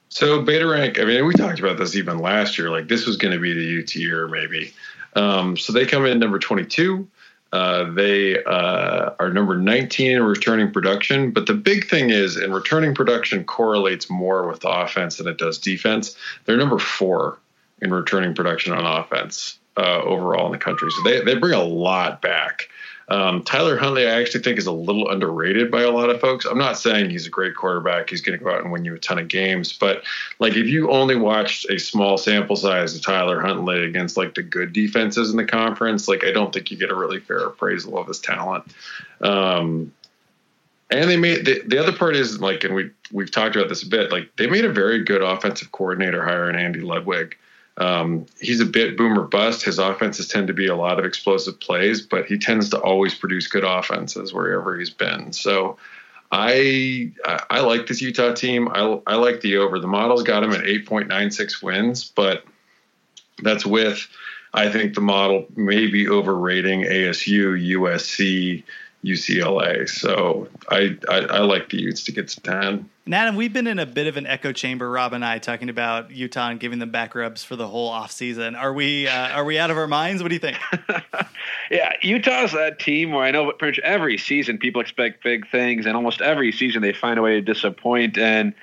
[0.10, 2.70] So beta rank, I mean, we talked about this even last year.
[2.70, 4.74] Like this was going to be the UT year, maybe.
[5.16, 7.08] Um, so they come in number 22.
[7.52, 11.32] Uh, they uh, are number 19 in returning production.
[11.32, 15.60] But the big thing is, in returning production correlates more with offense than it does
[15.60, 16.16] defense.
[16.46, 17.40] They're number four
[17.82, 19.60] in returning production on offense.
[19.78, 20.90] uh, overall in the country.
[20.92, 22.70] So they, they bring a lot back.
[23.10, 26.46] Um, Tyler Huntley, I actually think is a little underrated by a lot of folks.
[26.46, 28.10] I'm not saying he's a great quarterback.
[28.10, 30.04] He's going to go out and win you a ton of games, but
[30.40, 34.44] like if you only watched a small sample size of Tyler Huntley against like the
[34.44, 37.98] good defenses in the conference, like I don't think you get a really fair appraisal
[37.98, 38.64] of his talent.
[39.22, 39.94] Um,
[40.90, 43.84] and they made the, the other part is like, and we we've talked about this
[43.84, 44.12] a bit.
[44.12, 47.36] Like they made a very good offensive coordinator hire in Andy Ludwig.
[47.78, 49.64] Um, he's a bit boomer bust.
[49.64, 53.16] His offenses tend to be a lot of explosive plays, but he tends to always
[53.16, 55.34] produce good offenses wherever he's been.
[55.34, 55.78] So
[56.32, 57.12] I
[57.50, 58.68] I, like this Utah team.
[58.70, 59.80] I, I like the over.
[59.80, 62.44] The model's got him at 8.96 wins, but
[63.42, 64.08] that's with
[64.54, 68.64] I think the model may be overrating ASU, USC,
[69.04, 69.88] UCLA.
[69.90, 72.90] So I, I, I like the Utes to get to 10.
[73.06, 75.68] And Adam, we've been in a bit of an echo chamber, Rob and I, talking
[75.68, 78.58] about Utah and giving them back rubs for the whole offseason.
[78.58, 80.24] Are we uh, are we out of our minds?
[80.24, 80.58] What do you think?
[81.72, 85.86] yeah, Utah's that team where I know pretty much every season people expect big things,
[85.86, 88.18] and almost every season they find a way to disappoint.
[88.18, 88.54] And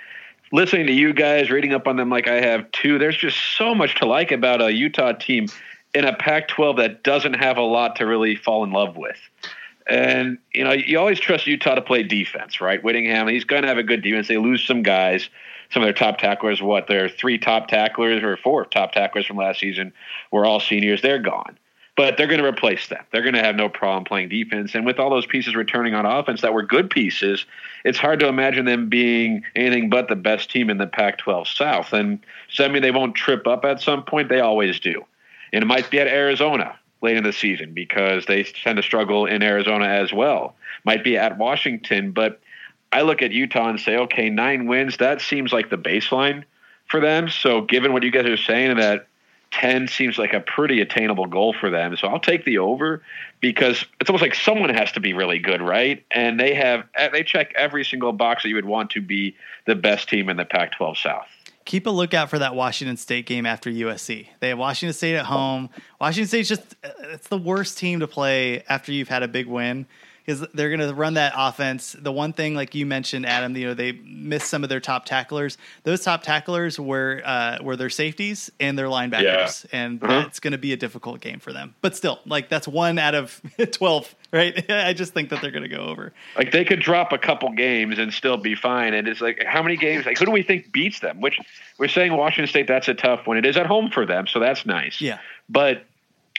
[0.52, 3.74] listening to you guys, reading up on them like I have too, there's just so
[3.74, 5.48] much to like about a Utah team
[5.94, 9.18] in a Pac 12 that doesn't have a lot to really fall in love with.
[9.90, 12.82] And you know, you always trust Utah to play defense, right?
[12.82, 14.28] Whittingham, he's going to have a good defense.
[14.28, 15.28] They lose some guys,
[15.72, 16.62] some of their top tacklers.
[16.62, 19.92] What their three top tacklers or four top tacklers from last season
[20.30, 21.02] were all seniors.
[21.02, 21.58] They're gone,
[21.96, 23.04] but they're going to replace them.
[23.10, 24.76] They're going to have no problem playing defense.
[24.76, 27.44] And with all those pieces returning on offense that were good pieces,
[27.84, 31.92] it's hard to imagine them being anything but the best team in the Pac-12 South.
[31.92, 34.28] And does that mean they won't trip up at some point?
[34.28, 35.04] They always do.
[35.52, 39.27] And it might be at Arizona late in the season because they tend to struggle
[39.27, 40.55] in Arizona as well.
[40.85, 42.40] Might be at Washington, but
[42.93, 46.44] I look at Utah and say, okay, nine wins, that seems like the baseline
[46.86, 47.28] for them.
[47.28, 49.06] So given what you guys are saying, that
[49.52, 51.97] 10 seems like a pretty attainable goal for them.
[51.97, 53.02] So I'll take the over
[53.40, 56.05] because it's almost like someone has to be really good, right?
[56.10, 59.36] And they have they check every single box that you would want to be
[59.66, 61.27] the best team in the Pac-12 South
[61.70, 64.26] keep a lookout for that Washington State game after USC.
[64.40, 65.70] They have Washington State at home.
[66.01, 66.74] Washington State's just
[67.12, 69.86] it's the worst team to play after you've had a big win
[70.26, 71.94] because they're going to run that offense.
[71.97, 75.05] The one thing, like you mentioned, Adam, you know they missed some of their top
[75.05, 75.59] tacklers.
[75.84, 79.22] Those top tacklers were uh, were their safeties and their linebackers,
[79.72, 79.84] yeah.
[79.84, 80.22] and uh-huh.
[80.22, 81.76] that's going to be a difficult game for them.
[81.82, 83.40] But still, like that's one out of
[83.70, 84.70] twelve, right?
[84.70, 86.12] I just think that they're going to go over.
[86.36, 88.94] Like they could drop a couple games and still be fine.
[88.94, 90.07] And it's like how many games?
[90.07, 91.20] Like who do we think beats them?
[91.20, 91.39] Which
[91.78, 92.66] we're saying Washington State.
[92.66, 93.36] That's a tough one.
[93.36, 95.01] It is at home for them, so that's nice.
[95.01, 95.85] Yeah, but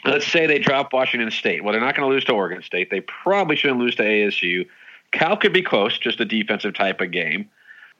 [0.05, 1.63] let's say they drop Washington State.
[1.63, 2.89] Well, they're not going to lose to Oregon State.
[2.89, 4.67] They probably shouldn't lose to ASU.
[5.11, 7.49] Cal could be close, just a defensive type of game.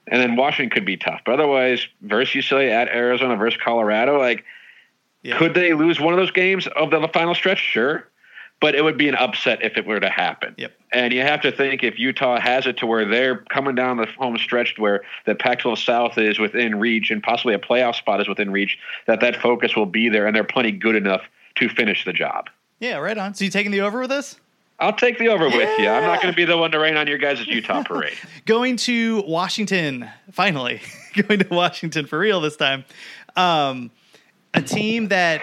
[0.08, 1.20] And then Washington could be tough.
[1.24, 4.44] But otherwise, versus UCLA at Arizona versus Colorado, like,
[5.22, 5.38] yeah.
[5.38, 7.58] could they lose one of those games of the final stretch?
[7.58, 8.08] Sure.
[8.62, 10.54] But it would be an upset if it were to happen.
[10.56, 10.72] Yep.
[10.92, 14.06] And you have to think if Utah has it to where they're coming down the
[14.06, 18.28] home stretch where the Pac-12 South is within reach and possibly a playoff spot is
[18.28, 21.22] within reach, that that focus will be there and they're plenty good enough–
[21.56, 22.50] to finish the job.
[22.80, 23.34] Yeah, right on.
[23.34, 24.38] So you taking the over with us?
[24.78, 25.56] I'll take the over yeah.
[25.56, 25.88] with you.
[25.88, 28.14] I'm not going to be the one to rain on your guys' Utah parade.
[28.46, 30.80] Going to Washington, finally.
[31.14, 32.84] Going to Washington for real this time.
[33.36, 33.90] Um,
[34.54, 35.42] a team that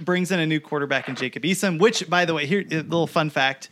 [0.00, 3.06] brings in a new quarterback in Jacob Eason, which, by the way, here, a little
[3.06, 3.68] fun fact.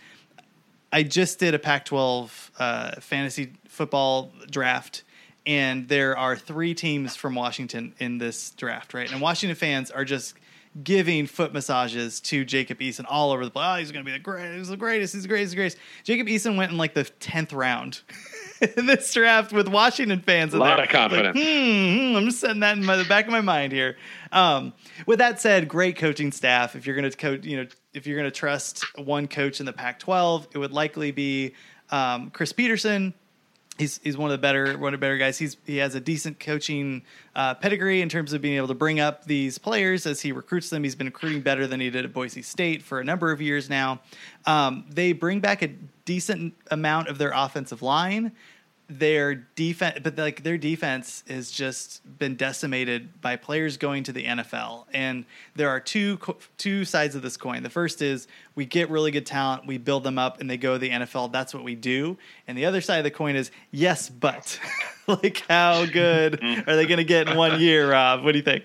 [0.93, 5.03] I just did a Pac 12 uh, fantasy football draft,
[5.45, 9.11] and there are three teams from Washington in this draft, right?
[9.11, 10.35] And Washington fans are just
[10.83, 13.65] giving foot massages to Jacob Eason all over the place.
[13.67, 14.57] Oh, he's going to be the greatest.
[14.57, 15.15] He's the greatest.
[15.15, 15.45] He's the greatest.
[15.45, 15.79] He's the greatest.
[16.03, 18.01] Jacob Eason went in like the tenth round
[18.77, 20.53] in this draft with Washington fans.
[20.55, 21.37] A lot of confidence.
[21.37, 23.97] Like, hmm, hmm, I'm just setting that in my, the back of my mind here.
[24.35, 24.75] Um,
[25.07, 26.77] with that said, great coaching staff.
[26.77, 29.67] If you're going to coach, you know, if you're going to trust one coach in
[29.67, 31.55] the Pac-12, it would likely be
[31.91, 33.15] um, Chris Petersen.
[33.79, 35.39] he's he's one of the better one of the better guys.
[35.39, 37.03] He's he has a decent coaching
[37.35, 40.71] uh, pedigree in terms of being able to bring up these players as he recruits
[40.71, 40.85] them.
[40.85, 43.69] He's been recruiting better than he did at Boise State for a number of years
[43.69, 44.01] now.
[44.47, 45.69] Um, they bring back a
[46.05, 48.33] decent amount of their offensive line
[48.99, 54.25] their defense, but like their defense has just been decimated by players going to the
[54.25, 54.85] NFL.
[54.93, 56.19] And there are two
[56.59, 57.63] two sides of this coin.
[57.63, 60.75] The first is we get really good talent, we build them up, and they go
[60.75, 61.33] to the NFL.
[61.33, 62.17] That's what we do.
[62.47, 64.59] And the other side of the coin is yes, but
[65.07, 68.25] like how good are they going to get in one year, Rob?
[68.25, 68.65] What do you think?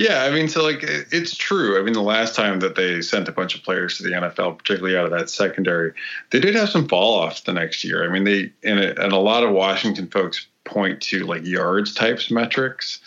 [0.00, 1.78] Yeah, I mean, so like it's true.
[1.78, 4.56] I mean, the last time that they sent a bunch of players to the NFL,
[4.56, 5.92] particularly out of that secondary,
[6.30, 8.02] they did have some fall off the next year.
[8.02, 11.92] I mean, they and, it, and a lot of Washington folks point to like yards
[11.92, 13.00] types metrics,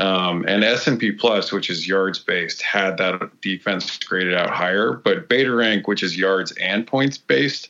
[0.00, 4.50] um, and S and P Plus, which is yards based, had that defense graded out
[4.50, 4.94] higher.
[4.94, 7.68] But Beta Rank, which is yards and points based,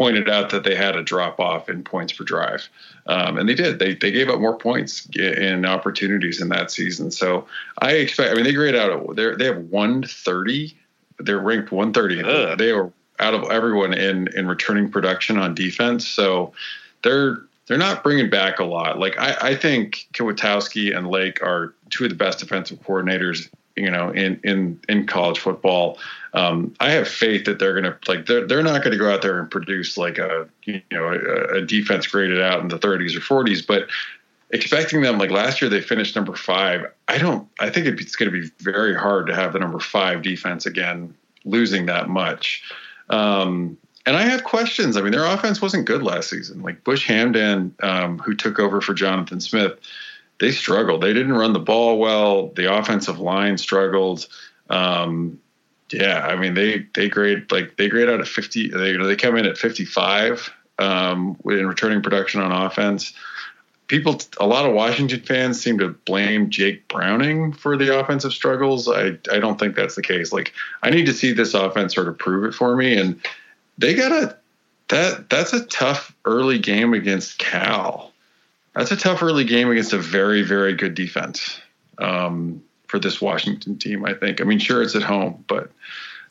[0.00, 2.66] pointed out that they had a drop off in points per drive,
[3.06, 3.78] um, and they did.
[3.78, 7.10] They they gave up more points in opportunities in that season.
[7.10, 7.46] So
[7.82, 8.30] I expect.
[8.30, 9.14] I mean, they grade out.
[9.14, 10.74] They they have 130.
[11.18, 12.56] They're ranked 130.
[12.56, 16.08] They are out of everyone in in returning production on defense.
[16.08, 16.54] So
[17.02, 18.98] they're they're not bringing back a lot.
[18.98, 23.90] Like I, I think Kwiatkowski and Lake are two of the best defensive coordinators, you
[23.90, 25.98] know, in in in college football.
[26.32, 29.22] Um, I have faith that they're gonna like they're they're not going to go out
[29.22, 33.16] there and produce like a you know a, a defense graded out in the 30s
[33.16, 33.88] or 40s, but
[34.50, 36.84] expecting them like last year they finished number five.
[37.08, 37.48] I don't.
[37.58, 41.14] I think it's going to be very hard to have the number five defense again
[41.44, 42.62] losing that much.
[43.08, 43.76] Um,
[44.06, 44.96] and I have questions.
[44.96, 46.62] I mean, their offense wasn't good last season.
[46.62, 49.78] Like Bush Hamdan, um, who took over for Jonathan Smith,
[50.40, 51.02] they struggled.
[51.02, 52.48] They didn't run the ball well.
[52.48, 54.26] The offensive line struggled.
[54.70, 55.38] Um,
[55.92, 58.68] yeah, I mean, they they grade like they grade out at fifty.
[58.68, 63.12] They they come in at fifty five um, in returning production on offense.
[63.88, 68.88] People, a lot of Washington fans seem to blame Jake Browning for the offensive struggles.
[68.88, 70.32] I I don't think that's the case.
[70.32, 70.52] Like,
[70.82, 73.20] I need to see this offense sort of prove it for me, and
[73.78, 74.36] they got a
[74.88, 78.09] that that's a tough early game against Cal.
[78.74, 81.60] That's a tough early game against a very very good defense
[81.98, 84.04] um, for this Washington team.
[84.04, 84.40] I think.
[84.40, 85.70] I mean, sure it's at home, but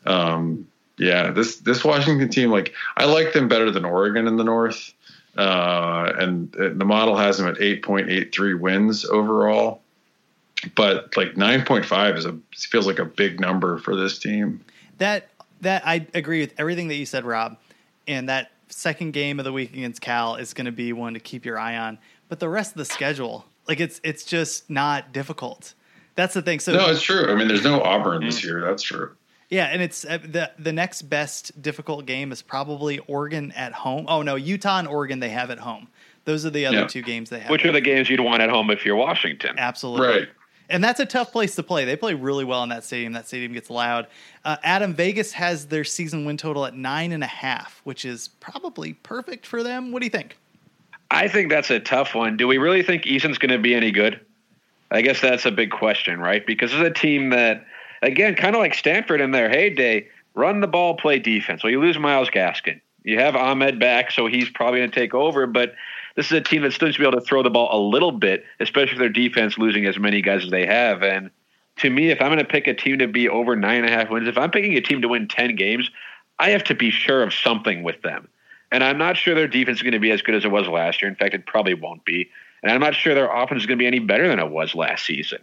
[0.06, 0.66] um,
[0.98, 4.92] yeah, this this Washington team, like I like them better than Oregon in the North,
[5.36, 9.82] uh, and the model has them at eight point eight three wins overall.
[10.74, 14.62] But like nine point five is a feels like a big number for this team.
[14.98, 15.28] That
[15.62, 17.56] that I agree with everything that you said, Rob.
[18.06, 21.20] And that second game of the week against Cal is going to be one to
[21.20, 21.98] keep your eye on.
[22.30, 25.74] But the rest of the schedule, like it's it's just not difficult.
[26.14, 26.60] That's the thing.
[26.60, 27.30] So No, it's true.
[27.30, 28.62] I mean, there's no Auburn this year.
[28.62, 29.14] That's true.
[29.50, 34.06] yeah, and it's uh, the the next best difficult game is probably Oregon at home.
[34.08, 35.88] Oh no, Utah and Oregon they have at home.
[36.24, 36.86] Those are the other Yeah.
[36.86, 37.50] two games they have.
[37.50, 39.56] Which are the games you'd want at home if you're Washington?
[39.58, 40.06] Absolutely.
[40.06, 40.28] Right.
[40.68, 41.84] And that's a tough place to play.
[41.84, 43.14] They play really well in that stadium.
[43.14, 44.06] That stadium gets loud.
[44.44, 48.28] Uh, Adam Vegas has their season win total at nine and a half, which is
[48.38, 49.90] probably perfect for them.
[49.90, 50.36] What do you think?
[51.10, 52.36] I think that's a tough one.
[52.36, 54.20] Do we really think Eason's going to be any good?
[54.90, 56.44] I guess that's a big question, right?
[56.46, 57.64] Because it's a team that,
[58.02, 61.62] again, kind of like Stanford in their heyday, run the ball, play defense.
[61.62, 62.80] Well, you lose Myles Gaskin.
[63.02, 65.46] You have Ahmed back, so he's probably going to take over.
[65.46, 65.74] But
[66.16, 67.80] this is a team that still needs to be able to throw the ball a
[67.80, 71.02] little bit, especially if their defense losing as many guys as they have.
[71.02, 71.30] And
[71.78, 73.96] to me, if I'm going to pick a team to be over nine and a
[73.96, 75.90] half wins, if I'm picking a team to win 10 games,
[76.38, 78.28] I have to be sure of something with them.
[78.72, 80.68] And I'm not sure their defense is going to be as good as it was
[80.68, 81.08] last year.
[81.08, 82.30] In fact, it probably won't be.
[82.62, 84.74] And I'm not sure their offense is going to be any better than it was
[84.74, 85.40] last season.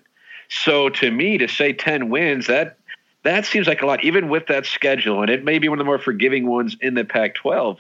[0.49, 2.77] So to me, to say 10 wins, that
[3.23, 5.21] that seems like a lot, even with that schedule.
[5.21, 7.79] And it may be one of the more forgiving ones in the Pac 12,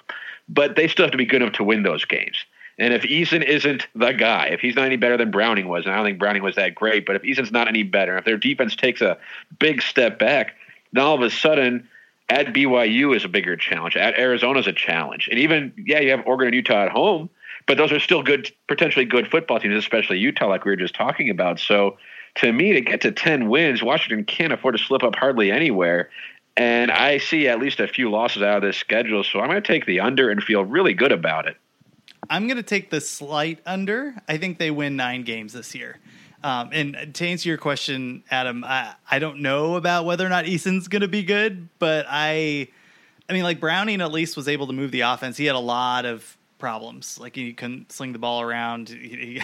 [0.49, 2.37] but they still have to be good enough to win those games.
[2.79, 5.93] And if Eason isn't the guy, if he's not any better than Browning was, and
[5.93, 8.37] I don't think Browning was that great, but if Eason's not any better, if their
[8.37, 9.17] defense takes a
[9.57, 10.53] big step back,
[10.93, 11.87] then all of a sudden,
[12.29, 13.95] at BYU is a bigger challenge.
[13.95, 15.27] At Arizona is a challenge.
[15.29, 17.29] And even, yeah, you have Oregon and Utah at home,
[17.65, 20.95] but those are still good, potentially good football teams, especially Utah, like we were just
[20.95, 21.59] talking about.
[21.59, 21.97] So
[22.35, 26.09] to me, to get to 10 wins, Washington can't afford to slip up hardly anywhere.
[26.57, 29.23] And I see at least a few losses out of this schedule.
[29.23, 31.55] So I'm going to take the under and feel really good about it.
[32.29, 34.15] I'm going to take the slight under.
[34.27, 35.99] I think they win nine games this year.
[36.43, 40.45] Um, and to answer your question, Adam, I, I don't know about whether or not
[40.45, 42.67] Eason's going to be good, but I,
[43.29, 45.35] I mean, like Browning at least was able to move the offense.
[45.37, 48.89] He had a lot of problems, like he couldn't sling the ball around.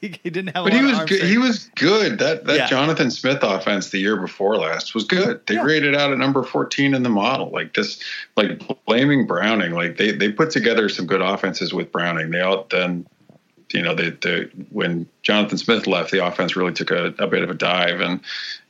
[0.00, 0.62] He, he, he didn't have.
[0.62, 1.22] But a he was good.
[1.24, 2.20] he was good.
[2.20, 2.66] That that Yeah.
[2.68, 5.44] Jonathan Smith offense the year before last was good.
[5.48, 5.64] They Yeah.
[5.64, 7.50] graded out at number 14 in the model.
[7.50, 8.00] Like this
[8.36, 9.72] like blaming Browning.
[9.72, 12.30] Like they they put together some good offenses with Browning.
[12.30, 13.06] They all then
[13.72, 17.42] you know, they, they when Jonathan Smith left, the offense really took a, a bit
[17.42, 18.00] of a dive.
[18.00, 18.20] And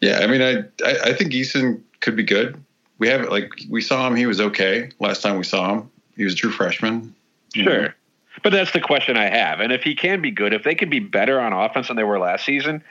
[0.00, 2.62] yeah, I mean, I, I I think Eason could be good.
[2.98, 5.90] We have like we saw him; he was okay last time we saw him.
[6.16, 7.14] He was a true freshman.
[7.54, 7.94] Sure.
[8.42, 9.60] But that's the question I have.
[9.60, 12.04] And if he can be good, if they can be better on offense than they
[12.04, 12.82] were last season,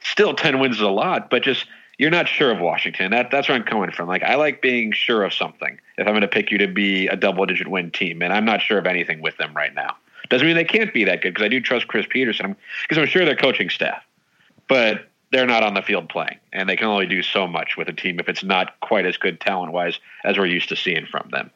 [0.00, 1.66] still 10 wins is a lot, but just
[1.98, 3.10] you're not sure of Washington.
[3.10, 4.08] That that's where I'm coming from.
[4.08, 7.08] Like I like being sure of something if I'm going to pick you to be
[7.08, 9.96] a double digit win team, and I'm not sure of anything with them right now.
[10.28, 13.06] Doesn't mean they can't be that good because I do trust Chris Petersen because I'm
[13.06, 14.02] sure their coaching staff,
[14.68, 17.88] but they're not on the field playing, and they can only do so much with
[17.88, 21.06] a team if it's not quite as good talent wise as we're used to seeing
[21.06, 21.50] from them.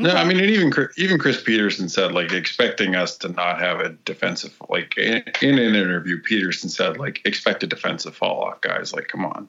[0.00, 3.78] No, I mean, and even even Chris Petersen said like expecting us to not have
[3.78, 6.20] a defensive like in, in an interview.
[6.20, 8.92] Petersen said like expect a defensive fall off, guys.
[8.92, 9.48] Like, come on.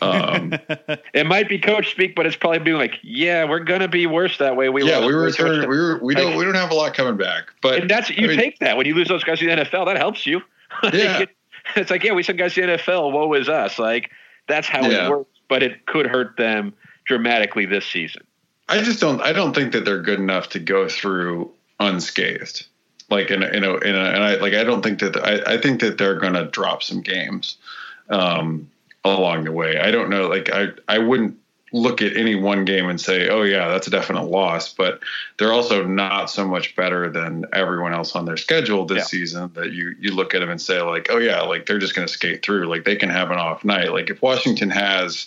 [0.00, 0.52] Um,
[1.14, 4.38] It might be coach speak, but it's probably being like, yeah, we're gonna be worse
[4.38, 4.68] that way.
[4.68, 7.52] We yeah, we were We were we don't we don't have a lot coming back,
[7.60, 9.56] but and that's you I mean, take that when you lose those guys in the
[9.64, 9.86] NFL.
[9.86, 10.40] That helps you.
[10.92, 11.24] Yeah.
[11.76, 13.10] it's like yeah, we sent guys to the NFL.
[13.12, 13.78] Woe is us.
[13.78, 14.10] Like
[14.46, 15.06] that's how Yeah.
[15.06, 16.74] it works, but it could hurt them
[17.06, 18.22] dramatically this season.
[18.68, 19.20] I just don't.
[19.20, 22.66] I don't think that they're good enough to go through unscathed.
[23.10, 25.54] Like in a, in a, in a and I like I don't think that I,
[25.54, 27.58] I think that they're going to drop some games
[28.08, 28.70] um,
[29.04, 29.78] along the way.
[29.78, 30.28] I don't know.
[30.28, 31.36] Like I I wouldn't
[31.70, 34.72] look at any one game and say, oh yeah, that's a definite loss.
[34.72, 35.00] But
[35.38, 39.04] they're also not so much better than everyone else on their schedule this Yeah.
[39.04, 41.94] season that you you look at them and say like, oh yeah, like they're just
[41.94, 42.66] going to skate through.
[42.68, 43.92] Like they can have an off night.
[43.92, 45.26] Like if Washington has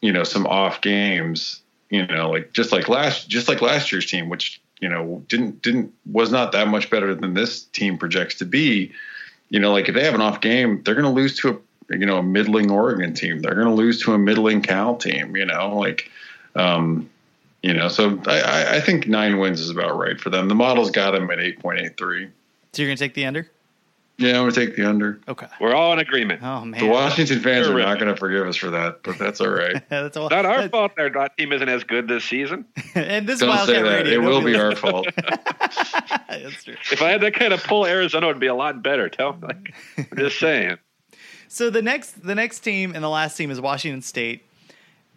[0.00, 1.60] you know some off games
[1.94, 5.62] you know like just like last just like last year's team which you know didn't
[5.62, 8.92] didn't was not that much better than this team projects to be.
[9.50, 11.96] You know like if they have an off game they're going to lose to a
[11.96, 13.40] you know a middling oregon team.
[13.40, 16.10] They're going to lose to a middling cal team you know like
[16.56, 17.08] um
[17.62, 20.48] you know so I- I, think nine wins is about right for them.
[20.48, 22.30] The model's got them at 8.83
[22.72, 23.48] So you're gonna take the under?
[24.16, 25.46] Yeah i'm going to take the under Okay.
[25.60, 26.40] We're all in agreement.
[26.42, 26.80] Oh man.
[26.80, 27.86] the washington fans are Terrific.
[27.88, 30.28] not going to forgive us for that but that's all right That's all.
[30.30, 30.92] Not our that- fault.
[30.96, 32.64] Their dot team isn't as good this season.
[32.94, 34.14] And this don't say that Radio.
[34.14, 35.08] it will be our fault
[36.28, 36.74] That's true.
[36.92, 39.08] If I had that kind of pull, Arizona would be a lot better.
[39.08, 40.78] Tell like, I'm just saying.
[41.48, 44.44] So the next the next team and the last team is Washington State,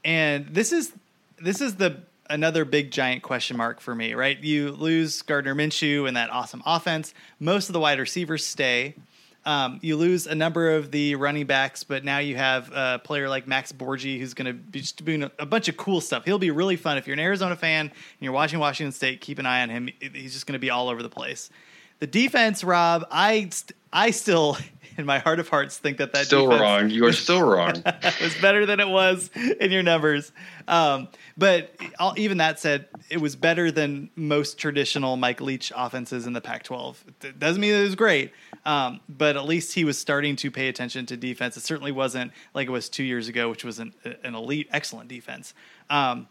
[0.06, 0.92] and this is
[1.40, 1.98] this is the
[2.30, 4.14] another big giant question mark for me.
[4.14, 7.14] Right, you lose Gardner Minshew and that awesome offense.
[7.40, 8.96] Most of the wide receivers stay.
[9.46, 13.30] Um, you lose a number of the running backs, but now you have a player
[13.30, 16.26] like Max Borghi who's going to be just doing a, bunch of cool stuff.
[16.26, 19.22] He'll be really fun if you're an Arizona fan and you're watching Washington State.
[19.22, 19.90] Keep an eye on him.
[20.02, 21.50] He's just going to be all over the place.
[22.00, 23.50] The defense, Rob, I
[23.94, 24.58] I still
[24.98, 28.20] in my heart of hearts think that that still wrong you are still wrong it
[28.22, 29.30] was better than it was
[29.60, 30.32] in your numbers.
[30.68, 31.08] Um,
[31.38, 36.34] but all, even that said, it was better than most traditional Mike Leach offenses in
[36.34, 36.96] the Pac-12.
[37.24, 38.32] It doesn't mean it was great,
[38.66, 41.56] um, but at least he was starting to pay attention to defense.
[41.56, 43.94] It certainly wasn't like it was two years ago, which was an,
[44.24, 45.54] an elite, excellent defense.
[45.90, 46.28] Um,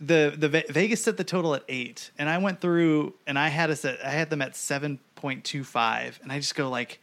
[0.00, 3.48] the the Ve- Vegas set the total at eight, and I went through and I
[3.48, 6.68] had us at I had them at seven point two five, and I just go
[6.68, 7.00] like,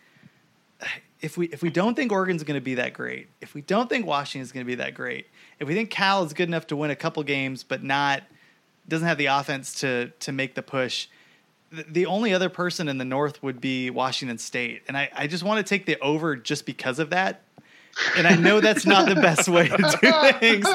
[1.22, 3.89] if we if we don't think Oregon's going to be that great, if we don't
[3.89, 5.27] think Washington's going to be that great,
[5.60, 8.23] if we think Cal is good enough to win a couple games but not
[8.88, 11.07] doesn't have the offense to to make the push,
[11.72, 15.27] the, the only other person in the North would be Washington State, and I I
[15.27, 17.41] just want to take the over just because of that.
[18.15, 20.65] And I know that's not the best way to do things.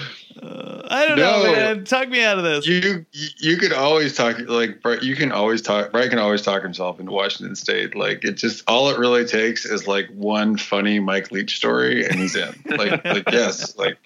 [0.56, 1.52] Uh, I don't know, No.
[1.52, 1.84] man.
[1.84, 2.66] Talk me out of this.
[2.66, 6.98] you you could always talk like you can always talk Brett can always talk himself
[6.98, 11.30] into Washington State like it just all it really takes is like one funny Mike
[11.30, 13.98] Leach story and he's in like like yes like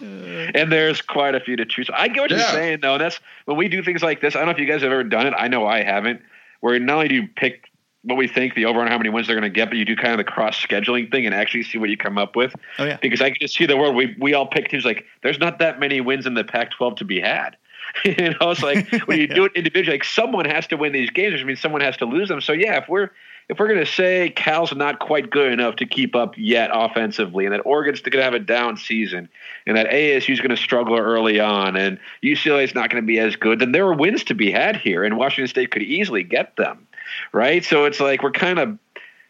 [0.00, 1.88] And there's quite a few to choose.
[1.94, 2.98] I get what you're saying, though.
[2.98, 4.34] That's when we do things like this.
[4.34, 5.34] I don't know if you guys have ever done it.
[5.36, 6.22] I know I haven't.
[6.60, 7.70] Where not only do you pick
[8.04, 9.84] what we think the over on how many wins they're going to get, but you
[9.84, 12.54] do kind of the cross scheduling thing and actually see what you come up with.
[12.78, 12.98] Oh yeah.
[13.00, 13.94] Because I can just see the world.
[13.94, 17.04] We we all pick teams like there's not that many wins in the Pac-12 to
[17.04, 17.56] be had.
[18.04, 21.10] you know, it's like when you do it individually, like someone has to win these
[21.10, 22.40] games, which means someone has to lose them.
[22.40, 23.10] So yeah, if we're
[23.48, 27.44] if we're going to say Cal's not quite good enough to keep up yet offensively,
[27.44, 29.28] and that Oregon's going to have a down season,
[29.66, 33.36] and that ASU's going to struggle early on, and UCLA's not going to be as
[33.36, 36.56] good, then there are wins to be had here, and Washington State could easily get
[36.56, 36.86] them,
[37.32, 37.64] right?
[37.64, 38.78] So it's like we're kind of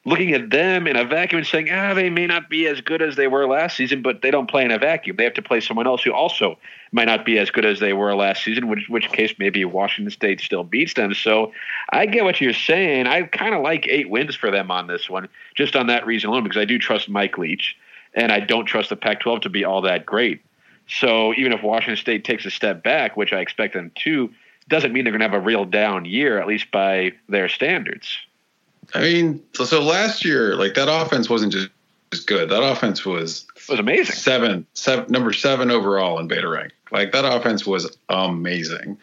[0.05, 3.01] looking at them in a vacuum and saying, ah, they may not be as good
[3.01, 5.17] as they were last season, but they don't play in a vacuum.
[5.17, 6.59] They have to play someone else who also
[6.91, 10.11] might not be as good as they were last season, which which case maybe Washington
[10.11, 11.15] State still beats them.
[11.15, 11.53] So
[11.91, 13.07] I get what you're saying.
[13.07, 16.31] I kind of like eight wins for them on this one, just on that reason
[16.31, 17.77] alone, because I do trust Mike Leach,
[18.15, 20.43] and I don't trust the Pac-12 to be all that great.
[20.89, 24.31] So even if Washington State takes a step back, which I expect them to,
[24.69, 28.19] doesn't mean they're going to have a real down year, at least by their standards.
[28.95, 31.69] I mean so, so last year like that offense wasn't just,
[32.11, 34.17] just good that offense was It was amazing.
[34.17, 38.99] seven, seven number seven overall in beta rank like that offense was amazing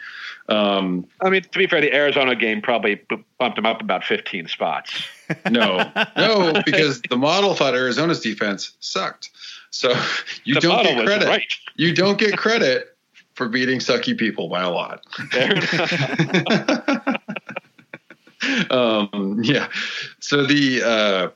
[0.49, 3.01] um I mean, to be fair, the Arizona game probably
[3.37, 5.03] bumped them up about 15 spots.
[5.49, 9.29] no no because the model thought Arizona's defense sucked
[9.71, 9.89] so
[10.43, 11.53] you The don't get credit right.
[11.77, 12.95] you don't get credit
[13.39, 15.05] for beating sucky people by a lot
[18.69, 19.69] um, yeah.
[20.19, 21.29] So the uh,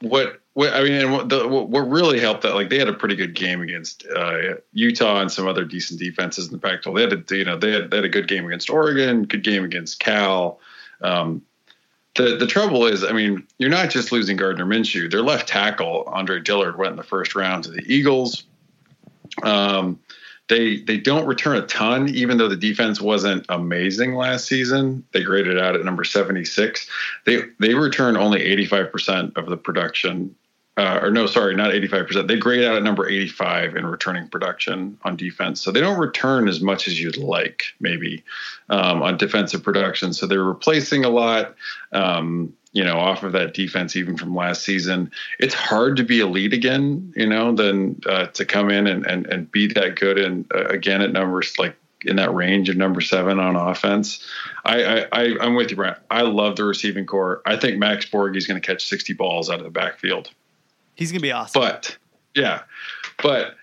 [0.00, 2.92] what what, I mean, and what, the, what really helped that, like they had a
[2.92, 6.94] pretty good game against uh, Utah and some other decent defenses in the Pac-12.
[6.94, 9.42] They had, a, you know, they had, they had a good game against Oregon, good
[9.42, 10.60] game against Cal.
[11.00, 11.42] Um,
[12.14, 15.10] the the trouble is, I mean, you're not just losing Gardner Minshew.
[15.10, 18.44] Their left tackle Andre Dillard went in the first round to the Eagles.
[19.42, 19.98] Um,
[20.48, 25.04] they they don't return a ton, even though the defense wasn't amazing last season.
[25.12, 26.88] They graded out at number 76.
[27.24, 30.34] They they return only 85% of the production
[30.76, 32.26] uh, or no, sorry, not 85%.
[32.26, 35.60] They grade out at number 85 in returning production on defense.
[35.60, 38.24] So they don't return as much as you'd like, maybe,
[38.70, 40.12] um, on defensive production.
[40.12, 41.54] So they're replacing a lot,
[41.92, 45.10] um, you know, off of that defense, even from last season.
[45.38, 49.26] It's hard to be elite again, you know, than uh, to come in and, and,
[49.26, 53.00] and be that good and uh, again at numbers like in that range of number
[53.00, 54.28] seven on offense.
[54.64, 55.96] I, I, I am with you, Brent.
[56.10, 57.40] I love the receiving corps.
[57.46, 60.30] I think Max Borghi is going to catch 60 balls out of the backfield.
[60.96, 61.60] He's gonna be awesome.
[61.60, 61.96] But
[62.34, 62.62] yeah,
[63.22, 63.54] but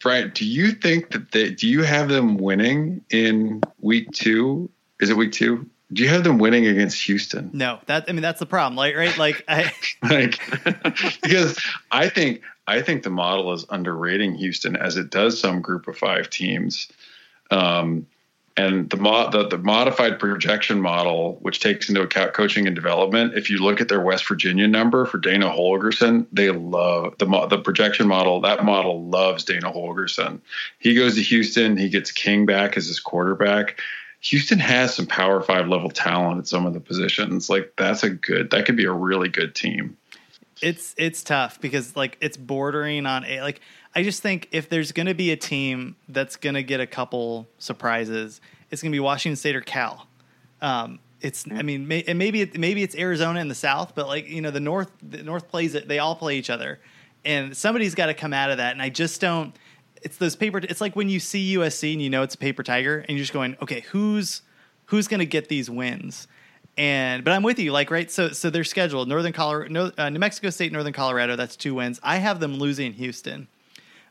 [0.00, 4.68] Brian, do you think that they do you have them winning in week two?
[5.00, 5.68] Is it week two?
[5.96, 7.50] Do you have them winning against Houston?
[7.54, 10.38] No, that I mean that's the problem, like right, like I like
[11.22, 11.58] because
[11.90, 15.96] I think I think the model is underrating Houston as it does some group of
[15.96, 16.88] five teams.
[17.50, 18.06] Um,
[18.58, 23.34] and the, mo- the, the modified projection model, which takes into account coaching and development,
[23.34, 27.46] if you look at their West Virginia number for Dana Holgorsen, they love the mo-
[27.46, 28.40] the projection model.
[28.40, 30.40] That model loves Dana Holgorsen.
[30.78, 33.80] He goes to Houston, he gets King back as his quarterback.
[34.20, 37.48] Houston has some Power Five level talent at some of the positions.
[37.48, 38.50] Like that's a good.
[38.50, 39.96] That could be a really good team.
[40.62, 43.60] It's it's tough because like it's bordering on a like
[43.94, 48.40] I just think if there's to be a team that's to get a couple surprises,
[48.70, 50.06] it's to be Washington State or Cal.
[50.60, 54.06] Um, it's I mean may, and maybe it, maybe it's Arizona in the South, but
[54.06, 55.88] like you know the North the North plays it.
[55.88, 56.78] They all play each other,
[57.24, 58.72] and somebody's got to come out of that.
[58.72, 59.54] And I just don't.
[60.06, 60.58] It's those paper.
[60.58, 63.24] It's like when you see USC and you know it's a paper tiger, and you're
[63.24, 64.42] just going, okay, who's
[64.84, 66.28] who's going to get these wins?
[66.78, 68.08] And but I'm with you, like right.
[68.08, 71.34] So so they're scheduled Northern Colorado, uh, New Mexico State, Northern Colorado.
[71.34, 71.98] That's two wins.
[72.04, 73.48] I have them losing Houston.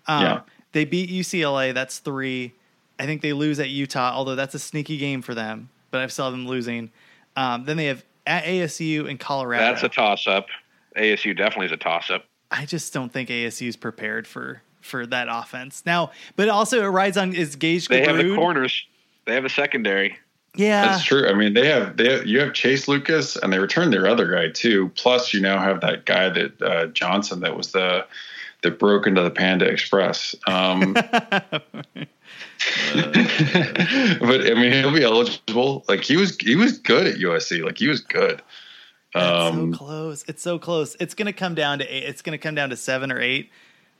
[0.05, 0.41] Um, yeah.
[0.73, 1.73] They beat UCLA.
[1.73, 2.53] That's three.
[2.99, 5.69] I think they lose at Utah, although that's a sneaky game for them.
[5.91, 6.91] But I still have them losing.
[7.37, 9.63] Um, then they have at ASU and Colorado.
[9.63, 10.47] That's a toss up.
[10.97, 12.25] ASU definitely is a toss up.
[12.51, 16.11] I just don't think ASU is prepared for for that offense now.
[16.35, 17.87] But also, it rides on is Gage.
[17.87, 18.85] They have the corners.
[19.25, 20.17] They have a secondary.
[20.55, 21.27] Yeah, that's true.
[21.27, 24.31] I mean, they have they have, you have Chase Lucas, and they returned their other
[24.31, 24.89] guy too.
[24.95, 28.05] Plus, you now have that guy that uh, Johnson that was the
[28.61, 30.35] that broke into the Panda Express.
[30.47, 30.93] Um,
[32.93, 35.85] but I mean, he'll be eligible.
[35.87, 37.63] Like he was, he was good at USC.
[37.63, 38.41] Like he was good.
[39.13, 40.25] Um, so close.
[40.27, 40.95] It's so close.
[40.99, 42.03] It's going to come down to eight.
[42.03, 43.49] It's going to come down to seven or eight.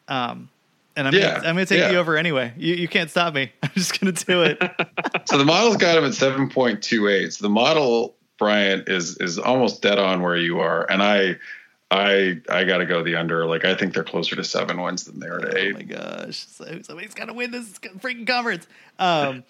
[0.07, 0.49] Um,
[0.95, 1.91] and I'm yeah, gonna, I'm going to take yeah.
[1.91, 2.53] you over anyway.
[2.57, 3.51] You you can't stop me.
[3.63, 4.57] I'm just going to do it.
[5.25, 7.33] so the model's got him at seven point two eight.
[7.33, 11.35] So the model, Brian, is is almost dead on where you are, and I
[11.91, 13.45] I I got to go the under.
[13.45, 15.75] Like I think they're closer to seven wins than they are to eight.
[15.75, 16.45] Oh my gosh!
[16.47, 18.67] So somebody's got to win this freaking conference.
[18.97, 19.43] Um,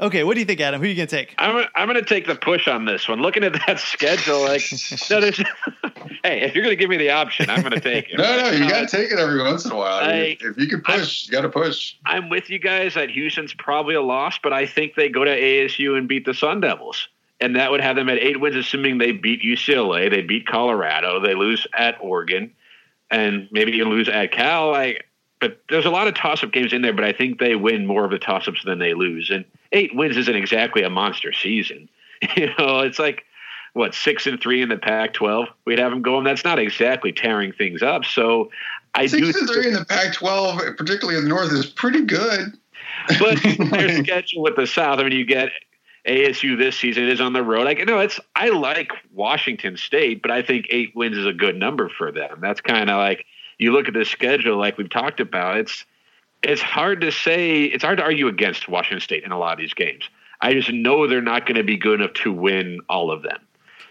[0.00, 0.80] okay, what do you think, Adam?
[0.80, 1.34] Who are you gonna take?
[1.38, 3.20] I'm I'm gonna take the push on this one.
[3.20, 4.62] Looking at that schedule, like
[5.10, 5.38] no, there's.
[6.24, 8.18] hey, if you're gonna give me the option, I'm gonna take it.
[8.18, 10.04] no, no, you gotta take it every once in a while.
[10.04, 11.94] I, if you can push, I'm, you gotta push.
[12.06, 15.30] I'm with you guys that Houston's probably a loss, but I think they go to
[15.30, 17.08] ASU and beat the Sun Devils
[17.40, 21.20] and that would have them at eight wins, assuming they beat UCLA, they beat Colorado,
[21.20, 22.52] they lose at Oregon,
[23.10, 24.70] and maybe you lose at Cal.
[24.70, 25.06] Like,
[25.40, 28.04] but there's a lot of toss-up games in there, but I think they win more
[28.04, 29.30] of the toss-ups than they lose.
[29.30, 29.44] And
[29.74, 31.88] eight wins isn't exactly a monster season.
[32.36, 33.26] You know, it's like
[33.74, 35.46] what six and three in the Pac-12.
[35.66, 36.24] We'd have them going.
[36.24, 38.06] That's not exactly tearing things up.
[38.06, 38.50] So
[38.94, 42.56] I six do and three in the Pac-12, particularly in the North, is pretty good.
[43.18, 45.00] But their schedule with the South.
[45.00, 45.50] I mean, you get
[46.06, 47.64] ASU this season is on the road.
[47.64, 51.56] Like, no, it's I like Washington State, but I think eight wins is a good
[51.56, 52.38] number for them.
[52.40, 53.26] That's kind of like
[53.58, 55.58] you look at the schedule, like we've talked about.
[55.58, 55.84] It's
[56.44, 57.64] it's hard to say.
[57.64, 60.08] It's hard to argue against Washington State in a lot of these games.
[60.40, 63.38] I just know they're not going to be good enough to win all of them.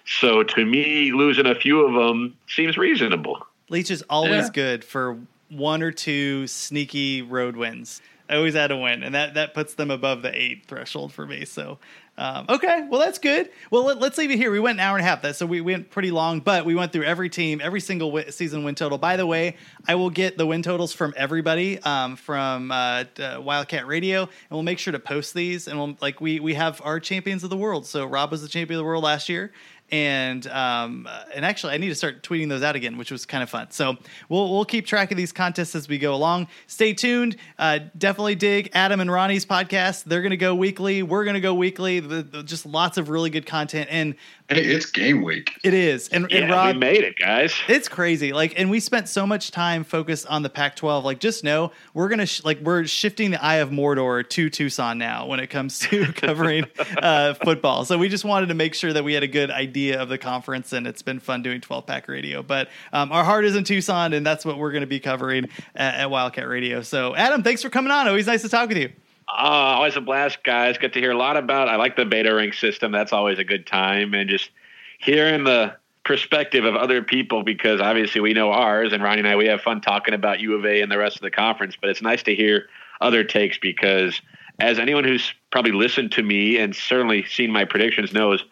[0.06, 3.46] So to me, losing a few of them seems reasonable.
[3.70, 4.52] Leach is always yeah.
[4.54, 5.18] good for
[5.50, 8.02] one or two sneaky road wins.
[8.30, 11.26] I always had a win, and that that puts them above the eight threshold for
[11.26, 11.46] me.
[11.46, 11.80] So
[12.16, 13.50] um, okay, well that's good.
[13.72, 14.52] Well, let, us leave it here.
[14.52, 15.24] We went an hour and a half.
[15.24, 18.64] That so we went pretty long, but we went through every team, every single season
[18.64, 19.00] win total.
[19.00, 19.58] By the way,
[19.88, 24.52] I will get the win totals from everybody um, from uh, uh, Wildcat Radio, and
[24.52, 25.68] we'll make sure to post these.
[25.68, 27.88] And we'll like we we have our champions of the world.
[27.88, 29.52] So Rob was the champion of the world last year,
[29.94, 33.44] and um, and actually I need to start tweeting those out again, which was kind
[33.44, 33.70] of fun.
[33.70, 33.96] So
[34.28, 36.48] we'll we'll keep track of these contests as we go along.
[36.66, 37.36] Stay tuned.
[37.60, 40.06] Uh, definitely dig Adam and Ronnie's podcast.
[40.06, 41.04] They're going to go weekly.
[41.04, 42.00] We're going to go weekly.
[42.00, 44.16] The, the- just lots of really good content, and
[44.58, 45.52] it's game week.
[45.64, 46.10] it is.
[46.10, 47.54] And, and Yeah, Rob, we made it, guys.
[47.68, 48.34] it's crazy.
[48.34, 51.04] Like, and we spent so much time focused on the Pac-12.
[51.04, 54.98] Like, just know we're gonna sh- like we're shifting the eye of Mordor to Tucson
[54.98, 56.66] now when it comes to covering
[56.98, 57.86] uh, football.
[57.86, 60.18] So we just wanted to make sure that we had a good idea of the
[60.18, 62.44] conference, and it's been fun doing 12 Pack Radio.
[62.44, 65.50] But um, our heart is in Tucson, and that's what we're going to be covering
[65.76, 66.82] at, at Wildcat Radio.
[66.82, 68.08] So, Adam, thanks for coming on.
[68.08, 68.92] Always nice to talk with you.
[69.36, 70.78] Ah, oh, always a blast, guys.
[70.78, 71.68] Get to hear a lot about.
[71.68, 72.92] I like the beta rank system.
[72.92, 74.52] That's always a good time, and just
[75.00, 79.36] hearing the perspective of other people because obviously we know ours, and Ronnie and I
[79.36, 81.76] we have fun talking about U of A and the rest of the conference.
[81.80, 82.68] But it's nice to hear
[83.02, 84.22] other takes because,
[84.60, 88.44] as anyone who's probably listened to me and certainly seen my predictions knows,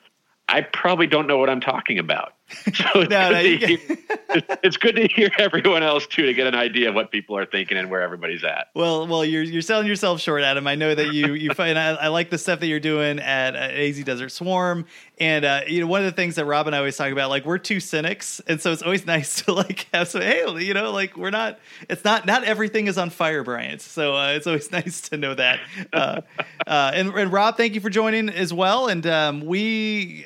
[0.50, 2.34] I probably don't know what I'm talking about.
[2.74, 3.78] So it's, No, good no, to hear,
[4.64, 7.46] it's- good to hear everyone else too to get an idea of what people are
[7.46, 8.68] thinking and where everybody's at.
[8.76, 10.68] Well, well, you're you're selling yourself short, Adam.
[10.68, 13.56] I know that you you find I, I like the stuff that you're doing at,
[13.56, 14.86] at AZ Desert Swarm,
[15.20, 17.30] and uh, you know one of the things that Rob and I always talk about,
[17.30, 20.22] like we're two cynics, and so it's always nice to like have some.
[20.22, 21.60] Hey, you know, like we're not.
[21.90, 23.82] It's not not everything is on fire, Bryant.
[23.82, 25.60] So uh, it's always nice to know that.
[25.92, 26.22] Uh,
[26.68, 28.88] uh, and, and Rob, thank you for joining as well.
[28.88, 30.26] And um, we.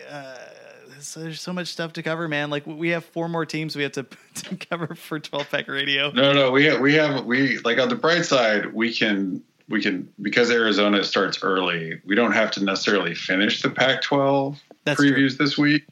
[1.06, 2.50] Uh, so there's so much stuff to cover, man.
[2.50, 4.04] Like we have four more teams we have to,
[4.36, 6.12] to cover for 12 Pack Radio.
[6.12, 9.82] No, no, we have, we have we like on the bright side, we can we
[9.82, 12.02] can because Arizona starts early.
[12.06, 15.12] We don't have to necessarily finish the Pac-12 That's true.
[15.12, 15.86] previews this week,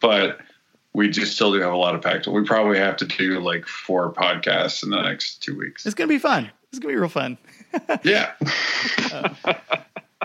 [0.00, 0.38] but
[0.94, 2.32] we just still do have a lot of Pac-12.
[2.32, 5.86] We probably have to do like four podcasts in the next two weeks.
[5.86, 6.50] It's gonna be fun.
[6.70, 7.38] It's gonna be real fun.
[8.04, 8.32] Yeah.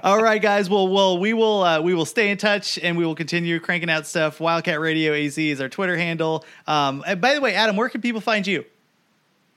[0.04, 0.70] All right, guys.
[0.70, 3.90] Well, well, we will uh, we will stay in touch and we will continue cranking
[3.90, 4.40] out stuff.
[4.40, 6.46] Wildcat Radio AZ is our Twitter handle.
[6.68, 8.64] Um, and by the way, Adam, where can people find you?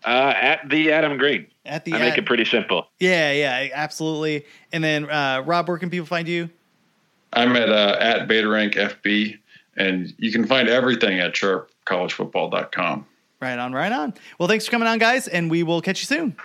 [0.04, 1.46] Uh, at the Adam Green.
[1.66, 2.86] At the I make it pretty simple.
[2.98, 4.46] yeah, yeah, absolutely.
[4.72, 6.48] And then uh, Rob, where can people find you?
[7.34, 9.38] I'm at uh, at BetaRank FB,
[9.76, 13.06] and you can find everything at sharpcollegefootball.com.
[13.40, 14.14] Right on, right on.
[14.38, 16.36] Well, thanks for coming on, guys, and we will catch you soon.